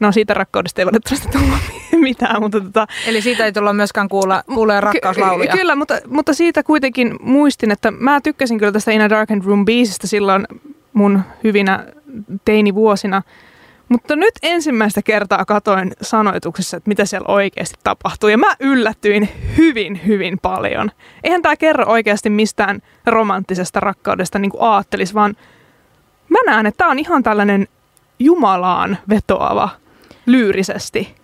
No 0.00 0.12
siitä 0.12 0.34
rakkaudesta 0.34 0.80
ei 0.80 0.86
valitettavasti 0.86 1.28
tullut 1.28 1.58
mitään. 2.08 2.42
Mutta 2.42 2.60
tota, 2.60 2.86
Eli 3.06 3.22
siitä 3.22 3.44
ei 3.44 3.52
tulla 3.52 3.72
myöskään 3.72 4.08
kuulla, 4.08 4.42
kuulla 4.54 4.80
rakkauslauluja? 4.80 5.52
Ky- 5.52 5.58
kyllä, 5.58 5.74
mutta, 5.74 5.98
mutta 6.08 6.34
siitä 6.34 6.62
kuitenkin 6.62 7.16
muistin, 7.22 7.70
että 7.70 7.90
mä 7.90 8.20
tykkäsin 8.20 8.58
kyllä 8.58 8.72
tästä 8.72 8.90
In 8.90 9.02
a 9.02 9.10
Dark 9.10 9.30
and 9.30 9.44
Room 9.44 9.64
biisistä 9.64 10.06
silloin 10.06 10.46
mun 10.92 11.22
hyvinä 11.44 11.86
teinivuosina. 12.44 13.22
Mutta 13.88 14.16
nyt 14.16 14.34
ensimmäistä 14.42 15.02
kertaa 15.02 15.44
katoin 15.44 15.92
sanoituksessa, 16.02 16.76
että 16.76 16.88
mitä 16.88 17.04
siellä 17.04 17.34
oikeasti 17.34 17.74
tapahtuu. 17.84 18.28
Ja 18.28 18.38
mä 18.38 18.56
yllätyin 18.60 19.28
hyvin, 19.56 20.00
hyvin 20.06 20.38
paljon. 20.42 20.90
Eihän 21.24 21.42
tämä 21.42 21.56
kerro 21.56 21.86
oikeasti 21.86 22.30
mistään 22.30 22.80
romanttisesta 23.06 23.80
rakkaudesta 23.80 24.38
niin 24.38 24.50
kuin 24.50 24.62
aattelis, 24.62 25.14
vaan 25.14 25.36
mä 26.30 26.38
näen, 26.46 26.66
että 26.66 26.78
tämä 26.78 26.90
on 26.90 26.98
ihan 26.98 27.22
tällainen 27.22 27.68
Jumalaan 28.18 28.98
vetoava 29.08 29.68
lyyrisesti. 30.26 31.14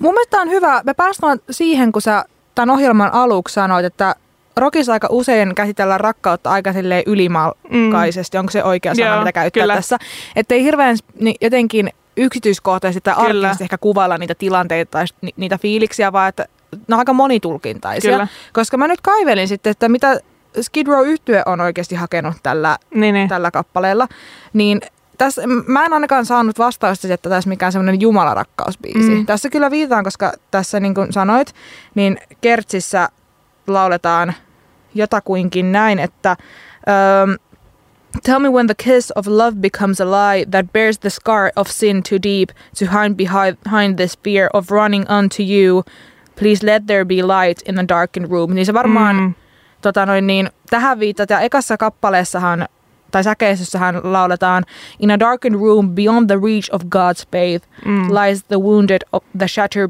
Mun 0.00 0.14
mielestä 0.14 0.40
on 0.40 0.50
hyvä. 0.50 0.82
Me 0.84 0.94
päästään 0.94 1.38
siihen, 1.50 1.92
kun 1.92 2.02
sä 2.02 2.24
tämän 2.54 2.70
ohjelman 2.70 3.12
aluksi 3.12 3.54
sanoit, 3.54 3.86
että 3.86 4.14
Rokissa 4.56 4.92
aika 4.92 5.08
usein 5.10 5.54
käsitellään 5.54 6.00
rakkautta 6.00 6.50
aika 6.50 6.70
ylimalkaisesti. 7.06 8.36
Mm. 8.36 8.40
Onko 8.40 8.50
se 8.50 8.64
oikea 8.64 8.94
sana, 8.94 9.06
Joo, 9.06 9.18
mitä 9.18 9.32
käyttää 9.32 9.62
kyllä. 9.62 9.74
tässä? 9.74 9.98
Että 10.36 10.54
ei 10.54 10.64
hirveän 10.64 10.96
niin 11.20 11.36
jotenkin 11.40 11.90
yksityiskohtaisesti 12.16 13.00
tai 13.00 13.14
arkisesti 13.16 13.64
ehkä 13.64 13.78
kuvailla 13.78 14.18
niitä 14.18 14.34
tilanteita 14.34 14.90
tai 14.90 15.04
ni- 15.20 15.34
niitä 15.36 15.58
fiiliksiä, 15.58 16.12
vaan 16.12 16.28
että 16.28 16.46
ne 16.88 16.94
on 16.94 16.98
aika 16.98 17.12
monitulkintaisia. 17.12 18.10
Kyllä. 18.12 18.28
Koska 18.52 18.76
mä 18.76 18.88
nyt 18.88 19.00
kaivelin 19.00 19.48
sitten, 19.48 19.70
että 19.70 19.88
mitä 19.88 20.20
Skid 20.60 20.86
Row 20.86 21.06
yhtye 21.06 21.42
on 21.46 21.60
oikeasti 21.60 21.94
hakenut 21.94 22.34
tällä, 22.42 22.78
Niin, 22.94 23.14
niin. 23.14 23.28
tällä 23.28 23.50
kappaleella, 23.50 24.08
niin 24.52 24.80
tässä, 25.18 25.42
mä 25.66 25.84
en 25.84 25.92
ainakaan 25.92 26.26
saanut 26.26 26.58
vastausta, 26.58 27.14
että 27.14 27.28
tässä 27.28 27.48
mikään 27.48 27.72
semmoinen 27.72 28.00
jumalarakkausbiisi. 28.00 29.10
Mm. 29.10 29.26
Tässä 29.26 29.50
kyllä 29.50 29.70
viitaan, 29.70 30.04
koska 30.04 30.32
tässä 30.50 30.80
niin 30.80 30.94
kuin 30.94 31.12
sanoit, 31.12 31.54
niin 31.94 32.18
Kertsissä 32.40 33.08
lauletaan 33.66 34.34
jotakuinkin 34.94 35.72
näin, 35.72 35.98
että 35.98 36.36
um, 37.26 37.36
Tell 38.22 38.38
me 38.38 38.48
when 38.48 38.66
the 38.66 38.74
kiss 38.74 39.12
of 39.16 39.26
love 39.26 39.52
becomes 39.60 40.00
a 40.00 40.04
lie 40.04 40.46
that 40.50 40.66
bears 40.72 40.98
the 40.98 41.10
scar 41.10 41.50
of 41.56 41.68
sin 41.68 42.02
too 42.02 42.18
deep 42.22 42.48
to 42.78 42.84
hide 42.86 43.14
behind, 43.14 43.56
behind 43.64 43.96
this 43.96 44.18
fear 44.24 44.48
of 44.52 44.70
running 44.70 45.04
unto 45.10 45.42
you. 45.42 45.82
Please 46.38 46.66
let 46.66 46.86
there 46.86 47.04
be 47.04 47.14
light 47.14 47.62
in 47.68 47.74
the 47.74 47.84
darkened 47.88 48.30
room. 48.30 48.54
Niin 48.54 48.66
se 48.66 48.74
varmaan 48.74 49.16
Mm. 49.16 49.34
Tota 49.84 50.06
noin, 50.06 50.26
niin, 50.26 50.50
tähän 50.70 51.00
viitat. 51.00 51.30
Ja 51.30 51.40
ekassa 51.40 51.76
kappaleessahan, 51.76 52.68
tai 53.10 53.24
säkeistössähän 53.24 54.00
lauletaan 54.02 54.64
In 55.00 55.10
a 55.10 55.18
darkened 55.18 55.60
room 55.60 55.90
beyond 55.94 56.26
the 56.26 56.34
reach 56.46 56.68
of 56.74 56.82
God's 56.82 57.26
faith 57.32 57.68
Mm. 57.84 58.08
lies 58.14 58.44
the 58.44 58.56
wounded, 58.60 59.00
of 59.12 59.24
the 59.38 59.48
shattered, 59.48 59.88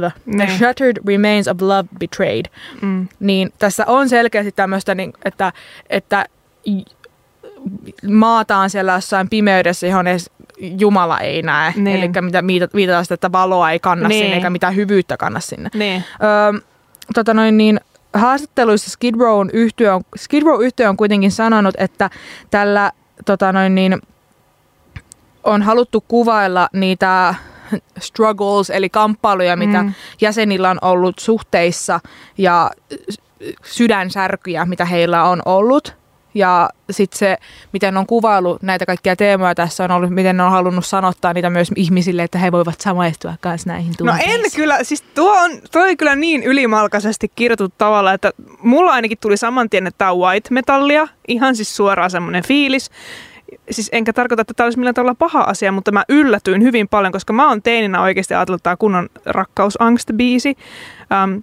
the 0.00 0.12
Niin. 0.26 0.50
shattered 0.58 0.96
remains 1.08 1.48
of 1.48 1.60
love 1.62 1.88
betrayed. 2.00 2.46
Mm. 2.82 3.08
Niin 3.20 3.52
tässä 3.58 3.84
on 3.86 4.08
selkeästi 4.08 4.52
tämmöistä, 4.52 4.94
niin, 4.94 5.12
että, 5.24 5.52
että 5.90 6.24
maataan 8.08 8.70
siellä 8.70 8.92
jossain 8.92 9.28
pimeydessä, 9.28 9.86
johon 9.86 10.06
edes 10.06 10.30
Jumala 10.78 11.20
ei 11.20 11.42
näe. 11.42 11.72
Niin. 11.76 11.96
Eli 11.96 12.08
mitä 12.20 12.40
viita- 12.46 12.68
viitataan 12.74 13.04
sitä, 13.04 13.14
että 13.14 13.32
valoa 13.32 13.70
ei 13.70 13.78
kanna 13.78 14.08
Niin. 14.08 14.22
sinne, 14.24 14.36
eikä 14.36 14.50
mitään 14.50 14.76
hyvyyttä 14.76 15.16
kanna 15.16 15.40
sinne. 15.40 15.70
Niin. 15.74 16.04
Öö, 16.22 16.60
tota 17.14 17.34
noin, 17.34 17.56
niin, 17.56 17.80
haastatteluissa 18.18 18.90
Skid 18.90 19.14
Rown 19.18 19.50
yhtiö 19.52 19.94
on, 19.94 20.02
Skid 20.16 20.42
Row 20.42 20.64
yhtiö 20.64 20.88
on 20.88 20.96
kuitenkin 20.96 21.32
sanonut, 21.32 21.74
että 21.78 22.10
tällä 22.50 22.92
tota 23.24 23.52
noin, 23.52 23.74
niin, 23.74 24.00
on 25.44 25.62
haluttu 25.62 26.04
kuvailla 26.08 26.68
niitä 26.72 27.34
struggles, 27.98 28.70
eli 28.70 28.88
kamppailuja, 28.88 29.56
mitä 29.56 29.82
Mm. 29.82 29.92
jäsenillä 30.20 30.70
on 30.70 30.78
ollut 30.82 31.18
suhteissa 31.18 32.00
ja 32.38 32.70
sydänsärkyjä, 33.64 34.64
mitä 34.64 34.84
heillä 34.84 35.24
on 35.24 35.42
ollut. 35.44 35.96
Ja 36.36 36.70
sitten 36.90 37.18
se, 37.18 37.36
miten 37.72 37.96
on 37.96 38.06
kuvailu 38.06 38.58
näitä 38.62 38.86
kaikkia 38.86 39.16
teemoja 39.16 39.54
tässä 39.54 39.84
on 39.84 39.90
ollut, 39.90 40.10
miten 40.10 40.36
ne 40.36 40.42
on 40.42 40.50
halunnut 40.50 40.86
sanottaa 40.86 41.32
niitä 41.32 41.50
myös 41.50 41.70
ihmisille, 41.76 42.22
että 42.22 42.38
he 42.38 42.52
voivat 42.52 42.80
samaistua 42.80 43.34
myös 43.44 43.66
näihin 43.66 43.90
No 43.90 43.94
tunteisiin. 43.98 44.44
en 44.44 44.50
kyllä, 44.56 44.84
siis 44.84 45.02
tuo 45.14 45.38
on, 45.40 45.50
tuo 45.72 45.82
oli 45.82 45.96
kyllä 45.96 46.16
niin 46.16 46.42
ylimalkaisesti 46.42 47.32
kirjoitettu 47.36 47.74
tavalla, 47.78 48.12
että 48.12 48.30
mulla 48.62 48.92
ainakin 48.92 49.18
tuli 49.20 49.36
saman 49.36 49.70
tien, 49.70 49.86
että 49.86 49.98
tämä 49.98 50.12
on 50.12 50.18
white 50.18 50.48
metallia, 50.54 51.08
ihan 51.28 51.56
siis 51.56 51.76
suoraan 51.76 52.10
semmoinen 52.10 52.44
fiilis. 52.46 52.90
Siis 53.70 53.88
enkä 53.92 54.12
tarkoita, 54.12 54.40
että 54.40 54.54
tämä 54.54 54.64
olisi 54.64 54.78
millään 54.78 54.94
tavalla 54.94 55.14
paha 55.14 55.40
asia, 55.40 55.72
mutta 55.72 55.92
mä 55.92 56.04
yllätyin 56.08 56.62
hyvin 56.62 56.88
paljon, 56.88 57.12
koska 57.12 57.32
mä 57.32 57.48
oon 57.48 57.62
teininä 57.62 58.02
oikeasti 58.02 58.34
ajatellut, 58.34 58.58
että 58.58 58.64
tämä 58.70 58.76
kunnon 58.76 59.08
rakkausangst-biisi. 59.26 60.54
Um, 61.24 61.42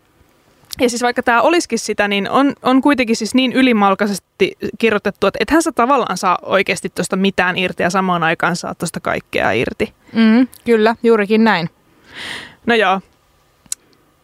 ja 0.81 0.89
siis 0.89 1.01
vaikka 1.01 1.23
tämä 1.23 1.41
olisikin 1.41 1.79
sitä, 1.79 2.07
niin 2.07 2.29
on, 2.29 2.53
on 2.61 2.81
kuitenkin 2.81 3.15
siis 3.15 3.35
niin 3.35 3.53
ylimalkaisesti 3.53 4.57
kirjoitettu, 4.77 5.27
että 5.27 5.37
ethän 5.39 5.61
sä 5.61 5.71
tavallaan 5.71 6.17
saa 6.17 6.37
oikeasti 6.41 6.89
tuosta 6.89 7.15
mitään 7.15 7.57
irti 7.57 7.83
ja 7.83 7.89
samaan 7.89 8.23
aikaan 8.23 8.55
saa 8.55 8.75
tuosta 8.75 8.99
kaikkea 8.99 9.51
irti. 9.51 9.93
Mm, 10.13 10.47
kyllä, 10.65 10.95
juurikin 11.03 11.43
näin. 11.43 11.69
No 12.65 12.75
joo. 12.75 13.01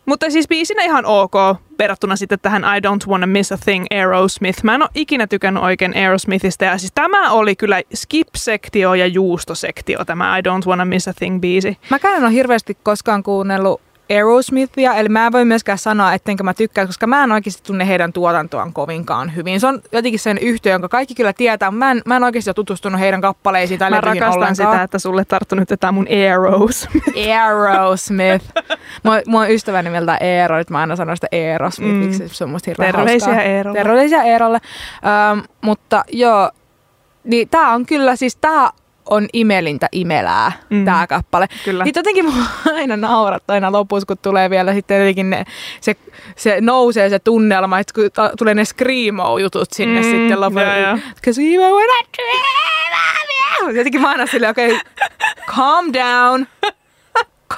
Mutta 0.06 0.30
siis 0.30 0.48
biisinä 0.48 0.84
ihan 0.84 1.06
ok 1.06 1.34
verrattuna 1.80 2.16
sitten 2.16 2.40
tähän 2.42 2.64
I 2.64 2.80
Don't 2.80 3.10
Wanna 3.10 3.28
Miss 3.28 3.52
a 3.52 3.58
Thing 3.58 3.86
Aerosmith. 3.92 4.64
Mä 4.64 4.76
en 4.76 4.82
ole 4.82 4.90
ikinä 4.96 5.28
tykännyt 5.28 5.64
oikein 5.64 5.98
Aerosmithista 5.98 6.66
ja 6.66 6.78
siis 6.78 6.92
tämä 6.96 7.32
oli 7.32 7.56
kyllä 7.56 7.82
skip-sektio 7.94 8.94
ja 8.94 9.08
juustosektio 9.08 10.06
tämä 10.06 10.38
I 10.38 10.42
Don't 10.42 10.68
Wanna 10.68 10.86
Miss 10.86 11.08
a 11.08 11.14
Thing 11.14 11.40
biisi. 11.40 11.78
Mäkään 11.90 12.18
en 12.18 12.24
ole 12.24 12.34
hirveästi 12.34 12.78
koskaan 12.84 13.24
kuunnellut 13.24 13.82
Aerosmithia, 14.10 14.94
eli 14.94 15.10
mä 15.10 15.26
en 15.26 15.32
voi 15.32 15.46
myöskään 15.46 15.78
sanoa, 15.78 16.14
ettenkö 16.14 16.44
mä 16.44 16.54
tykkää, 16.54 16.86
koska 16.86 17.08
mä 17.08 17.24
en 17.24 17.32
oikeasti 17.32 17.64
tunne 17.64 17.88
heidän 17.88 18.14
tuotantoaan 18.14 18.74
kovinkaan 18.74 19.36
hyvin. 19.36 19.60
Se 19.60 19.68
on 19.68 19.82
jotenkin 19.92 20.20
sen 20.20 20.38
yhtiö, 20.38 20.72
jonka 20.72 20.90
kaikki 20.90 21.16
kyllä 21.16 21.34
tietää, 21.34 21.72
mutta 21.72 21.86
mä 21.86 21.92
en, 21.92 22.02
mä 22.06 22.16
en 22.16 22.24
oikeasti 22.24 22.50
ole 22.50 22.54
tutustunut 22.56 23.00
heidän 23.00 23.22
kappaleisiin 23.22 23.80
tai 23.80 23.90
Mä 23.90 24.02
rakastan 24.02 24.30
ollenkaan. 24.34 24.56
sitä, 24.56 24.84
että 24.84 25.00
sulle 25.00 25.26
tarttu 25.26 25.56
nyt 25.56 25.70
tämä 25.80 25.92
mun 25.92 26.08
Aeros. 26.10 26.88
Aerosmith. 27.28 28.46
Mua, 29.04 29.14
mua 29.28 29.42
on 29.42 29.52
ystävä 29.52 29.82
nimeltä 29.82 30.18
Eero, 30.18 30.58
nyt 30.58 30.70
mä 30.70 30.80
aina 30.80 30.96
sanon 30.96 31.18
sitä 31.18 31.28
Aerosmithiksi, 31.32 32.24
Mm. 32.24 32.30
se 32.30 32.44
on 32.44 32.50
musta 32.50 32.72
hirveän 32.72 32.96
Terveisiä 32.96 33.28
hauskaa. 33.28 33.44
Eerolle. 33.44 33.78
Terveisiä 33.80 34.24
Eerolle. 34.24 34.60
Ähm, 35.32 35.40
mutta 35.62 36.04
joo, 36.12 36.52
niin 37.24 37.50
tää 37.50 37.70
on 37.70 37.86
kyllä, 37.86 38.16
siis 38.16 38.36
tää 38.36 38.70
on 39.10 39.28
imelintä 39.34 39.88
imelää, 39.92 40.52
Mm. 40.70 40.86
tää 40.86 41.08
kappale. 41.08 41.48
Kyllä. 41.66 41.84
Niin 41.84 41.94
jotenkin 41.96 42.26
mua 42.26 42.44
aina 42.76 42.98
naurattaa 42.98 43.54
aina 43.54 43.72
lopussa, 43.72 44.06
kun 44.06 44.18
tulee 44.22 44.50
vielä 44.50 44.74
sitten 44.74 45.00
jotenkin 45.00 45.30
ne, 45.30 45.46
se, 45.82 45.96
se 46.36 46.58
nousee 46.62 47.10
se 47.10 47.20
tunnelma, 47.20 47.80
että 47.80 47.94
kun 47.94 48.10
ta- 48.14 48.32
tulee 48.38 48.54
ne 48.54 48.66
screamo-jutut 48.66 49.70
sinne 49.72 50.02
Mm, 50.02 50.12
sitten 50.12 50.42
lopussa. 50.42 50.64
joo, 50.66 50.88
joo. 50.88 50.98
Cause 51.26 51.42
even 51.42 51.72
when 51.72 51.90
I 51.90 52.04
dream 52.18 52.42
of 52.42 53.62
you. 53.62 53.70
Jotenkin 53.76 54.02
mä 54.02 54.10
aina 54.10 54.26
silleen, 54.26 54.52
okei, 54.52 54.68
okay, 54.72 54.80
calm 55.56 55.86
down. 55.94 56.48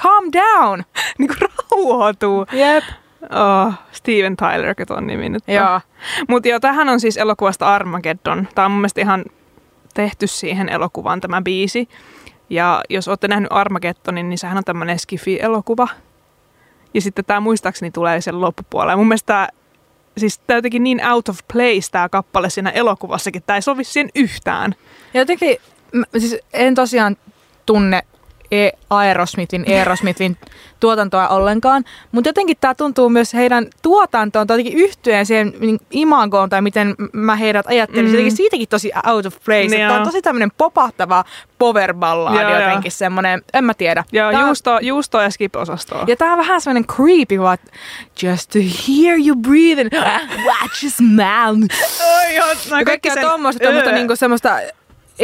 Calm 0.03 0.25
down. 0.33 0.83
niin 1.17 1.27
kuin 1.27 1.49
rauhoituu. 1.71 2.45
Jep. 2.51 2.83
Oh, 3.23 3.73
Steven 3.91 4.37
Tyler, 4.37 4.75
ton 4.87 5.07
nimi 5.07 5.29
nyt 5.29 5.43
on. 5.47 5.55
Joo. 5.55 5.81
Mutta 6.29 6.47
joo, 6.49 6.59
tähän 6.59 6.89
on 6.89 6.99
siis 6.99 7.17
elokuvasta 7.17 7.75
Armageddon. 7.75 8.47
Tämä 8.55 8.65
on 8.65 8.71
mun 8.71 8.79
mielestä 8.81 9.01
ihan 9.01 9.25
tehty 9.93 10.27
siihen 10.27 10.69
elokuvaan 10.69 11.21
tämä 11.21 11.41
biisi. 11.41 11.89
Ja 12.49 12.81
jos 12.89 13.07
olette 13.07 13.27
nähnyt 13.27 13.51
Armageddonin, 13.51 14.29
niin 14.29 14.37
sehän 14.37 14.57
on 14.57 14.63
tämmöinen 14.63 14.99
skifi-elokuva. 14.99 15.87
Ja 16.93 17.01
sitten 17.01 17.25
tämä 17.25 17.39
muistaakseni 17.39 17.91
tulee 17.91 18.21
sen 18.21 18.41
loppupuolella. 18.41 18.91
Ja 18.91 18.97
mun 18.97 19.07
mielestä 19.07 19.25
tää, 19.25 19.49
siis 20.17 20.39
tää 20.39 20.57
jotenkin 20.57 20.83
niin 20.83 21.07
out 21.11 21.29
of 21.29 21.37
place 21.53 21.91
tämä 21.91 22.09
kappale 22.09 22.49
siinä 22.49 22.69
elokuvassakin. 22.69 23.43
Tämä 23.43 23.57
ei 23.57 23.61
sovi 23.61 23.83
siihen 23.83 24.09
yhtään. 24.15 24.75
Ja 25.13 25.21
jotenkin, 25.21 25.57
mä, 25.93 26.05
siis 26.17 26.37
en 26.53 26.75
tosiaan 26.75 27.17
tunne 27.65 28.03
e- 28.51 28.69
Aerosmithin, 28.89 29.65
Aerosmithin 29.67 30.37
tuotantoa 30.79 31.27
ollenkaan, 31.27 31.83
mutta 32.11 32.29
jotenkin 32.29 32.57
tämä 32.61 32.75
tuntuu 32.75 33.09
myös 33.09 33.33
heidän 33.33 33.67
tuotantoon 33.81 34.47
tai 34.47 34.55
jotenkin 34.57 34.79
yhtyeen 34.83 35.25
siihen 35.25 35.53
niin 35.59 35.79
imagoon 35.91 36.49
tai 36.49 36.61
miten 36.61 36.95
mä 37.13 37.35
heidät 37.35 37.65
ajattelin. 37.67 38.05
Mm. 38.05 38.11
Jotenkin 38.11 38.37
siitäkin 38.37 38.67
tosi 38.69 38.91
out 39.07 39.25
of 39.25 39.35
place. 39.45 39.77
Tämä 39.77 39.97
on. 39.99 40.03
tosi 40.05 40.21
tämmöinen 40.21 40.51
popahtava 40.57 41.23
power 41.57 41.93
ballad 41.93 42.41
Joo, 42.41 42.49
joo. 42.51 42.59
jotenkin 42.61 42.91
semmoinen, 42.91 43.41
en 43.53 43.63
mä 43.63 43.73
tiedä. 43.73 44.03
Ja 44.11 44.31
Tää 44.31 44.39
on- 44.39 44.45
juusto, 44.47 44.79
juusto 44.81 45.21
ja 45.21 45.29
skip-osastoa. 45.29 46.03
ja 46.07 46.15
tää 46.15 46.31
on 46.31 46.37
vähän 46.37 46.61
semmoinen 46.61 46.87
creepy, 46.95 47.39
vaan 47.39 47.57
just 48.23 48.49
to 48.49 48.59
hear 48.59 49.17
you 49.27 49.35
breathing, 49.35 49.89
watch 50.47 50.83
your 50.83 51.11
mouth. 51.15 51.75
Oi, 52.17 52.35
joo, 52.35 52.47
no 52.69 52.77
Ja 52.79 52.85
kaikkea 52.85 53.13
sen- 53.13 53.23
tuommoista 53.25 53.67
Öö. 53.67 53.91
niinku 53.91 54.15
semmoista 54.15 54.57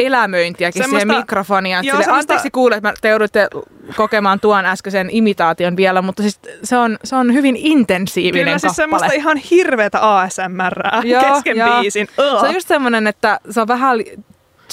elämöintiäkin 0.06 0.82
Semmoista- 0.82 1.06
siihen 1.06 1.20
mikrofoniaan. 1.22 1.84
Joo, 1.84 1.92
Sille, 1.92 2.04
semmoista- 2.04 2.32
Anteeksi 2.32 2.50
kuulet, 2.50 2.76
että 2.76 2.94
te 3.00 3.08
joudutte 3.08 3.48
kokemaan 3.96 4.40
tuon 4.40 4.66
äskeisen 4.66 5.08
imitaation 5.12 5.76
vielä, 5.76 6.02
mutta 6.02 6.22
siis 6.22 6.40
se 6.64 6.76
on, 6.76 6.98
se 7.04 7.16
on 7.16 7.32
hyvin 7.34 7.56
intensiivinen 7.56 8.44
Kyllä 8.44 8.58
siis 8.58 8.62
kappale. 8.70 8.74
semmoista 8.74 9.12
ihan 9.12 9.36
hirveätä 9.36 9.98
ASMR 10.18 10.80
Joo, 11.04 11.22
kesken 11.34 11.56
joo. 11.56 11.80
biisin. 11.80 12.08
Se 12.16 12.22
Ugh. 12.34 12.44
on 12.44 12.54
just 12.54 12.68
semmoinen, 12.68 13.06
että 13.06 13.40
se 13.50 13.60
on 13.60 13.68
vähän 13.68 13.98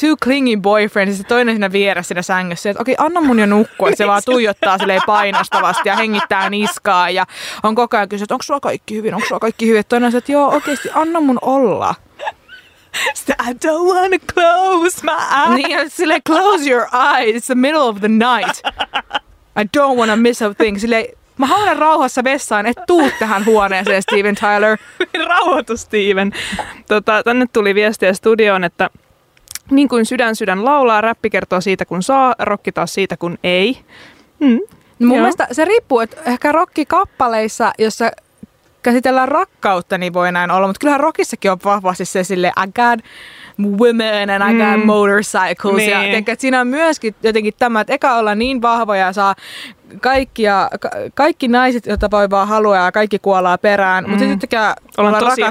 too 0.01 0.15
clingy 0.23 0.57
boyfriend, 0.57 1.09
ja 1.09 1.15
se 1.15 1.23
toinen 1.23 1.55
siinä 1.55 1.71
vieressä 1.71 2.07
siinä 2.07 2.21
sängyssä, 2.21 2.69
että 2.69 2.81
okei, 2.81 2.95
anna 2.97 3.21
mun 3.21 3.39
jo 3.39 3.45
nukkua, 3.45 3.89
se 3.95 4.07
vaan 4.07 4.21
tuijottaa 4.25 4.77
silleen 4.77 5.01
painostavasti 5.05 5.89
ja 5.89 5.95
hengittää 5.95 6.49
niskaa 6.49 7.09
ja 7.09 7.25
on 7.63 7.75
koko 7.75 7.97
ajan 7.97 8.09
kysynyt, 8.09 8.23
että 8.25 8.33
onko 8.35 8.43
sulla 8.43 8.59
kaikki 8.59 8.95
hyvin, 8.95 9.13
onko 9.15 9.27
sulla 9.27 9.39
kaikki 9.39 9.67
hyvin, 9.67 9.83
toinen 9.89 10.05
on 10.05 10.11
se, 10.11 10.17
että 10.17 10.31
joo, 10.31 10.49
oikeasti, 10.49 10.89
anna 10.93 11.19
mun 11.21 11.39
olla. 11.41 11.95
I 13.49 13.53
don't 13.53 13.93
wanna 13.93 14.17
close 14.33 15.03
my 15.03 15.11
eyes. 15.11 15.55
Niin, 15.55 15.71
ja 15.71 15.89
silleen, 15.89 16.21
close 16.27 16.69
your 16.69 16.87
eyes, 16.93 17.35
it's 17.35 17.45
the 17.45 17.55
middle 17.55 17.81
of 17.81 17.99
the 17.99 18.07
night. 18.07 18.61
I 19.59 19.63
don't 19.77 19.97
wanna 19.97 20.15
miss 20.15 20.41
a 20.41 20.53
thing. 20.53 20.79
Silleen, 20.79 21.05
mä 21.37 21.45
haluan 21.45 21.77
rauhassa 21.77 22.23
vessaan, 22.23 22.65
et 22.65 22.77
tuu 22.87 23.09
tähän 23.19 23.45
huoneeseen, 23.45 24.01
Steven 24.01 24.35
Tyler. 24.35 24.77
Rauhoitu 25.29 25.77
Steven. 25.77 26.33
Tota, 26.87 27.23
tänne 27.23 27.45
tuli 27.53 27.75
viestiä 27.75 28.13
studioon, 28.13 28.63
että 28.63 28.89
niin 29.71 29.89
kuin 29.89 30.05
sydän 30.05 30.35
sydän 30.35 30.65
laulaa, 30.65 31.01
räppi 31.01 31.29
kertoo 31.29 31.61
siitä 31.61 31.85
kun 31.85 32.03
saa, 32.03 32.35
rokki 32.39 32.71
taas 32.71 32.93
siitä 32.93 33.17
kun 33.17 33.37
ei. 33.43 33.77
Mm. 34.39 34.59
Mun 34.99 35.09
Joo. 35.09 35.17
mielestä 35.17 35.47
se 35.51 35.65
riippuu, 35.65 35.99
että 35.99 36.21
ehkä 36.25 36.51
rockikappaleissa, 36.51 37.73
jossa 37.77 38.11
käsitellään 38.85 39.27
rakkautta, 39.27 39.97
niin 39.97 40.13
voi 40.13 40.31
näin 40.31 40.51
olla. 40.51 40.67
Mutta 40.67 40.79
kyllähän 40.79 40.99
rockissakin 40.99 41.51
on 41.51 41.57
vahvasti 41.65 42.05
se 42.05 42.23
sille 42.23 42.47
I 42.47 42.67
got 42.67 43.05
women 43.79 44.29
and 44.29 44.51
I 44.51 44.57
got 44.57 44.79
Mm. 44.79 44.85
motorcycles. 44.85 45.87
Ja 45.87 45.99
Niin. 45.99 46.09
tiedätkö, 46.09 46.31
että 46.31 46.41
siinä 46.41 46.61
on 46.61 46.67
myöskin 46.67 47.15
jotenkin 47.23 47.53
tämä, 47.59 47.81
että 47.81 47.93
eka 47.93 48.15
olla 48.15 48.35
niin 48.35 48.61
vahvoja 48.61 49.05
ja 49.05 49.13
saa 49.13 49.35
kaikkia, 50.01 50.69
ka- 50.79 50.89
kaikki 51.13 51.47
naiset, 51.47 51.85
joita 51.85 52.11
voi 52.11 52.29
vaan 52.29 52.47
halua 52.47 52.75
ja 52.77 52.91
kaikki 52.91 53.19
kuolaa 53.19 53.57
perään. 53.57 54.03
Mutta 54.03 54.15
Mm. 54.15 54.19
sitten 54.19 54.31
yhtäkään 54.33 54.73
Ollaan 54.97 55.15
ollaan 55.15 55.31
tosi 55.31 55.41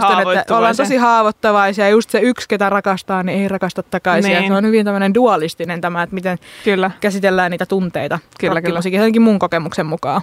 ollaan 0.54 0.76
tosi 0.76 0.96
haavoittavaisia. 0.96 1.84
Ja 1.84 1.90
just 1.90 2.10
se 2.10 2.18
yksi, 2.20 2.48
ketä 2.48 2.70
rakastaa, 2.70 3.22
niin 3.22 3.38
ei 3.42 3.48
rakasta 3.48 3.82
takaisin. 3.82 4.28
Niin. 4.30 4.42
Ja 4.42 4.48
se 4.48 4.54
on 4.54 4.64
hyvin 4.64 4.84
tämmöinen 4.84 5.14
dualistinen 5.14 5.80
tämä, 5.80 6.02
että 6.02 6.14
miten 6.14 6.38
Kyllä, 6.64 6.90
käsitellään 7.00 7.50
niitä 7.50 7.66
tunteita. 7.66 8.18
Kyllä, 8.40 8.54
rockimusiikissa, 8.54 9.02
ainakin 9.02 9.22
mun 9.22 9.38
kokemuksen 9.38 9.86
mukaan. 9.86 10.22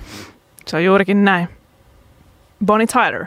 se 0.67 0.77
on 0.77 0.83
juurikin 0.83 1.25
näin. 1.25 1.49
Bonnie 2.65 2.87
Tyler. 2.87 3.25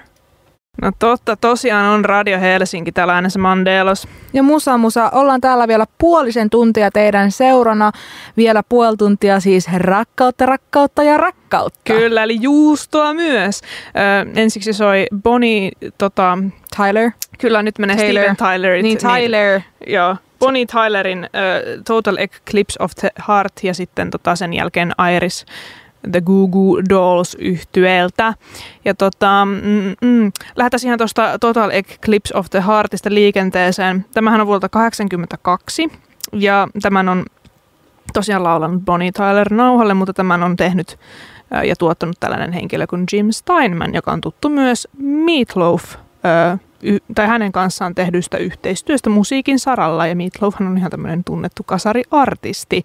No 0.82 0.93
totta, 0.99 1.37
tosiaan 1.37 1.87
on 1.87 2.05
Radio 2.05 2.41
Helsinki 2.41 2.93
täällä 2.93 3.14
äänessä 3.14 3.39
Mandelos. 3.39 4.09
Ja 4.32 4.43
Musa 4.43 4.78
Musa, 4.78 5.11
ollaan 5.11 5.41
täällä 5.41 5.68
vielä 5.68 5.85
puolisen 5.99 6.51
tuntia 6.51 6.91
teidän 6.91 7.32
seurana. 7.32 7.93
Vielä 8.37 8.62
puoli 8.68 8.97
tuntia 8.97 9.41
siis 9.41 9.68
rakkautta, 9.76 10.47
rakkautta 10.47 11.03
ja 11.03 11.16
rakkautta. 11.16 11.80
Kyllä, 11.85 12.22
eli 12.22 12.39
juustoa 12.41 13.14
myös. 13.14 13.61
Ö, 13.61 14.30
ensiksi 14.41 14.72
soi 14.72 15.07
Bonnie, 15.22 15.70
tota, 15.99 16.39
Tyler. 16.76 17.11
kyllä 17.39 17.62
nyt 17.62 17.78
menee 17.78 17.97
Taylor. 17.97 18.22
Steven 18.22 18.37
Tylerit. 18.37 18.82
Niin 18.82 18.99
Tyler. 18.99 19.61
Niin, 19.61 19.95
joo, 19.95 20.16
Bonnie 20.39 20.66
Tylerin 20.66 21.24
ö, 21.24 21.82
Total 21.87 22.16
Eclipse 22.16 22.76
of 22.80 22.91
the 23.01 23.11
Heart 23.28 23.53
ja 23.62 23.74
sitten 23.74 24.11
tota, 24.11 24.37
sen 24.37 24.53
jälkeen 24.53 24.93
Iris 25.16 25.47
The 26.12 26.20
Goo 26.20 26.48
Goo 26.48 26.82
Dolls 26.88 27.36
yhtyeeltä. 27.40 28.34
Ja 28.84 28.94
tota, 28.94 29.44
mm, 29.44 30.09
mm, 30.09 30.32
lähdetään 30.57 30.80
ihan 30.84 30.98
tuosta 30.98 31.38
Total 31.38 31.70
Eclipse 31.70 32.38
of 32.38 32.50
the 32.50 32.64
Heartista 32.66 33.14
liikenteeseen. 33.14 34.05
Tämähän 34.14 34.40
on 34.40 34.46
vuodelta 34.46 34.68
82 34.68 35.90
ja 36.32 36.68
tämän 36.82 37.09
on 37.09 37.24
tosiaan 38.12 38.44
laulanut 38.44 38.84
Bonnie 38.84 39.12
Tyler 39.12 39.52
nauhalle, 39.52 39.94
mutta 39.94 40.12
tämän 40.12 40.42
on 40.42 40.57
tehnyt 40.57 40.98
ja 41.64 41.76
tuottanut 41.76 42.16
tällainen 42.20 42.52
henkilö 42.52 42.86
kuin 42.86 43.05
Jim 43.12 43.30
Steinman, 43.30 43.94
joka 43.94 44.12
on 44.12 44.20
tuttu 44.20 44.48
myös 44.48 44.88
Meatloaf 44.98 45.94
tai 47.14 47.26
hänen 47.26 47.52
kanssaan 47.52 47.94
tehdystä 47.94 48.36
yhteistyöstä 48.36 49.11
musiikin 49.11 49.59
saralla. 49.59 50.07
Ja 50.07 50.16
Meatloafhan 50.16 50.68
on 50.68 50.78
ihan 50.78 50.90
tämmöinen 50.90 51.24
tunnettu 51.24 51.62
kasariartisti. 51.62 52.84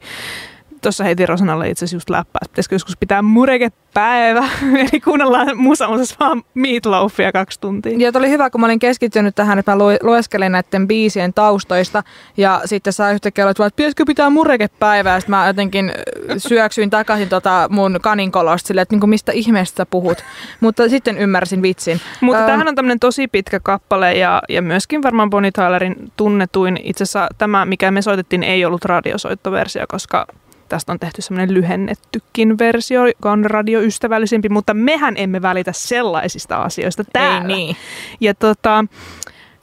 Tuossa 0.82 1.04
heitin 1.04 1.30
Rosanalle 1.30 1.70
itse 1.70 1.86
asiassa 1.86 1.96
just 1.96 2.10
läppää, 2.10 2.40
että 2.42 2.52
pitäisikö 2.52 2.76
joskus 2.76 2.98
pitää 2.98 3.22
murekepäivä, 3.22 4.50
eli 4.92 5.02
kuunnellaan 5.04 5.58
musamusassa 5.58 6.16
vaan 6.20 6.44
Meatloafia 6.54 7.32
kaksi 7.32 7.60
tuntia. 7.60 7.98
Ja 7.98 8.12
oli 8.16 8.30
hyvä, 8.30 8.50
kun 8.50 8.62
mä 8.62 8.68
olin 8.68 8.80
keskittynyt 8.80 9.36
tähän, 9.36 9.60
että 9.60 9.72
mä 9.72 9.78
lu- 9.78 10.00
lueskelin 10.02 10.52
näiden 10.52 10.88
biisien 10.88 11.34
taustoista. 11.34 12.04
Ja 12.38 12.62
sitten 12.66 12.94
saa 12.94 13.12
yhtäkkiä 13.12 13.46
olla, 13.46 13.52
että 13.52 13.76
pitäisikö 13.76 14.04
pitää 14.06 14.30
murekepäivää. 14.30 15.20
Sitten 15.20 15.36
mä 15.36 15.48
jotenkin 15.48 15.92
syöksyin 16.38 16.90
takaisin 16.90 17.30
tota 17.30 17.68
mun 17.72 18.00
kaninkolosta 18.02 18.68
silleen, 18.68 18.82
että 18.82 18.96
niinku 18.96 19.08
mistä 19.08 19.32
ihmeestä 19.32 19.78
sä 19.78 19.86
puhut. 19.86 20.24
Mutta 20.60 20.90
sitten 20.90 21.18
ymmärsin 21.18 21.62
vitsin. 21.62 22.02
Mutta 22.22 22.40
Ähm, 22.40 22.46
tämähän 22.46 22.68
on 22.68 22.76
tämmöinen 22.76 23.00
tosi 23.00 23.28
pitkä 23.28 23.60
kappale 23.60 24.14
ja, 24.14 24.42
ja 24.50 24.62
myöskin 24.62 25.04
varmaan 25.04 25.30
Bonnie 25.30 25.52
Tylerin 25.52 26.12
tunnetuin. 26.18 26.80
Itse 26.84 27.04
asiassa 27.04 27.28
tämä, 27.38 27.66
mikä 27.66 27.92
me 27.92 28.02
soitettiin, 28.02 28.44
ei 28.44 28.66
ollut 28.66 28.86
radiosoittoversio, 28.86 29.86
koska 29.88 30.28
tästä 30.70 30.92
on 30.92 31.00
tehty 31.00 31.22
semmoinen 31.22 31.54
lyhennettykin 31.54 32.58
versio, 32.58 33.06
joka 33.06 33.32
on 33.32 33.46
radioystävällisempi, 33.46 34.50
mutta 34.50 34.74
mehän 34.74 35.14
emme 35.18 35.42
välitä 35.42 35.72
sellaisista 35.74 36.62
asioista 36.62 37.04
täällä. 37.14 37.50
Ei 37.50 37.56
niin. 37.56 37.76
Ja, 38.20 38.34
tota, 38.34 38.86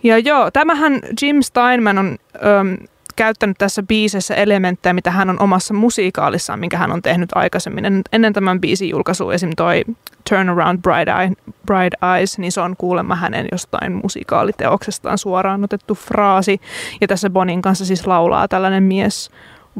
ja 0.03 0.19
joo, 0.19 0.51
tämähän 0.51 1.01
Jim 1.23 1.43
Steinman 1.43 1.99
on 1.99 2.17
öm, 2.47 2.77
käyttänyt 3.17 3.59
tässä 3.59 3.83
biisessä 3.83 4.35
elementtejä, 4.35 4.93
mitä 4.93 5.11
hän 5.11 5.31
on 5.31 5.41
omassa 5.41 5.75
musiikaalissaan, 5.75 6.61
minkä 6.61 6.79
hän 6.79 6.93
on 6.93 7.03
tehnyt 7.03 7.31
aikaisemmin. 7.35 7.85
En- 7.85 8.03
Ennen 8.13 8.33
tämän 8.33 8.61
biisin 8.61 8.89
julkaisua 8.89 9.35
esim. 9.35 9.51
toi 9.57 9.85
Turn 10.31 10.49
Around 10.49 10.79
Bright, 10.83 11.09
Eye, 11.21 11.33
Bright 11.67 11.95
Eyes, 12.17 12.39
niin 12.39 12.53
se 12.53 12.61
on 12.61 12.77
kuulemma 12.79 13.15
hänen 13.15 13.49
jostain 13.53 13.93
musikaaliteoksestaan 13.93 15.19
suoraan 15.19 15.65
otettu 15.65 15.95
fraasi. 15.95 16.61
Ja 17.01 17.09
tässä 17.09 17.31
Bonin 17.31 17.63
kanssa 17.63 17.85
siis 17.85 18.07
laulaa 18.07 18.49
tällainen 18.49 18.83
mies 18.83 19.31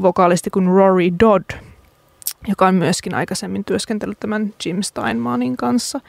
vokalisti 0.01 0.49
kuin 0.49 0.67
Rory 0.67 1.09
Dodd, 1.19 1.43
joka 2.47 2.67
on 2.67 2.75
myöskin 2.75 3.15
aikaisemmin 3.15 3.63
työskentellyt 3.65 4.19
tämän 4.19 4.53
Jim 4.65 4.81
Steinmanin 4.81 5.57
kanssa. 5.57 5.99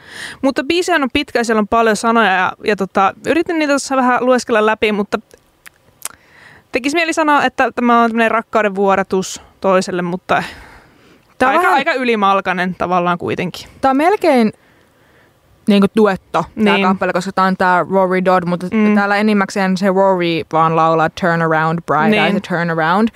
Mutta 0.41 0.63
biisiä 0.63 0.95
on 0.95 1.07
pitkä 1.13 1.43
siellä 1.43 1.59
on 1.59 1.67
paljon 1.67 1.95
sanoja 1.95 2.31
ja, 2.31 2.53
ja 2.65 2.75
tota, 2.75 3.13
yritin 3.27 3.59
niitä 3.59 3.71
tuossa 3.71 3.95
vähän 3.95 4.25
lueskella 4.25 4.65
läpi, 4.65 4.91
mutta 4.91 5.19
tekisi 6.71 6.95
mieli 6.95 7.13
sanoa, 7.13 7.43
että 7.43 7.71
tämä 7.71 8.03
on 8.03 8.09
tämmöinen 8.09 8.31
rakkauden 8.31 8.75
vuodatus 8.75 9.41
toiselle, 9.61 10.01
mutta 10.01 10.43
Tämä 11.37 11.51
on, 11.51 11.57
aika, 11.57 11.63
vähän, 11.67 11.77
aika 11.77 11.93
ylimalkainen 11.93 12.75
tavallaan 12.75 13.17
kuitenkin. 13.17 13.67
tää 13.81 13.91
on 13.91 13.97
melkein 13.97 14.53
niin 15.67 15.81
kuin 15.81 15.91
duetto 15.97 16.45
tämä 16.63 16.75
Niin. 16.75 16.87
kappale, 16.87 17.13
koska 17.13 17.31
tämä 17.31 17.47
on 17.47 17.57
tämä 17.57 17.85
Rory 17.91 18.25
Dodd, 18.25 18.45
mutta 18.47 18.67
Mm. 18.71 18.95
täällä 18.95 19.17
enimmäkseen 19.17 19.77
se 19.77 19.87
Rory 19.87 20.41
vaan 20.53 20.75
laulaa 20.75 21.09
Turn 21.21 21.41
Around, 21.41 21.79
Bright 21.85 22.09
Niin. 22.09 22.23
Eyes 22.23 22.41
Turn 22.49 22.69
Around. 22.69 23.07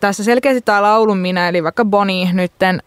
Tässä 0.00 0.24
selkeästi 0.24 0.60
tämä 0.60 0.82
laulun 0.82 1.18
minä, 1.18 1.48
eli 1.48 1.62
vaikka 1.62 1.84
Bonnie 1.84 2.32
nytten 2.32 2.82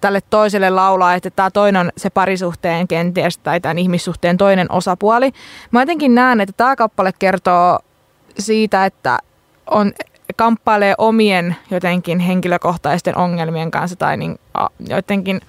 tälle 0.00 0.20
toiselle 0.30 0.70
laulaa, 0.70 1.14
että 1.14 1.30
tämä 1.30 1.50
toinen 1.50 1.80
on 1.80 1.92
se 1.96 2.10
parisuhteen 2.10 2.88
kenties 2.88 3.38
tai 3.38 3.60
tämän 3.60 3.78
ihmissuhteen 3.78 4.36
toinen 4.36 4.72
osapuoli. 4.72 5.32
Mä 5.70 5.82
jotenkin 5.82 6.14
näen, 6.14 6.40
että 6.40 6.52
tämä 6.56 6.76
kappale 6.76 7.12
kertoo 7.18 7.78
siitä, 8.38 8.84
että 8.84 9.18
on 9.70 9.92
kamppailee 10.36 10.94
omien 10.98 11.56
jotenkin 11.70 12.18
henkilökohtaisten 12.18 13.16
ongelmien 13.16 13.70
kanssa 13.70 13.96
tai 13.96 14.16
niin, 14.16 14.38
a, 14.54 14.66
jotenkin 14.88 15.40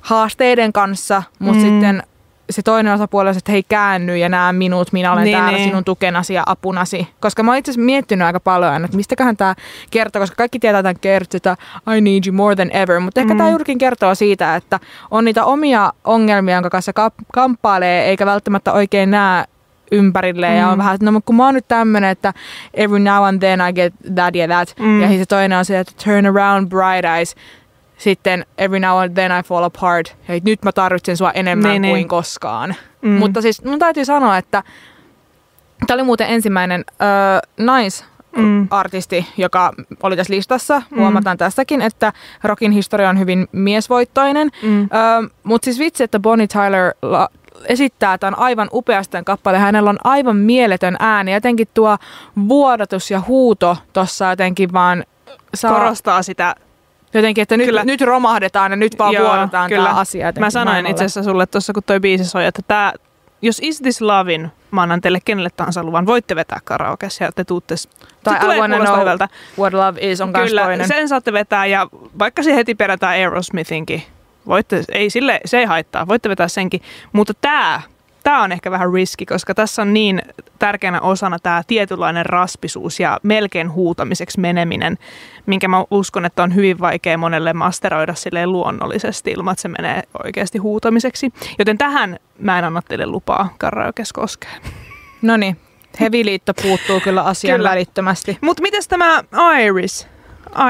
haasteiden 0.00 0.72
kanssa, 0.72 1.22
mutta 1.38 1.64
mm. 1.64 1.70
sitten 1.70 2.02
se 2.50 2.62
toinen 2.62 2.92
osapuoli 2.94 3.34
se, 3.34 3.38
että 3.38 3.52
hei 3.52 3.62
käänny 3.68 4.16
ja 4.16 4.28
näe 4.28 4.52
minut, 4.52 4.92
minä 4.92 5.12
olen 5.12 5.24
Niin, 5.24 5.36
täällä 5.36 5.58
niin. 5.58 5.68
sinun 5.68 5.84
tukenasi 5.84 6.34
ja 6.34 6.42
apunasi. 6.46 7.08
Koska 7.20 7.42
mä 7.42 7.50
oon 7.50 7.58
itse 7.58 7.70
asiassa 7.70 7.84
miettinyt 7.86 8.26
aika 8.26 8.40
paljon, 8.40 8.84
että 8.84 8.96
mistäköhän 8.96 9.36
tämä 9.36 9.54
kertoo, 9.90 10.20
koska 10.20 10.36
kaikki 10.36 10.58
tietää 10.58 10.82
tämän 10.82 10.98
kertoo, 11.00 11.36
että 11.36 11.56
I 11.96 12.00
need 12.00 12.22
you 12.26 12.34
more 12.36 12.56
than 12.56 12.76
ever. 12.76 13.00
Mutta 13.00 13.20
ehkä 13.20 13.34
Mm. 13.34 13.38
tämä 13.38 13.50
juurikin 13.50 13.78
kertoo 13.78 14.14
siitä, 14.14 14.56
että 14.56 14.80
on 15.10 15.24
niitä 15.24 15.44
omia 15.44 15.92
ongelmia, 16.04 16.54
jonka 16.54 16.70
kanssa 16.70 16.92
kamppailee, 17.32 18.04
eikä 18.04 18.26
välttämättä 18.26 18.72
oikein 18.72 19.10
näe 19.10 19.44
ympärilleen. 19.92 20.58
Ja 20.58 20.66
Mm. 20.66 20.72
on 20.72 20.78
vähän, 20.78 20.94
että 20.94 21.04
no 21.04 21.12
mutta 21.12 21.26
kun 21.26 21.36
mä 21.36 21.44
oon 21.44 21.54
nyt 21.54 21.68
tämmönen, 21.68 22.10
että 22.10 22.34
every 22.74 22.98
now 22.98 23.24
and 23.24 23.38
then 23.40 23.60
I 23.68 23.72
get 23.72 23.94
that 24.14 24.34
ja 24.34 24.48
that. 24.48 24.74
Mm. 24.78 25.02
Ja 25.02 25.08
se 25.08 25.26
toinen 25.26 25.58
on 25.58 25.64
se, 25.64 25.78
että 25.78 25.92
turn 26.04 26.26
around 26.26 26.68
bright 26.68 27.04
eyes. 27.16 27.34
Sitten 28.00 28.46
every 28.58 28.80
now 28.80 28.98
and 28.98 29.14
then 29.14 29.32
I 29.40 29.42
fall 29.42 29.64
apart. 29.64 30.16
Ja 30.28 30.40
nyt 30.44 30.62
mä 30.64 30.72
tarvitsen 30.72 31.16
sua 31.16 31.30
enemmän 31.30 31.70
Niin, 31.70 31.82
kuin 31.82 31.94
niin. 31.94 32.08
koskaan. 32.08 32.74
Mm. 33.02 33.10
Mutta 33.10 33.42
siis 33.42 33.64
mun 33.64 33.78
täytyy 33.78 34.04
sanoa, 34.04 34.38
että 34.38 34.62
tämä 35.86 35.94
oli 35.94 36.02
muuten 36.02 36.28
ensimmäinen 36.28 36.84
äh, 36.90 37.50
naisartisti, 37.58 39.20
Mm. 39.20 39.42
joka 39.42 39.72
oli 40.02 40.16
tässä 40.16 40.34
listassa. 40.34 40.82
Mm. 40.90 40.98
Huomataan 40.98 41.36
tässäkin, 41.38 41.82
että 41.82 42.12
rockin 42.44 42.72
historia 42.72 43.08
on 43.10 43.18
hyvin 43.18 43.48
miesvoittoinen. 43.52 44.48
Mm. 44.62 44.82
Ö, 44.82 44.86
Mutta 45.42 45.64
siis 45.64 45.78
vitsi, 45.78 46.04
että 46.04 46.20
Bonnie 46.20 46.46
Tyler 46.46 46.94
la- 47.02 47.28
esittää 47.64 48.18
tämän 48.18 48.38
aivan 48.38 48.68
upeasti 48.72 49.12
tämän 49.12 49.24
kappaleen. 49.24 49.62
Hänellä 49.62 49.90
on 49.90 49.98
aivan 50.04 50.36
mieletön 50.36 50.96
ääni. 51.00 51.32
Jotenkin 51.34 51.68
tuo 51.74 51.98
vuodatus 52.48 53.10
ja 53.10 53.22
huuto 53.28 53.76
tuossa 53.92 54.30
jotenkin 54.30 54.72
vaan 54.72 55.04
saa 55.54 55.72
Korostaa 55.74 56.22
sitä 56.22 56.54
jotenkin, 57.14 57.42
että 57.42 57.56
nyt, 57.56 57.66
Kyllä. 57.66 57.84
nyt 57.84 58.00
romahdetaan 58.00 58.72
ja 58.72 58.76
nyt 58.76 58.98
vaan 58.98 59.12
Joo, 59.14 59.28
vuodataan 59.28 59.70
kyllä. 59.70 59.84
tämä 59.88 60.00
asia. 60.00 60.26
jotenkin 60.26 60.46
Mä 60.46 60.50
sanoin 60.50 60.86
itse 60.86 61.04
asiassa 61.04 61.22
sulle 61.22 61.46
tuossa, 61.46 61.72
kun 61.72 61.82
toi 61.86 62.00
biisi 62.00 62.24
soi, 62.24 62.46
että 62.46 62.62
tää, 62.68 62.92
jos 63.42 63.58
Is 63.62 63.80
This 63.80 64.00
Lovin, 64.00 64.50
mä 64.70 64.82
annan 64.82 65.00
teille 65.00 65.18
kenelle 65.24 65.50
tahansa 65.56 65.82
luvan, 65.84 66.06
voitte 66.06 66.36
vetää 66.36 66.58
karaokeissa 66.64 67.24
ja 67.24 67.32
te 67.32 67.44
tuutte, 67.44 67.74
Tai 68.24 68.40
se 68.40 68.56
I 68.56 68.60
wanna 68.60 68.78
know 68.78 69.00
hyvältä. 69.00 69.28
what 69.58 69.72
love 69.72 69.98
is 70.10 70.20
on 70.20 70.32
Kyllä, 70.32 70.62
toinen. 70.64 70.88
sen 70.88 71.08
saatte 71.08 71.32
vetää 71.32 71.66
ja 71.66 71.86
vaikka 72.18 72.42
se 72.42 72.54
heti 72.54 72.74
perätään 72.74 73.12
Aerosmithinkin, 73.12 74.02
voitte, 74.46 74.84
ei 74.92 75.10
sille, 75.10 75.40
se 75.44 75.58
ei 75.58 75.64
haittaa, 75.64 76.08
voitte 76.08 76.28
vetää 76.28 76.48
senkin, 76.48 76.82
mutta 77.12 77.32
tämä 77.40 77.82
Tämä 78.22 78.42
on 78.42 78.52
ehkä 78.52 78.70
vähän 78.70 78.92
riski, 78.92 79.26
koska 79.26 79.54
tässä 79.54 79.82
on 79.82 79.94
niin 79.94 80.22
tärkeänä 80.58 81.00
osana 81.00 81.38
tämä 81.38 81.62
tietynlainen 81.66 82.26
raspisuus 82.26 83.00
ja 83.00 83.18
melkein 83.22 83.72
huutamiseksi 83.72 84.40
meneminen, 84.40 84.98
minkä 85.46 85.68
mä 85.68 85.84
uskon, 85.90 86.24
että 86.24 86.42
on 86.42 86.54
hyvin 86.54 86.78
vaikea 86.78 87.18
monelle 87.18 87.52
masteroida 87.52 88.14
silleen 88.14 88.52
luonnollisesti 88.52 89.30
ilman, 89.30 89.52
että 89.52 89.62
se 89.62 89.68
menee 89.68 90.02
oikeasti 90.24 90.58
huutamiseksi. 90.58 91.32
Joten 91.58 91.78
tähän 91.78 92.16
mä 92.38 92.58
en 92.58 92.64
anna 92.64 92.82
teille 92.82 93.06
lupaa 93.06 93.54
karaokes 93.58 94.12
koskeen. 94.12 94.60
No 95.22 95.36
niin, 95.36 95.56
Heviliitto 96.00 96.54
puuttuu 96.62 97.00
kyllä 97.00 97.22
asiaan 97.22 97.58
Kyllä. 97.58 97.70
välittömästi. 97.70 98.38
Mutta 98.40 98.62
mites 98.62 98.88
tämä 98.88 99.24
Iris? 99.64 100.08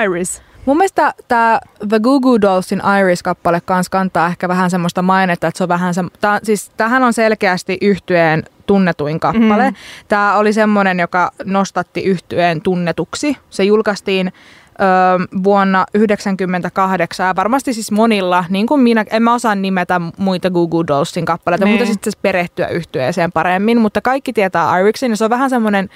Iris. 0.04 0.42
Mun 0.66 0.76
mielestä 0.76 1.14
tämä 1.28 1.60
The 1.88 2.00
Goo 2.00 2.20
Goo 2.20 2.40
Dollsin 2.40 2.82
Iris-kappale 3.00 3.60
kans 3.64 3.88
kantaa 3.88 4.26
ehkä 4.26 4.48
vähän 4.48 4.70
semmoista 4.70 5.02
mainetta, 5.02 5.46
että 5.46 5.58
se 5.58 5.64
on 5.64 5.68
vähän 5.68 5.94
se, 5.94 6.04
tää, 6.20 6.40
siis 6.42 6.70
tämähän 6.76 7.02
on 7.02 7.12
selkeästi 7.12 7.78
yhtyeen 7.80 8.42
tunnetuin 8.66 9.20
kappale. 9.20 9.70
Mm. 9.70 9.76
Tämä 10.08 10.36
oli 10.36 10.52
semmoinen, 10.52 11.00
joka 11.00 11.30
nostatti 11.44 12.04
yhtyeen 12.04 12.60
tunnetuksi. 12.60 13.36
Se 13.50 13.64
julkaistiin 13.64 14.26
ö, 14.26 15.40
vuonna 15.44 15.78
1998 15.92 17.26
ja 17.26 17.36
varmasti 17.36 17.74
siis 17.74 17.92
monilla, 17.92 18.44
niin 18.48 18.66
kuin 18.66 18.80
minä, 18.80 19.04
en 19.10 19.22
mä 19.22 19.34
osaa 19.34 19.54
nimetä 19.54 20.00
muita 20.16 20.50
Google 20.50 20.84
Dollsin 20.86 21.24
kappaleita, 21.24 21.64
niin. 21.64 21.78
mutta 21.78 21.92
sitten 21.92 22.12
perehtyä 22.22 22.68
yhtyeeseen 22.68 23.32
paremmin, 23.32 23.80
mutta 23.80 24.00
kaikki 24.00 24.32
tietää 24.32 24.78
Iriksin 24.78 25.10
ja 25.10 25.16
se 25.16 25.24
on 25.24 25.30
vähän 25.30 25.50
semmoinen 25.50 25.88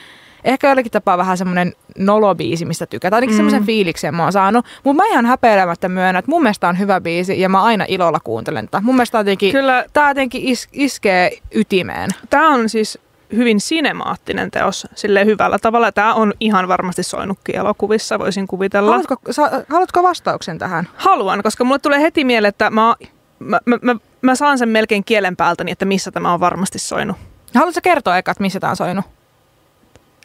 ehkä 0.45 0.68
jollakin 0.68 0.92
tapaa 0.92 1.18
vähän 1.18 1.38
semmoinen 1.38 1.72
nolobiisi, 1.99 2.64
mistä 2.64 2.86
tykätään. 2.86 3.16
Ainakin 3.16 3.34
mm. 3.34 3.36
semmoisen 3.36 3.64
fiiliksen 3.64 4.14
mä 4.14 4.22
oon 4.22 4.32
saanut. 4.32 4.66
Mutta 4.84 5.03
mä 5.03 5.09
ihan 5.09 5.26
häpeilemättä 5.26 5.88
myönnän, 5.88 6.16
että 6.16 6.30
mun 6.30 6.42
mielestä 6.42 6.68
on 6.68 6.78
hyvä 6.78 7.01
biisi 7.01 7.40
ja 7.40 7.49
mä 7.49 7.62
aina 7.62 7.84
ilolla 7.88 8.20
kuuntelen 8.24 8.64
tätä. 8.64 8.80
Mun 8.80 8.95
mielestä 8.95 9.18
jotenkin, 9.18 9.53
Kyllä, 9.53 9.84
tää 9.92 10.11
jotenkin 10.11 10.42
is- 10.45 10.68
iskee 10.72 11.38
ytimeen. 11.55 12.11
Tää 12.30 12.49
on 12.49 12.68
siis 12.68 12.99
hyvin 13.36 13.61
sinemaattinen 13.61 14.51
teos 14.51 14.86
sille 14.95 15.24
hyvällä 15.24 15.59
tavalla. 15.59 15.92
Tämä 15.92 16.14
on 16.14 16.32
ihan 16.40 16.68
varmasti 16.68 17.03
soinutkin 17.03 17.57
elokuvissa, 17.57 18.18
voisin 18.18 18.47
kuvitella. 18.47 18.90
Haluatko, 18.90 19.16
sa, 19.30 19.51
haluatko 19.68 20.03
vastauksen 20.03 20.59
tähän? 20.59 20.88
Haluan, 20.97 21.42
koska 21.42 21.64
mulle 21.64 21.78
tulee 21.78 22.01
heti 22.01 22.24
mieleen, 22.24 22.49
että 22.49 22.70
mä, 22.70 22.95
mä, 23.38 23.61
mä, 23.64 23.78
mä, 23.82 23.97
mä 24.22 24.34
saan 24.34 24.59
sen 24.59 24.68
melkein 24.68 25.05
kielen 25.05 25.36
päältäni, 25.36 25.70
että 25.72 25.84
missä 25.84 26.11
tämä 26.11 26.32
on 26.32 26.40
varmasti 26.40 26.78
soinut. 26.78 27.16
Haluatko 27.55 27.80
kertoa 27.82 28.18
eka, 28.18 28.30
että 28.30 28.42
missä 28.42 28.61
tämä 28.61 28.70
on 28.70 28.76
soinut? 28.76 29.05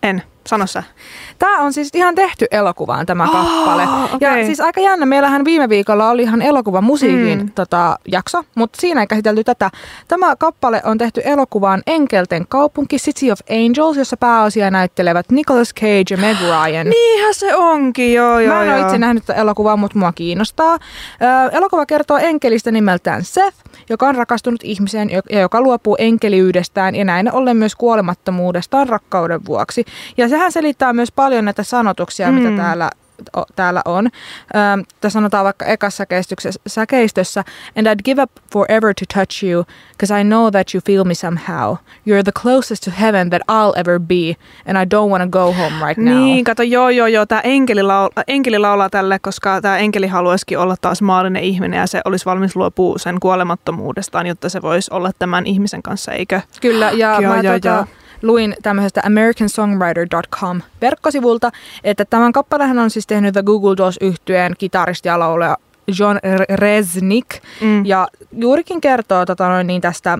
En. 0.04 0.24
Sano 0.48 0.68
sä. 0.68 0.84
Tämä 1.40 1.60
on 1.60 1.74
siis 1.74 1.90
ihan 1.94 2.16
tehty 2.16 2.46
elokuvaan 2.52 3.06
tämä 3.06 3.24
oh, 3.24 3.32
kappale. 3.32 3.84
Okay. 4.14 4.40
Ja 4.40 4.46
siis 4.46 4.60
aika 4.60 4.82
jännä, 4.82 5.06
meillähän 5.06 5.46
viime 5.46 5.70
viikolla 5.70 6.10
oli 6.10 6.22
ihan 6.22 6.42
elokuvan 6.42 6.84
musiikin 6.84 7.40
mm. 7.40 7.52
tota, 7.52 8.00
jakso, 8.08 8.44
mutta 8.56 8.82
siinä 8.82 9.02
ei 9.02 9.08
käsitelty 9.08 9.44
tätä. 9.44 9.70
Tämä 10.08 10.36
kappale 10.36 10.82
on 10.86 10.98
tehty 10.98 11.22
elokuvaan 11.26 11.82
Enkelten 11.88 12.48
kaupunki 12.48 12.98
City 12.98 13.32
of 13.32 13.40
Angels, 13.50 13.98
jossa 13.98 14.18
pääosia 14.18 14.72
näyttelevät 14.72 15.32
Nicolas 15.32 15.74
Cage 15.74 16.06
ja 16.10 16.18
Meg 16.18 16.38
Ryan. 16.50 16.90
Niinhän 16.90 17.34
se 17.34 17.56
onkin, 17.56 18.14
joo 18.14 18.40
joo. 18.40 18.56
Mä 18.56 18.64
en 18.64 18.74
ole 18.74 18.82
itse 18.82 18.98
nähnyt 18.98 19.26
tätä 19.26 19.40
elokuvaa, 19.40 19.78
mutta 19.78 20.00
mua 20.00 20.12
kiinnostaa. 20.12 20.74
Ö, 20.74 20.78
elokuva 21.52 21.86
kertoo 21.86 22.18
enkelistä 22.18 22.72
nimeltään 22.72 23.24
Seth, 23.24 23.58
joka 23.90 24.08
on 24.08 24.16
rakastunut 24.16 24.62
ihmiseen 24.64 25.10
ja 25.10 25.40
joka 25.40 25.62
luopuu 25.62 25.96
enkeliydestään 26.00 26.96
ja 26.96 27.06
näin 27.06 27.32
ollen 27.32 27.58
myös 27.58 27.76
kuolemattomuudestaan 27.76 28.90
rakkauden 28.90 29.46
vuoksi. 29.46 29.86
Ja 30.18 30.30
sehän 30.30 30.52
selittää 30.52 30.94
myös 30.94 31.12
paljon 31.12 31.46
näitä 31.46 31.64
sanotuksia, 31.64 32.32
mm. 32.32 32.34
mitä 32.34 32.62
täällä 32.62 32.90
täällä 33.56 33.82
on. 33.86 34.06
Ähm, 34.56 34.80
tässä 35.02 35.14
sanotaan 35.14 35.46
vaikka 35.46 35.66
ekassa 35.66 36.04
säkeistössä, 36.68 37.44
and 37.78 37.88
I'd 37.88 38.02
give 38.06 38.22
up 38.24 38.32
forever 38.54 38.94
to 38.94 39.06
touch 39.14 39.44
you, 39.44 39.66
because 39.92 40.22
I 40.22 40.24
know 40.24 40.52
that 40.52 40.68
you 40.74 40.82
feel 40.86 41.04
me 41.04 41.14
somehow. 41.14 41.76
You're 42.08 42.24
the 42.24 42.42
closest 42.42 42.84
to 42.84 42.92
heaven 43.02 43.30
that 43.30 43.42
I'll 43.42 43.80
ever 43.80 44.00
be, 44.00 44.36
and 44.66 44.78
I 44.78 44.86
don't 44.96 45.10
want 45.10 45.24
to 45.24 45.40
go 45.40 45.54
home 45.54 45.86
right 45.88 45.98
now. 45.98 46.14
Niin, 46.14 46.44
kato, 46.44 46.64
joo, 46.64 46.90
joo, 46.90 47.08
joo, 47.08 47.26
tämä 47.26 47.42
enkeli, 47.42 47.84
laula, 47.84 48.10
enkeli 48.28 48.60
laulaa 48.60 48.90
tälle, 48.90 49.20
koska 49.20 49.62
tämä 49.62 49.78
enkeli 49.78 50.08
haluaisikin 50.08 50.60
olla 50.60 50.76
taas 50.82 51.02
maallinen 51.02 51.44
ihminen, 51.44 51.78
ja 51.78 51.88
se 51.88 52.02
olisi 52.06 52.26
valmis 52.26 52.56
luopua 52.56 52.98
sen 52.98 53.20
kuolemattomuudestaan, 53.20 54.28
jotta 54.28 54.50
se 54.50 54.62
voisi 54.62 54.92
olla 54.94 55.12
tämän 55.20 55.46
ihmisen 55.46 55.84
kanssa, 55.84 56.12
eikö? 56.12 56.42
Kyllä, 56.62 56.92
ja 56.92 57.22
joo, 57.22 57.34
mä 57.34 57.42
joo, 57.42 57.54
tota, 57.54 57.70
joo 57.70 57.86
luin 58.22 58.56
tämmöisestä 58.62 59.02
americansongwriter.com 59.06 60.62
verkkosivulta, 60.82 61.52
että 61.84 62.06
tämän 62.06 62.32
kappalehan 62.32 62.80
on 62.80 62.90
siis 62.90 63.08
tehnyt 63.08 63.34
The 63.34 63.44
Google 63.44 63.78
Dolls 63.78 63.98
yhtyeen 64.02 64.54
kitaristi 64.58 65.08
ja 65.08 65.20
laulaja 65.20 65.58
John 66.00 66.18
Reznik. 66.50 67.28
Mm. 67.62 67.86
Ja 67.86 68.08
juurikin 68.32 68.82
kertoo 68.82 69.26
tota 69.26 69.50
noin, 69.50 69.68
niin 69.68 69.82
tästä 69.82 70.18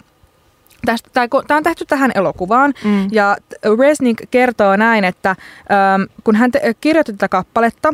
Tästä, 0.86 1.10
tämä 1.48 1.58
on 1.58 1.64
tehty 1.64 1.86
tähän 1.86 2.12
elokuvaan 2.16 2.74
mm. 2.84 3.08
ja 3.12 3.38
Resnick 3.80 4.24
kertoo 4.32 4.76
näin, 4.76 5.04
että 5.04 5.30
ähm, 5.30 6.02
kun 6.24 6.36
hän 6.36 6.52
te- 6.52 6.76
kirjoitti 6.82 7.14
tätä 7.14 7.28
kappaletta, 7.28 7.94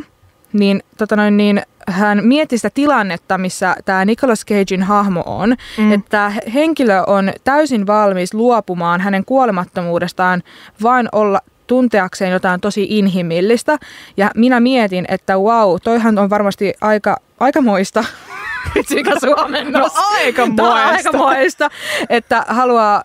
niin, 0.52 0.82
tota 0.98 1.16
noin, 1.16 1.36
niin 1.36 1.62
hän 1.86 2.20
mietti 2.22 2.58
sitä 2.58 2.70
tilannetta, 2.74 3.38
missä 3.38 3.76
tämä 3.84 4.04
Nicolas 4.04 4.44
Cagein 4.44 4.82
hahmo 4.82 5.22
on, 5.26 5.56
mm. 5.78 5.92
että 5.92 6.32
henkilö 6.54 7.02
on 7.06 7.32
täysin 7.44 7.86
valmis 7.86 8.34
luopumaan 8.34 9.00
hänen 9.00 9.24
kuolemattomuudestaan 9.24 10.42
vain 10.82 11.08
olla 11.12 11.40
tunteakseen 11.66 12.32
jotain 12.32 12.60
tosi 12.60 12.86
inhimillistä. 12.90 13.78
Ja 14.16 14.30
minä 14.34 14.60
mietin, 14.60 15.04
että 15.08 15.36
wow, 15.36 15.76
toihan 15.84 16.18
on 16.18 16.30
varmasti 16.30 16.74
aika, 16.80 17.16
aikamoista. 17.40 18.04
Mikä 18.94 19.12
suomennos? 19.20 19.94
No 19.94 20.02
aikamoista. 20.10 20.74
aikamoista, 20.74 21.70
että 22.08 22.44
haluaa 22.48 23.02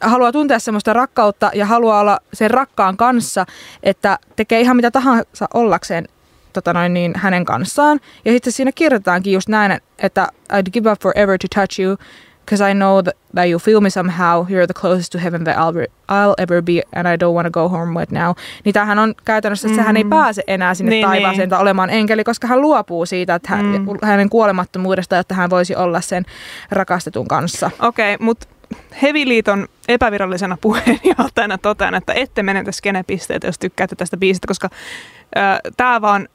haluaa 0.00 0.32
tuntea 0.32 0.58
semmoista 0.58 0.92
rakkautta 0.92 1.50
ja 1.54 1.66
haluaa 1.66 2.00
olla 2.00 2.18
sen 2.32 2.50
rakkaan 2.50 2.96
kanssa, 2.96 3.46
että 3.82 4.18
tekee 4.36 4.60
ihan 4.60 4.76
mitä 4.76 4.90
tahansa 4.90 5.48
ollakseen 5.54 6.08
tota 6.52 6.72
noin, 6.72 6.94
niin, 6.94 7.12
hänen 7.16 7.44
kanssaan. 7.44 8.00
Ja 8.24 8.32
sitten 8.32 8.52
siinä 8.52 8.72
kirjoitetaankin 8.74 9.32
just 9.32 9.48
näin, 9.48 9.80
että 9.98 10.28
I'd 10.52 10.70
give 10.72 10.92
up 10.92 11.02
forever 11.02 11.38
to 11.38 11.60
touch 11.60 11.80
you, 11.80 11.96
because 12.50 12.70
I 12.70 12.74
know 12.74 13.02
that, 13.02 13.16
that 13.34 13.48
you 13.48 13.58
feel 13.58 13.80
me 13.80 13.90
somehow, 13.90 14.44
you're 14.48 14.66
the 14.66 14.74
closest 14.74 15.12
to 15.12 15.18
heaven 15.18 15.44
that 15.44 15.56
I'll, 15.56 15.86
I'll 16.08 16.34
ever 16.38 16.62
be, 16.62 16.82
and 16.92 17.06
I 17.06 17.16
don't 17.16 17.34
want 17.34 17.46
to 17.46 17.50
go 17.50 17.68
home 17.68 18.00
right 18.00 18.12
now. 18.12 18.32
Niin 18.64 18.72
tämähän 18.72 18.98
on 18.98 19.14
käytännössä, 19.24 19.68
että 19.68 19.80
mm. 19.80 19.86
hän 19.86 19.96
ei 19.96 20.04
pääse 20.04 20.42
enää 20.46 20.74
sinne 20.74 20.90
niin, 20.90 21.06
taivaaseen 21.06 21.48
niin. 21.48 21.60
olemaan 21.60 21.90
enkeli, 21.90 22.24
koska 22.24 22.46
hän 22.46 22.60
luopuu 22.60 23.06
siitä, 23.06 23.34
että 23.34 23.48
hän, 23.48 23.66
mm. 23.66 23.86
hänen 24.02 24.30
kuolemattomuudesta, 24.30 25.18
että 25.18 25.34
hän 25.34 25.50
voisi 25.50 25.76
olla 25.76 26.00
sen 26.00 26.24
rakastetun 26.70 27.28
kanssa. 27.28 27.70
Okei, 27.80 28.14
okay, 28.14 28.26
mutta 28.26 28.46
Heviliiton 29.02 29.68
epävirallisena 29.88 30.58
puheenjohtajana 30.62 31.58
totean, 31.58 31.94
että 31.94 32.12
ette 32.12 32.42
menetä 32.42 32.72
skenepisteitä, 32.72 33.46
jos 33.46 33.58
tykkäätte 33.58 33.96
tästä 33.96 34.16
biisistä, 34.16 34.46
koska 34.46 34.68
tämä 35.76 36.00
vaan 36.00 36.28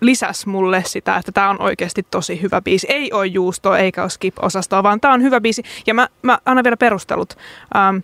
lisäs 0.00 0.46
mulle 0.46 0.82
sitä, 0.86 1.16
että 1.16 1.32
tämä 1.32 1.50
on 1.50 1.62
oikeasti 1.62 2.06
tosi 2.10 2.42
hyvä 2.42 2.60
biisi. 2.60 2.86
Ei 2.90 3.12
ole 3.12 3.26
juustoa 3.26 3.78
eikä 3.78 4.02
ole 4.02 4.10
skip-osastoa, 4.10 4.82
vaan 4.82 5.00
tämä 5.00 5.14
on 5.14 5.22
hyvä 5.22 5.40
biisi. 5.40 5.62
Ja 5.86 5.94
mä, 5.94 6.08
mä 6.22 6.38
annan 6.44 6.64
vielä 6.64 6.76
perustelut. 6.76 7.36
Ähm, 7.76 7.96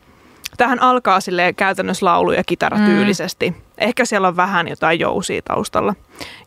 tähän 0.57 0.83
alkaa 0.83 1.21
sille 1.21 1.53
käytännössä 1.53 2.07
laulu- 2.07 2.33
ja 2.33 2.45
kitaratyylisesti. 2.45 3.51
Mm. 3.51 3.57
Ehkä 3.79 4.05
siellä 4.05 4.29
on 4.29 4.37
vähän 4.37 4.69
jotain 4.69 5.01
jousia 5.01 5.43
taustalla. 5.43 5.95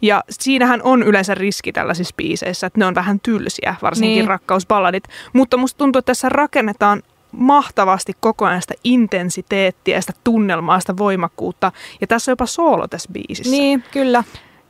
Ja 0.01 0.23
siinähän 0.29 0.81
on 0.83 1.03
yleensä 1.03 1.35
riski 1.35 1.71
tällaisissa 1.73 2.15
biiseissä, 2.17 2.67
että 2.67 2.79
ne 2.79 2.85
on 2.85 2.95
vähän 2.95 3.19
tylsiä, 3.19 3.75
varsinkin 3.81 4.15
niin. 4.15 4.27
rakkausballadit. 4.27 5.03
Mutta 5.33 5.57
musta 5.57 5.77
tuntuu, 5.77 5.99
että 5.99 6.09
tässä 6.09 6.29
rakennetaan 6.29 7.03
mahtavasti 7.31 8.13
koko 8.19 8.45
ajan 8.45 8.61
sitä 8.61 8.73
intensiteettiä, 8.83 10.01
sitä 10.01 10.13
tunnelmaa, 10.23 10.79
sitä 10.79 10.97
voimakkuutta. 10.97 11.71
Ja 12.01 12.07
tässä 12.07 12.31
on 12.31 12.33
jopa 12.33 12.45
soolo 12.45 12.87
tässä 12.87 13.09
biisissä. 13.13 13.51
Niin, 13.51 13.83
kyllä. 13.91 14.23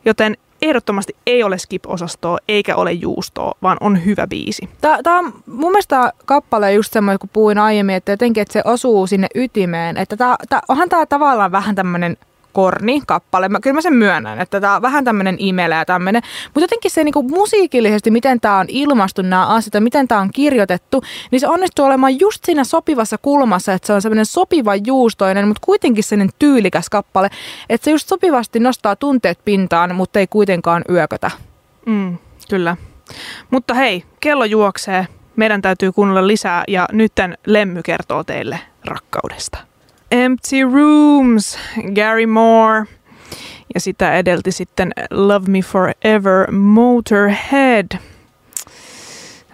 Joten 0.06 0.38
ehdottomasti 0.62 1.16
ei 1.28 1.44
ole 1.44 1.58
skip-osastoa 1.58 2.38
eikä 2.48 2.76
ole 2.76 2.92
juustoa, 2.92 3.52
vaan 3.62 3.78
on 3.80 4.06
hyvä 4.06 4.28
biisi. 4.28 4.70
Tämä 4.82 5.20
on 5.20 5.34
mun 5.46 5.72
mielestä 5.72 6.14
kappale 6.26 6.74
just 6.74 6.94
semmoinen, 6.94 7.20
kun 7.20 7.30
puhuin 7.34 7.58
aiemmin, 7.58 7.96
että 7.96 8.12
jotenkin 8.12 8.42
että 8.42 8.54
se 8.54 8.62
osuu 8.66 9.08
sinne 9.08 9.28
ytimeen. 9.36 9.98
Että 9.98 10.18
tää, 10.18 10.36
tää, 10.50 10.62
onhan 10.68 10.90
tämä 10.90 11.06
tavallaan 11.06 11.52
vähän 11.52 11.76
tämmöinen 11.76 12.18
korni 12.58 13.02
kappale. 13.08 13.50
Mä, 13.50 13.60
kyllä 13.60 13.74
mä 13.74 13.82
sen 13.82 13.94
myönnän, 13.94 14.42
että 14.42 14.62
tämä 14.62 14.76
on 14.76 14.82
vähän 14.82 15.04
tämmöinen 15.04 15.36
imele 15.40 15.76
ja 15.76 15.86
tämmöinen. 15.86 16.22
Mutta 16.46 16.62
jotenkin 16.62 16.92
se 16.92 17.04
niinku 17.04 17.24
musiikillisesti, 17.24 18.12
miten 18.12 18.42
tämä 18.42 18.58
on 18.58 18.66
ilmastu 18.70 19.22
nämä 19.22 19.48
asiat 19.48 19.74
ja 19.74 19.82
miten 19.82 20.08
tämä 20.08 20.22
on 20.22 20.32
kirjoitettu, 20.32 21.02
niin 21.32 21.40
se 21.40 21.48
onnistuu 21.48 21.86
olemaan 21.86 22.20
just 22.20 22.46
siinä 22.46 22.64
sopivassa 22.64 23.18
kulmassa, 23.18 23.74
että 23.74 23.88
se 23.88 23.94
on 23.94 24.02
semmoinen 24.02 24.26
sopiva 24.26 24.76
juustoinen, 24.76 25.48
mutta 25.48 25.62
kuitenkin 25.66 26.04
sellainen 26.04 26.34
tyylikäs 26.40 26.90
kappale. 26.90 27.30
Että 27.70 27.86
se 27.86 27.92
just 27.92 28.08
sopivasti 28.08 28.60
nostaa 28.60 28.96
tunteet 28.96 29.40
pintaan, 29.46 29.96
mutta 29.96 30.20
ei 30.20 30.28
kuitenkaan 30.28 30.84
yökötä. 30.90 31.32
Mm, 31.86 32.18
kyllä. 32.50 32.78
Mutta 33.52 33.74
hei, 33.74 34.04
kello 34.20 34.46
juoksee. 34.46 35.08
Meidän 35.36 35.62
täytyy 35.62 35.92
kuunnella 35.92 36.28
lisää 36.28 36.64
ja 36.68 36.88
nytten 36.92 37.38
Lemmy 37.46 37.84
kertoo 37.84 38.24
teille 38.24 38.60
rakkaudesta. 38.86 39.58
Empty 40.12 40.64
Rooms, 40.74 41.58
Gary 41.96 42.26
Moore. 42.26 42.86
Ja 43.74 43.80
sitä 43.80 44.18
edelti 44.18 44.52
sitten 44.52 44.92
Love 45.12 45.48
Me 45.48 45.60
Forever, 45.62 46.52
Motorhead. 46.52 47.88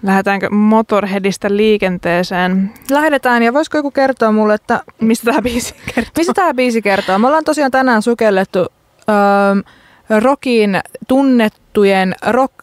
Lähdetäänkö 0.03 0.49
Motorheadista 0.49 1.47
liikenteeseen? 1.51 2.73
Lähdetään, 2.91 3.43
ja 3.43 3.53
voisiko 3.53 3.77
joku 3.77 3.91
kertoa 3.91 4.31
mulle, 4.31 4.53
että... 4.53 4.81
Mistä 5.01 5.25
tämä 5.25 5.41
biisi 5.41 5.75
kertoo? 5.95 6.11
Mistä 6.17 6.33
tämä 6.33 6.53
biisi 6.53 6.81
kertoo? 6.81 7.19
Me 7.19 7.27
ollaan 7.27 7.43
tosiaan 7.43 7.71
tänään 7.71 8.01
sukellettu 8.01 8.59
öö, 8.59 9.73
rockin 10.19 10.79
tunnettujen 11.07 12.15
rock 12.27 12.53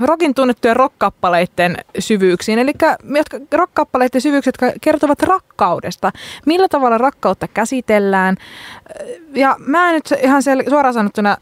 rockin 0.00 0.34
tunnettujen 0.34 0.76
rockkappaleiden 0.76 1.76
syvyyksiin. 1.98 2.58
Eli 2.58 2.72
rockkappaleiden 3.52 4.20
syvyykset 4.20 4.54
jotka 4.60 4.78
kertovat 4.80 5.22
rakkaudesta. 5.22 6.12
Millä 6.46 6.68
tavalla 6.68 6.98
rakkautta 6.98 7.48
käsitellään. 7.48 8.36
Ja 9.34 9.56
mä 9.58 9.88
en 9.88 9.94
nyt 9.94 10.20
ihan 10.22 10.42
sel- 10.42 10.70
suoraan 10.70 10.94
sanottuna 10.94 11.36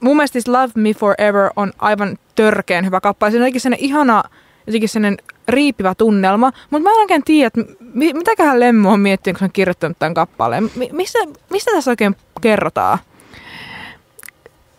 mun 0.00 0.16
mielestä 0.16 0.32
siis 0.32 0.48
Love 0.48 0.72
Me 0.74 0.94
Forever 0.94 1.50
on 1.56 1.72
aivan 1.78 2.18
törkeen 2.34 2.84
hyvä 2.84 3.00
kappale. 3.00 3.30
Se 3.30 3.36
on 3.36 3.40
jotenkin 3.40 3.60
sellainen 3.60 3.84
ihana, 3.84 4.22
jotenkin 4.66 4.88
sellainen 4.88 5.18
riipivä 5.48 5.94
tunnelma, 5.94 6.52
mutta 6.70 6.82
mä 6.82 6.94
en 6.94 7.00
oikein 7.00 7.24
tiedä, 7.24 7.46
että 7.46 7.74
mi- 7.94 8.12
mitäköhän 8.12 8.60
Lemmo 8.60 8.92
on 8.92 9.00
miettinyt, 9.00 9.34
kun 9.34 9.38
se 9.38 9.44
on 9.44 9.52
kirjoittanut 9.52 9.98
tämän 9.98 10.14
kappaleen. 10.14 10.70
Mi- 10.76 10.90
mistä, 10.92 11.18
mistä 11.50 11.70
tässä 11.74 11.90
oikein 11.90 12.16
kerrotaan? 12.40 12.98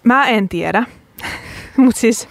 Mä 0.03 0.28
en 0.28 0.49
tiedä. 0.49 0.84
Mutta 1.86 1.99
siis 1.99 2.28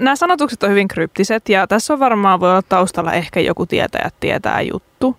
nämä 0.00 0.16
sanotukset 0.16 0.62
on 0.62 0.70
hyvin 0.70 0.88
kryptiset 0.88 1.48
ja 1.48 1.66
tässä 1.66 1.92
on 1.92 2.00
varmaan 2.00 2.40
voi 2.40 2.50
olla 2.50 2.62
taustalla 2.62 3.12
ehkä 3.12 3.40
joku 3.40 3.66
tietäjä 3.66 4.10
tietää 4.20 4.60
juttu. 4.60 5.16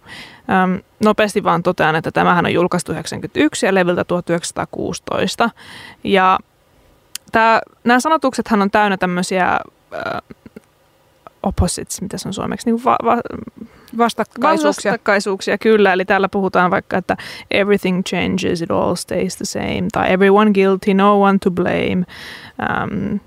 Öm, 0.63 0.79
nopeasti 1.03 1.43
vaan 1.43 1.63
totean, 1.63 1.95
että 1.95 2.11
tämähän 2.11 2.45
on 2.45 2.53
julkaistu 2.53 2.91
91 2.91 3.65
ja 3.65 3.73
levyltä 3.73 4.03
1916. 4.03 5.49
Ja 6.03 6.39
nämä 7.83 7.99
sanotuksethan 7.99 8.61
on 8.61 8.71
täynnä 8.71 8.97
tämmöisiä 8.97 9.59
opposites, 11.43 12.01
mitä 12.01 12.17
se 12.17 12.27
on 12.27 12.33
suomeksi, 12.33 12.71
niin 12.71 12.83
va, 12.83 12.97
va, 13.05 13.17
vastakkaisuuksia. 13.97 14.91
vastakkaisuuksia. 14.91 15.57
kyllä. 15.57 15.93
Eli 15.93 16.05
täällä 16.05 16.29
puhutaan 16.29 16.71
vaikka, 16.71 16.97
että 16.97 17.17
everything 17.51 18.03
changes, 18.03 18.61
it 18.61 18.71
all 18.71 18.95
stays 18.95 19.35
the 19.35 19.45
same, 19.45 19.87
tai 19.91 20.11
everyone 20.11 20.51
guilty, 20.51 20.93
no 20.93 21.21
one 21.21 21.37
to 21.43 21.51
blame. 21.51 22.05
Um, 22.61 23.19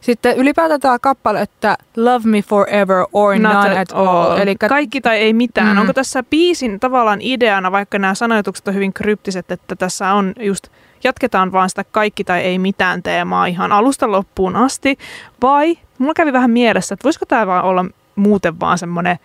sitten 0.00 0.36
ylipäätään 0.36 0.80
tämä 0.80 0.98
kappale, 0.98 1.42
että 1.42 1.76
love 1.96 2.28
me 2.28 2.42
forever 2.42 3.06
or 3.12 3.38
not 3.38 3.52
none 3.52 3.80
at 3.80 3.92
all. 3.92 4.06
all. 4.06 4.38
Eli 4.38 4.56
Kaikki 4.56 5.00
tai 5.00 5.18
ei 5.18 5.32
mitään. 5.32 5.76
Mm. 5.76 5.80
Onko 5.80 5.92
tässä 5.92 6.22
biisin 6.22 6.80
tavallaan 6.80 7.18
ideana, 7.22 7.72
vaikka 7.72 7.98
nämä 7.98 8.14
sanotukset 8.14 8.68
on 8.68 8.74
hyvin 8.74 8.92
kryptiset, 8.92 9.50
että 9.50 9.76
tässä 9.76 10.12
on 10.12 10.32
just 10.40 10.68
jatketaan 11.04 11.52
vaan 11.52 11.68
sitä 11.68 11.84
kaikki 11.84 12.24
tai 12.24 12.40
ei 12.40 12.58
mitään 12.58 13.02
teemaa 13.02 13.46
ihan 13.46 13.72
alusta 13.72 14.12
loppuun 14.12 14.56
asti, 14.56 14.98
vai 15.42 15.78
mulla 15.98 16.14
kävi 16.14 16.32
vähän 16.32 16.50
mielessä, 16.50 16.94
että 16.94 17.04
voisiko 17.04 17.26
tämä 17.26 17.46
vaan 17.46 17.64
olla 17.64 17.84
muuten 18.16 18.60
vaan 18.60 18.78
semmoinen, 18.78 19.18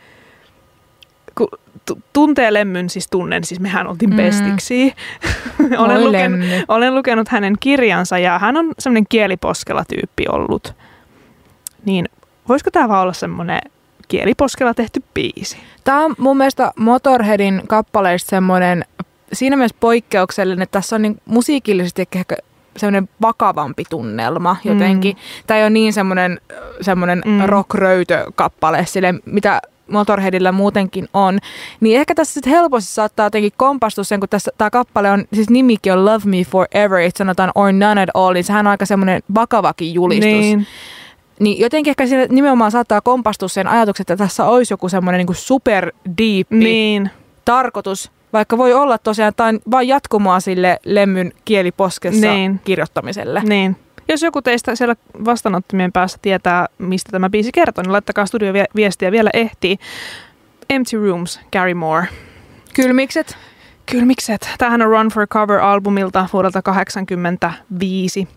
kun 1.38 1.47
tu- 1.86 1.99
tuntee 2.13 2.53
Lemmyn, 2.53 2.89
siis 2.89 3.07
tunnen, 3.09 3.43
siis 3.43 3.59
mehän 3.59 3.88
oltiin 3.88 4.09
Mm. 4.09 4.15
bestiksi. 4.17 4.84
Oi 5.59 5.77
olen, 5.77 6.03
lukenut, 6.03 6.39
Lemmy. 6.39 6.63
olen 6.67 6.95
lukenut 6.95 7.27
hänen 7.29 7.53
kirjansa 7.59 8.17
ja 8.17 8.39
hän 8.39 8.57
on 8.57 8.71
semmoinen 8.79 9.05
kieliposkella 9.09 9.84
tyyppi 9.86 10.25
ollut. 10.29 10.73
Niin 11.86 12.09
voisiko 12.49 12.71
tämä 12.71 12.89
vaan 12.89 13.01
olla 13.01 13.13
semmoinen 13.13 13.59
kieliposkella 14.07 14.73
tehty 14.73 15.03
biisi? 15.13 15.57
Tämä 15.84 15.99
on 16.05 16.15
mun 16.17 16.38
mielestä 16.38 16.71
Motorheadin 16.79 17.61
kappaleista 17.67 18.29
semmoinen 18.29 18.86
siinä 19.34 19.55
mielessä 19.55 19.77
poikkeuksellinen, 19.79 20.61
että 20.63 20.79
tässä 20.79 20.95
on 20.95 21.01
niin 21.01 21.21
musiikillisesti 21.25 22.07
ehkä 22.15 22.36
semmoinen 22.77 23.09
vakavampi 23.21 23.84
tunnelma 23.89 24.55
jotenkin. 24.63 25.15
Mm. 25.15 25.21
Tämä 25.47 25.57
ei 25.57 25.63
ole 25.63 25.69
niin 25.69 25.93
semmoinen, 25.93 26.41
semmoinen 26.81 27.21
Mm. 27.25 27.31
mm. 27.31 27.45
rock-röytö-kappale, 27.45 28.86
sille, 28.86 29.13
mitä 29.25 29.61
Motorheadilla 29.91 30.51
muutenkin 30.51 31.07
on. 31.13 31.39
Niin 31.79 31.99
ehkä 31.99 32.15
tässä 32.15 32.34
sitten 32.34 32.53
helposti 32.53 32.91
saattaa 32.91 33.25
jotenkin 33.25 33.51
kompastua 33.57 34.03
sen, 34.03 34.19
kun 34.19 34.29
tässä 34.29 34.51
tämä 34.57 34.69
kappale 34.69 35.11
on, 35.11 35.25
siis 35.34 35.49
nimikin 35.49 35.93
on 35.93 36.05
Love 36.05 36.25
Me 36.25 36.43
Forever, 36.43 36.99
että 36.99 37.17
sanotaan 37.17 37.51
or 37.55 37.71
none 37.71 38.01
at 38.01 38.09
all, 38.13 38.34
niin 38.34 38.43
sehän 38.43 38.67
on 38.67 38.71
aika 38.71 38.86
semmoinen 38.86 39.21
vakavakin 39.36 39.93
julistus. 39.93 40.31
Niin. 40.31 40.67
Niin 41.39 41.59
jotenkin 41.59 41.91
ehkä 41.91 42.07
siinä 42.07 42.27
nimenomaan 42.29 42.71
saattaa 42.71 43.01
kompastua 43.01 43.47
sen 43.47 43.67
ajatuksen, 43.67 44.03
että 44.03 44.17
tässä 44.17 44.45
olisi 44.45 44.73
joku 44.73 44.89
semmoinen 44.89 45.25
niin 45.25 45.36
super 45.36 45.91
diippi 46.17 46.55
niin. 46.55 47.09
tarkoitus, 47.45 48.11
vaikka 48.34 48.57
voi 48.57 48.73
olla 48.73 48.97
tosiaan, 48.97 49.34
tämä 49.36 49.49
on 49.49 49.59
vain 49.71 49.88
jatkumoa 49.88 50.39
sille 50.39 50.79
lemmyn 50.86 51.31
kieliposkessa 51.45 52.27
Niin. 52.27 52.61
kirjoittamiselle. 52.63 53.41
Niin. 53.45 53.75
Jos 54.07 54.21
joku 54.21 54.41
teistä 54.41 54.75
siellä 54.75 54.95
vastaanottimien 55.25 55.91
päässä 55.91 56.17
tietää, 56.21 56.67
mistä 56.77 57.11
tämä 57.11 57.29
biisi 57.29 57.51
kertoo, 57.51 57.81
niin 57.81 57.91
laittakaa 57.91 58.25
studioviestiä 58.25 59.11
vielä 59.11 59.29
ehtii. 59.33 59.77
Empty 60.69 61.05
Rooms, 61.05 61.39
Gary 61.51 61.73
Moore. 61.73 62.07
Kylmikset. 62.73 63.37
Kylmikset. 63.91 64.49
Tämähän 64.57 64.81
on 64.81 64.87
Run 64.87 65.07
for 65.07 65.27
Cover-albumilta 65.27 66.25
vuodelta 66.33 66.61
1985. 66.61 68.27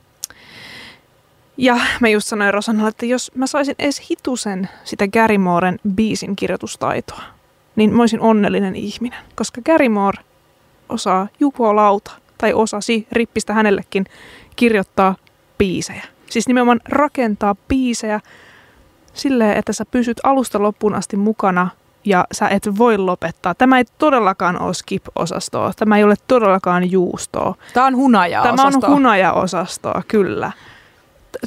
Ja 1.57 1.77
mä 2.01 2.09
just 2.09 2.29
sanoin 2.29 2.55
Rosannalle, 2.55 2.89
että 2.89 3.07
jos 3.07 3.33
mä 3.35 3.47
saisin 3.47 3.75
edes 3.79 4.11
hitusen 4.11 4.69
sitä 4.85 5.09
Gary 5.09 5.39
Mooren 5.39 5.79
biisin 5.95 6.37
kirjoitustaitoa, 6.37 7.23
niin 7.77 7.95
mä 7.95 8.03
olisin 8.03 8.21
onnellinen 8.21 8.77
ihminen. 8.77 9.19
Koska 9.35 9.61
Gary 9.63 9.89
Moore 9.89 10.19
osaa 10.89 11.29
jukolauta, 11.41 12.11
tai 12.39 12.53
osasi 12.53 13.07
rippistä 13.13 13.53
hänellekin 13.53 14.05
kirjoittaa 14.57 15.15
biisejä. 15.59 16.05
Siis 16.31 16.49
nimenomaan 16.49 16.81
rakentaa 16.89 17.55
biisejä 17.69 18.21
silleen, 19.15 19.57
että 19.57 19.73
sä 19.73 19.85
pysyt 19.85 20.21
alusta 20.23 20.63
loppuun 20.63 20.95
asti 20.95 21.17
mukana 21.17 21.69
ja 22.05 22.25
sä 22.33 22.49
et 22.49 22.69
voi 22.79 22.99
lopettaa. 22.99 23.55
Tämä 23.55 23.79
ei 23.79 23.85
todellakaan 23.99 24.61
ole 24.61 24.75
skip-osastoa. 24.75 25.73
Tämä 25.77 25.97
ei 25.97 26.05
ole 26.05 26.15
todellakaan 26.29 26.91
juustoa. 26.91 27.55
Tämä 27.75 27.87
on 27.87 27.97
hunaja 27.97 28.43
Tämä 28.43 28.67
on 28.67 28.73
hunaja-osastoa, 28.89 30.03
kyllä. 30.09 30.53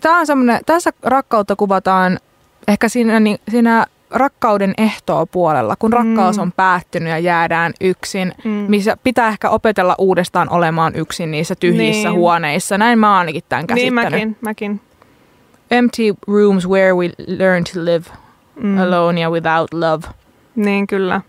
Tämä 0.02 0.20
on 0.20 0.26
semmoinen, 0.26 0.60
tässä 0.66 0.92
rakkautta 1.04 1.56
kuvataan 1.56 2.20
ehkä 2.68 2.90
siinä, 2.90 3.20
niin, 3.20 3.40
siinä 3.52 3.86
rakkauden 4.12 4.74
ehtoa 4.78 5.26
puolella, 5.26 5.76
kun 5.76 5.94
rakkaus 5.94 6.38
Mm. 6.38 6.42
on 6.42 6.52
päättynyt 6.52 7.10
ja 7.10 7.18
jäädään 7.20 7.74
yksin, 7.82 8.32
Mm. 8.44 8.50
missä 8.52 8.98
pitää 9.04 9.28
ehkä 9.28 9.50
opetella 9.50 9.96
uudestaan 9.98 10.50
olemaan 10.50 10.96
yksin 10.96 11.32
niissä 11.32 11.56
tyhjissä 11.56 12.10
Niin. 12.10 12.20
huoneissa. 12.20 12.78
Näin 12.78 13.00
mä 13.00 13.10
oon 13.10 13.18
ainakin 13.20 13.44
tämän 13.50 13.66
Niin 13.76 13.94
käsittänyt. 13.96 14.12
mäkin, 14.12 14.38
mäkin. 14.42 14.82
Empty 15.72 16.02
rooms 16.28 16.68
where 16.70 16.94
we 16.94 17.10
learn 17.28 17.64
to 17.64 17.86
live 17.86 18.06
Mm. 18.64 18.78
alone 18.78 19.22
ja 19.22 19.30
without 19.30 19.74
love. 19.74 20.08
Niin 20.56 20.88
kyllä. 20.88 21.22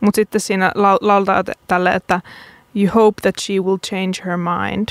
Mutta 0.00 0.16
sitten 0.16 0.40
siinä 0.40 0.72
lau- 0.76 0.98
lauletaan 1.00 1.44
tälle, 1.66 1.90
että 1.90 2.20
you 2.74 2.90
hope 2.94 3.20
that 3.22 3.34
she 3.40 3.54
will 3.54 3.76
change 3.86 4.12
her 4.24 4.36
mind. 4.36 4.88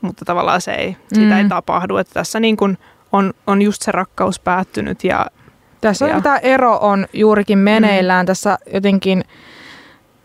Mutta 0.00 0.24
tavallaan 0.24 0.60
se 0.60 0.72
ei, 0.72 0.96
Mm. 1.16 1.32
ei 1.32 1.48
tapahdu. 1.48 1.96
Että 1.96 2.14
tässä 2.14 2.40
niin 2.40 2.56
kun 2.56 2.78
on, 3.12 3.32
on 3.46 3.62
just 3.62 3.82
se 3.82 3.92
rakkaus 3.92 4.40
päättynyt 4.40 5.04
ja 5.04 5.26
Tässä 5.88 6.16
on 6.16 6.22
tämä 6.22 6.38
ero 6.38 6.78
on 6.80 7.06
juurikin 7.12 7.58
meneillään. 7.58 8.24
Mm. 8.24 8.26
Tässä 8.26 8.58
jotenkin, 8.74 9.24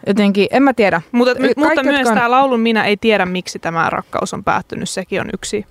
jotenkin, 0.07 0.47
en 0.51 0.63
mä 0.63 0.73
tiedä. 0.73 1.01
Mutta, 1.11 1.35
Kaikki, 1.35 1.53
mutta 1.61 1.83
myös 1.83 2.07
on- 2.07 2.13
tämä 2.13 2.31
laulun 2.31 2.59
minä 2.59 2.83
ei 2.85 2.97
tiedä, 2.97 3.25
miksi 3.25 3.59
tämä 3.59 3.89
rakkaus 3.89 4.33
on 4.33 4.43
päättynyt. 4.43 4.89
Sekin 4.89 5.21
on 5.21 5.29
yksi 5.33 5.65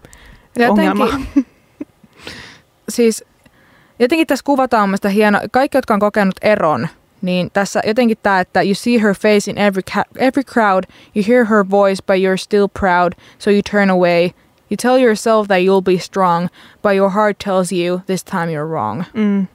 Jotenkin- 0.59 0.91
ongelma. 0.91 1.21
Siis 2.89 3.25
jotenkin 3.99 4.27
tässä 4.27 4.43
kuvataan 4.45 4.89
mielestäni 4.89 5.15
hieno, 5.15 5.41
kaikki 5.51 5.79
jotka 5.79 5.95
on 5.95 6.01
kokenut 6.01 6.35
eron, 6.43 6.89
niin 7.23 7.51
tässä 7.53 7.81
jotenkin 7.87 8.17
tämä, 8.23 8.41
että 8.41 8.63
you 8.63 8.75
see 8.75 9.03
her 9.03 9.15
face 9.15 9.51
in 9.51 9.59
every, 9.59 9.83
ca- 9.83 10.05
every 10.17 10.43
crowd, 10.45 10.85
you 11.17 11.25
hear 11.29 11.45
her 11.45 11.65
voice 11.71 12.03
but 12.07 12.17
you're 12.17 12.37
still 12.43 12.69
proud, 12.81 13.13
so 13.39 13.51
you 13.51 13.61
turn 13.71 13.91
away. 13.91 14.23
You 14.71 14.77
tell 14.83 14.99
yourself 15.05 15.49
that 15.49 15.59
you'll 15.59 15.83
be 15.85 15.99
strong, 15.99 16.49
but 16.83 16.93
your 16.97 17.11
heart 17.11 17.39
tells 17.45 17.73
you 17.73 18.01
this 18.07 18.25
time 18.25 18.47
you're 18.53 18.67
wrong. 18.69 19.05
Mm. 19.15 19.47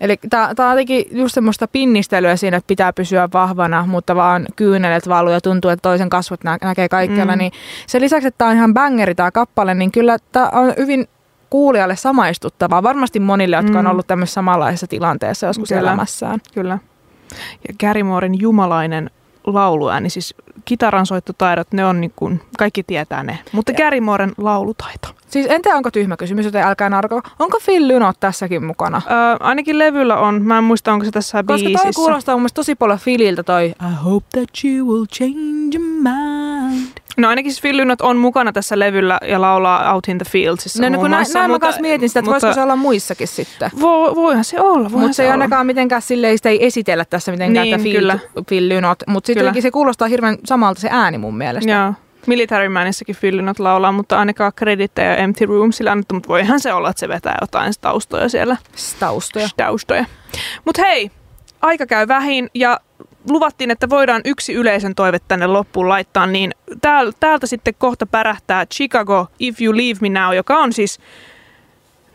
Eli 0.00 0.16
tämä 0.30 0.48
on 0.58 0.70
jotenkin 0.70 1.04
just 1.10 1.34
semmoista 1.34 1.68
pinnistelyä 1.68 2.36
siinä, 2.36 2.56
että 2.56 2.66
pitää 2.68 2.92
pysyä 2.92 3.28
vahvana, 3.32 3.86
mutta 3.86 4.14
vaan 4.16 4.46
kyynelet 4.56 5.08
valuu 5.08 5.32
ja 5.32 5.40
tuntuu, 5.40 5.70
että 5.70 5.82
toisen 5.82 6.10
kasvot 6.10 6.44
nä- 6.44 6.58
näkee 6.62 6.88
kaikkialla. 6.88 7.32
Mm. 7.32 7.38
Niin 7.38 7.52
sen 7.86 8.00
lisäksi, 8.00 8.28
että 8.28 8.38
tämä 8.38 8.50
on 8.50 8.56
ihan 8.56 8.74
bangeri 8.74 9.14
tämä 9.14 9.30
kappale, 9.30 9.74
niin 9.74 9.92
kyllä 9.92 10.16
tämä 10.32 10.48
on 10.52 10.72
hyvin 10.78 11.08
kuulijalle 11.50 11.96
samaistuttavaa. 11.96 12.82
Varmasti 12.82 13.20
monille, 13.20 13.56
jotka 13.56 13.78
on 13.78 13.84
Mm. 13.84 13.90
ollut 13.90 14.06
tämmöisessä 14.06 14.34
samanlaisessa 14.34 14.86
tilanteessa 14.86 15.46
joskus 15.46 15.68
Kyllä. 15.68 15.80
elämässään. 15.80 16.40
Kyllä. 16.54 16.78
Ja 17.68 17.74
Gary 17.80 18.02
Mooren 18.02 18.40
jumalainen 18.40 19.10
lauluääni, 19.46 20.10
siis 20.10 20.34
kitaransoittotaidot, 20.64 21.72
ne 21.72 21.86
on 21.86 22.00
niin 22.00 22.12
kuin, 22.16 22.40
kaikki 22.58 22.82
tietää 22.82 23.22
ne. 23.22 23.38
Mutta 23.52 23.72
Ja- 23.72 23.76
Gary 23.78 24.00
Mooren 24.00 24.32
laulutaito. 24.38 25.08
Siis 25.26 25.46
en 25.46 25.62
tiedä, 25.62 25.76
onko 25.76 25.90
tyhmä 25.90 26.16
kysymys, 26.16 26.44
joten 26.44 26.62
älkää 26.62 26.88
narko. 26.90 27.22
Onko 27.38 27.58
Phil 27.64 27.88
Lynott 27.88 28.20
tässäkin 28.20 28.64
mukana? 28.64 29.02
Öö, 29.10 29.36
ainakin 29.40 29.78
levyllä 29.78 30.16
on, 30.16 30.42
mä 30.42 30.58
en 30.58 30.64
muista 30.64 30.92
onko 30.92 31.04
se 31.04 31.10
tässä 31.10 31.38
Koska 31.42 31.54
biisissä. 31.64 31.82
toi 31.82 31.92
kuulostaa 31.92 32.34
mun 32.34 32.40
mielestä 32.40 32.54
tosi 32.56 32.74
paljon 32.74 32.98
Phililtä 33.04 33.42
toi 33.42 33.66
I 33.66 33.94
hope 34.04 34.26
that 34.32 34.48
you 34.64 34.88
will 34.88 35.06
change 35.06 35.78
your 35.78 35.88
mind. 36.02 36.53
No 37.16 37.28
ainakin 37.28 37.52
siis 37.52 37.60
Phil 37.62 37.76
Lynott 37.76 38.00
on 38.00 38.16
mukana 38.16 38.52
tässä 38.52 38.78
levyllä 38.78 39.18
ja 39.28 39.40
laulaa 39.40 39.94
Out 39.94 40.08
in 40.08 40.18
the 40.18 40.24
Fieldsissa 40.30 40.82
No, 40.82 40.88
no 40.88 40.98
kun 40.98 41.10
näin, 41.10 41.20
muassa, 41.20 41.38
näin 41.38 41.50
mä 41.50 41.54
mutta- 41.54 41.66
kanssa 41.66 41.80
mietin 41.82 42.08
sitä, 42.08 42.20
että 42.20 42.30
mutta- 42.30 42.46
voisiko 42.46 42.60
se 42.60 42.62
olla 42.62 42.76
muissakin 42.76 43.28
sitten. 43.28 43.70
Vo, 43.80 44.14
voihan 44.14 44.44
se 44.44 44.60
olla, 44.60 44.88
Mutta 44.88 45.12
se 45.12 45.22
ei 45.22 45.26
olla. 45.26 45.32
ainakaan 45.32 45.66
mitenkään 45.66 46.02
silleen, 46.02 46.38
sitä 46.38 46.48
ei 46.48 46.66
esitellä 46.66 47.04
tässä 47.04 47.32
mitenkään, 47.32 47.64
Niin, 47.64 47.74
että 47.74 47.82
Phil, 47.82 47.98
kyllä. 47.98 48.18
Phil 48.48 48.68
Lynott. 48.68 49.02
Mutta 49.06 49.26
sitten 49.26 49.62
se 49.62 49.70
kuulostaa 49.70 50.08
hirveän 50.08 50.38
samalta 50.44 50.80
se 50.80 50.88
ääni 50.92 51.18
mun 51.18 51.36
mielestä. 51.36 51.70
Joo. 51.72 51.92
Military 52.26 52.68
Manissakin 52.68 53.16
Phil 53.20 53.36
Lynott 53.36 53.58
laulaa, 53.58 53.92
mutta 53.92 54.18
ainakaan 54.18 54.52
kredittejä 54.56 55.14
Empty 55.16 55.46
Roomsilla 55.46 55.92
annettu, 55.92 56.14
mutta 56.14 56.28
voihan 56.28 56.60
se 56.60 56.72
olla, 56.72 56.90
että 56.90 57.00
se 57.00 57.08
vetää 57.08 57.38
jotain 57.40 57.72
taustoja 57.80 58.28
siellä. 58.28 58.56
Taustoja. 59.00 59.48
Taustoja. 59.56 60.04
Mutta 60.64 60.82
hei, 60.82 61.10
aika 61.62 61.86
käy 61.86 62.08
vähin 62.08 62.50
ja 62.54 62.80
luvattiin, 63.30 63.70
että 63.70 63.88
voidaan 63.88 64.22
yksi 64.24 64.52
yleisen 64.52 64.94
toive 64.94 65.18
tänne 65.18 65.46
loppuun 65.46 65.88
laittaa, 65.88 66.26
niin 66.26 66.54
täältä 67.20 67.46
sitten 67.46 67.74
kohta 67.78 68.06
pärähtää 68.06 68.66
Chicago 68.66 69.26
If 69.38 69.62
You 69.62 69.76
Leave 69.76 69.98
Me 70.00 70.08
Now, 70.08 70.34
joka 70.34 70.58
on 70.58 70.72
siis 70.72 71.00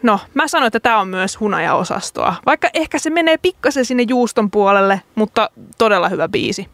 No, 0.04 0.20
mä 0.34 0.48
sanoin, 0.48 0.68
että 0.68 0.80
tämä 0.80 1.00
on 1.00 1.08
myös 1.08 1.40
hunaja-osastoa. 1.40 2.36
Vaikka 2.46 2.70
ehkä 2.74 3.00
se 3.00 3.10
menee 3.10 3.38
pikkasen 3.38 3.86
sinne 3.86 4.04
juuston 4.08 4.52
puolelle, 4.52 5.02
mutta 5.16 5.50
todella 5.78 6.10
hyvä 6.10 6.30
biisi. 6.30 6.68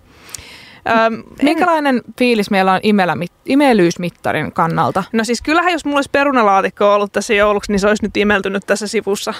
Öm, 0.90 1.24
Minkälainen 1.42 1.96
en... 1.96 2.14
fiilis 2.18 2.52
meillä 2.52 2.74
on 2.74 2.80
imelä, 2.84 3.18
imelyysmittarin 3.46 4.52
kannalta? 4.52 5.04
No 5.14 5.24
siis 5.24 5.42
kyllähän 5.42 5.72
jos 5.72 5.86
mulla 5.86 5.98
olisi 5.98 6.10
perunalaatikko 6.12 6.94
ollut 6.94 7.12
tässä 7.12 7.34
jouluksi, 7.34 7.72
niin 7.72 7.80
se 7.80 7.88
olisi 7.88 8.04
nyt 8.04 8.18
imeltynyt 8.18 8.64
tässä 8.68 8.88
sivussa. 8.88 9.34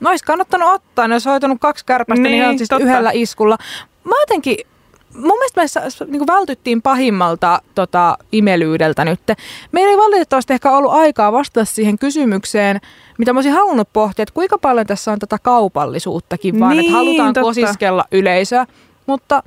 No 0.00 0.10
olisi 0.10 0.24
kannattanut 0.24 0.68
ottaa, 0.74 1.08
ne 1.08 1.14
olisi 1.14 1.28
hoitanut 1.28 1.58
kaksi 1.60 1.86
kärpästä, 1.86 2.22
niin, 2.22 2.48
niin 2.48 2.58
siis 2.58 2.70
yhdellä 2.80 3.10
iskulla. 3.14 3.58
Mä 4.04 4.14
jotenkin 4.20 4.56
mun 5.16 5.38
mielestä 5.38 5.80
me 6.04 6.10
niin 6.10 6.26
vältyttiin 6.26 6.82
pahimmalta 6.82 7.62
tota, 7.74 8.18
imelyydeltä 8.32 9.04
nyt. 9.04 9.20
Meillä 9.72 9.90
ei 9.90 9.96
valitettavasti 9.96 10.52
ehkä 10.52 10.70
ollut 10.72 10.92
aikaa 10.92 11.32
vastata 11.32 11.64
siihen 11.64 11.98
kysymykseen, 11.98 12.80
mitä 13.18 13.32
mä 13.32 13.36
olisin 13.36 13.52
halunnut 13.52 13.88
pohtia, 13.92 14.22
että 14.22 14.34
kuinka 14.34 14.58
paljon 14.58 14.86
tässä 14.86 15.12
on 15.12 15.18
tätä 15.18 15.38
kaupallisuuttakin, 15.42 16.60
vaan 16.60 16.76
niin, 16.76 16.80
että 16.80 16.92
halutaan 16.92 17.34
totta. 17.34 17.40
kosiskella 17.46 18.04
yleisöä. 18.12 18.66
Mutta 19.06 19.42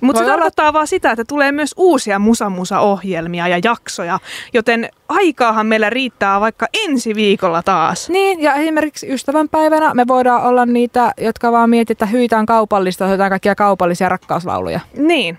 mutta 0.00 0.18
se 0.18 0.24
olla... 0.24 0.32
tarkoittaa 0.32 0.72
vaan 0.72 0.86
sitä, 0.86 1.10
että 1.10 1.24
tulee 1.28 1.52
myös 1.52 1.74
uusia 1.76 2.18
musa-musa-ohjelmia 2.18 3.48
ja 3.48 3.60
jaksoja, 3.64 4.18
joten 4.52 4.88
aikaahan 5.08 5.66
meillä 5.66 5.90
riittää 5.90 6.40
vaikka 6.40 6.66
ensi 6.86 7.14
viikolla 7.14 7.62
taas. 7.62 8.08
Niin, 8.08 8.42
ja 8.42 8.54
esimerkiksi 8.54 9.12
ystävänpäivänä 9.12 9.94
me 9.94 10.06
voidaan 10.06 10.42
olla 10.42 10.66
niitä, 10.66 11.12
jotka 11.20 11.52
vaan 11.52 11.70
mietitään, 11.70 12.08
että 12.08 12.16
hyitään 12.16 12.46
kaupallista, 12.46 13.04
jotain 13.04 13.30
kaikkia 13.30 13.54
kaupallisia 13.54 14.08
rakkauslauluja. 14.08 14.80
Niin. 14.96 15.38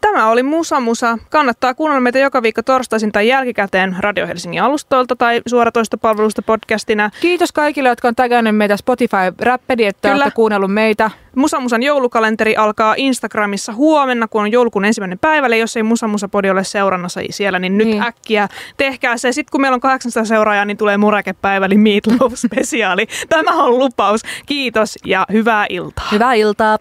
Tämä 0.00 0.30
oli 0.30 0.42
Musa 0.42 0.80
Musa. 0.80 1.18
Kannattaa 1.30 1.74
kuunnella 1.74 2.00
meitä 2.00 2.18
joka 2.18 2.42
viikko 2.42 2.62
torstaisin 2.62 3.12
tai 3.12 3.28
jälkikäteen 3.28 3.96
Radio 3.98 4.26
Helsingin 4.26 4.62
alustoilta 4.62 5.16
tai 5.16 5.42
suoratoistopalvelusta 5.46 6.42
podcastina. 6.42 7.10
Kiitos 7.20 7.52
kaikille, 7.52 7.88
jotka 7.88 8.08
on 8.08 8.14
tagannut 8.14 8.56
meitä 8.56 8.76
Spotify 8.76 9.16
Rappedi, 9.38 9.84
että 9.84 10.08
Kyllä. 10.08 10.24
olette 10.24 10.34
kuunnellut 10.34 10.74
meitä. 10.74 11.10
Musa 11.36 11.60
Musan 11.60 11.82
joulukalenteri 11.82 12.56
alkaa 12.56 12.94
Instagramissa 12.96 13.72
huomenna, 13.72 14.28
kun 14.28 14.40
on 14.40 14.52
joulukuun 14.52 14.84
ensimmäinen 14.84 15.18
päivä. 15.18 15.46
Eli 15.46 15.58
jos 15.58 15.76
ei 15.76 15.82
Musa 15.82 16.08
Musa 16.08 16.28
podi 16.28 16.50
ole 16.50 16.64
seurannassa 16.64 17.20
siellä, 17.30 17.58
niin 17.58 17.78
nyt 17.78 17.88
niin. 17.88 18.02
äkkiä 18.02 18.48
tehkää 18.76 19.16
se. 19.16 19.32
Sitten 19.32 19.50
kun 19.50 19.60
meillä 19.60 19.74
on 19.74 19.80
800 19.80 20.24
seuraajaa, 20.24 20.64
niin 20.64 20.76
tulee 20.76 20.96
murakepäivä, 20.96 21.66
eli 21.66 21.76
Meatloaf-spesiaali. 21.76 23.06
Tämä 23.28 23.52
on 23.62 23.78
lupaus. 23.78 24.20
Kiitos 24.46 24.98
ja 25.04 25.26
hyvää 25.32 25.66
iltaa. 25.68 26.08
Hyvää 26.12 26.34
iltaa. 26.34 26.78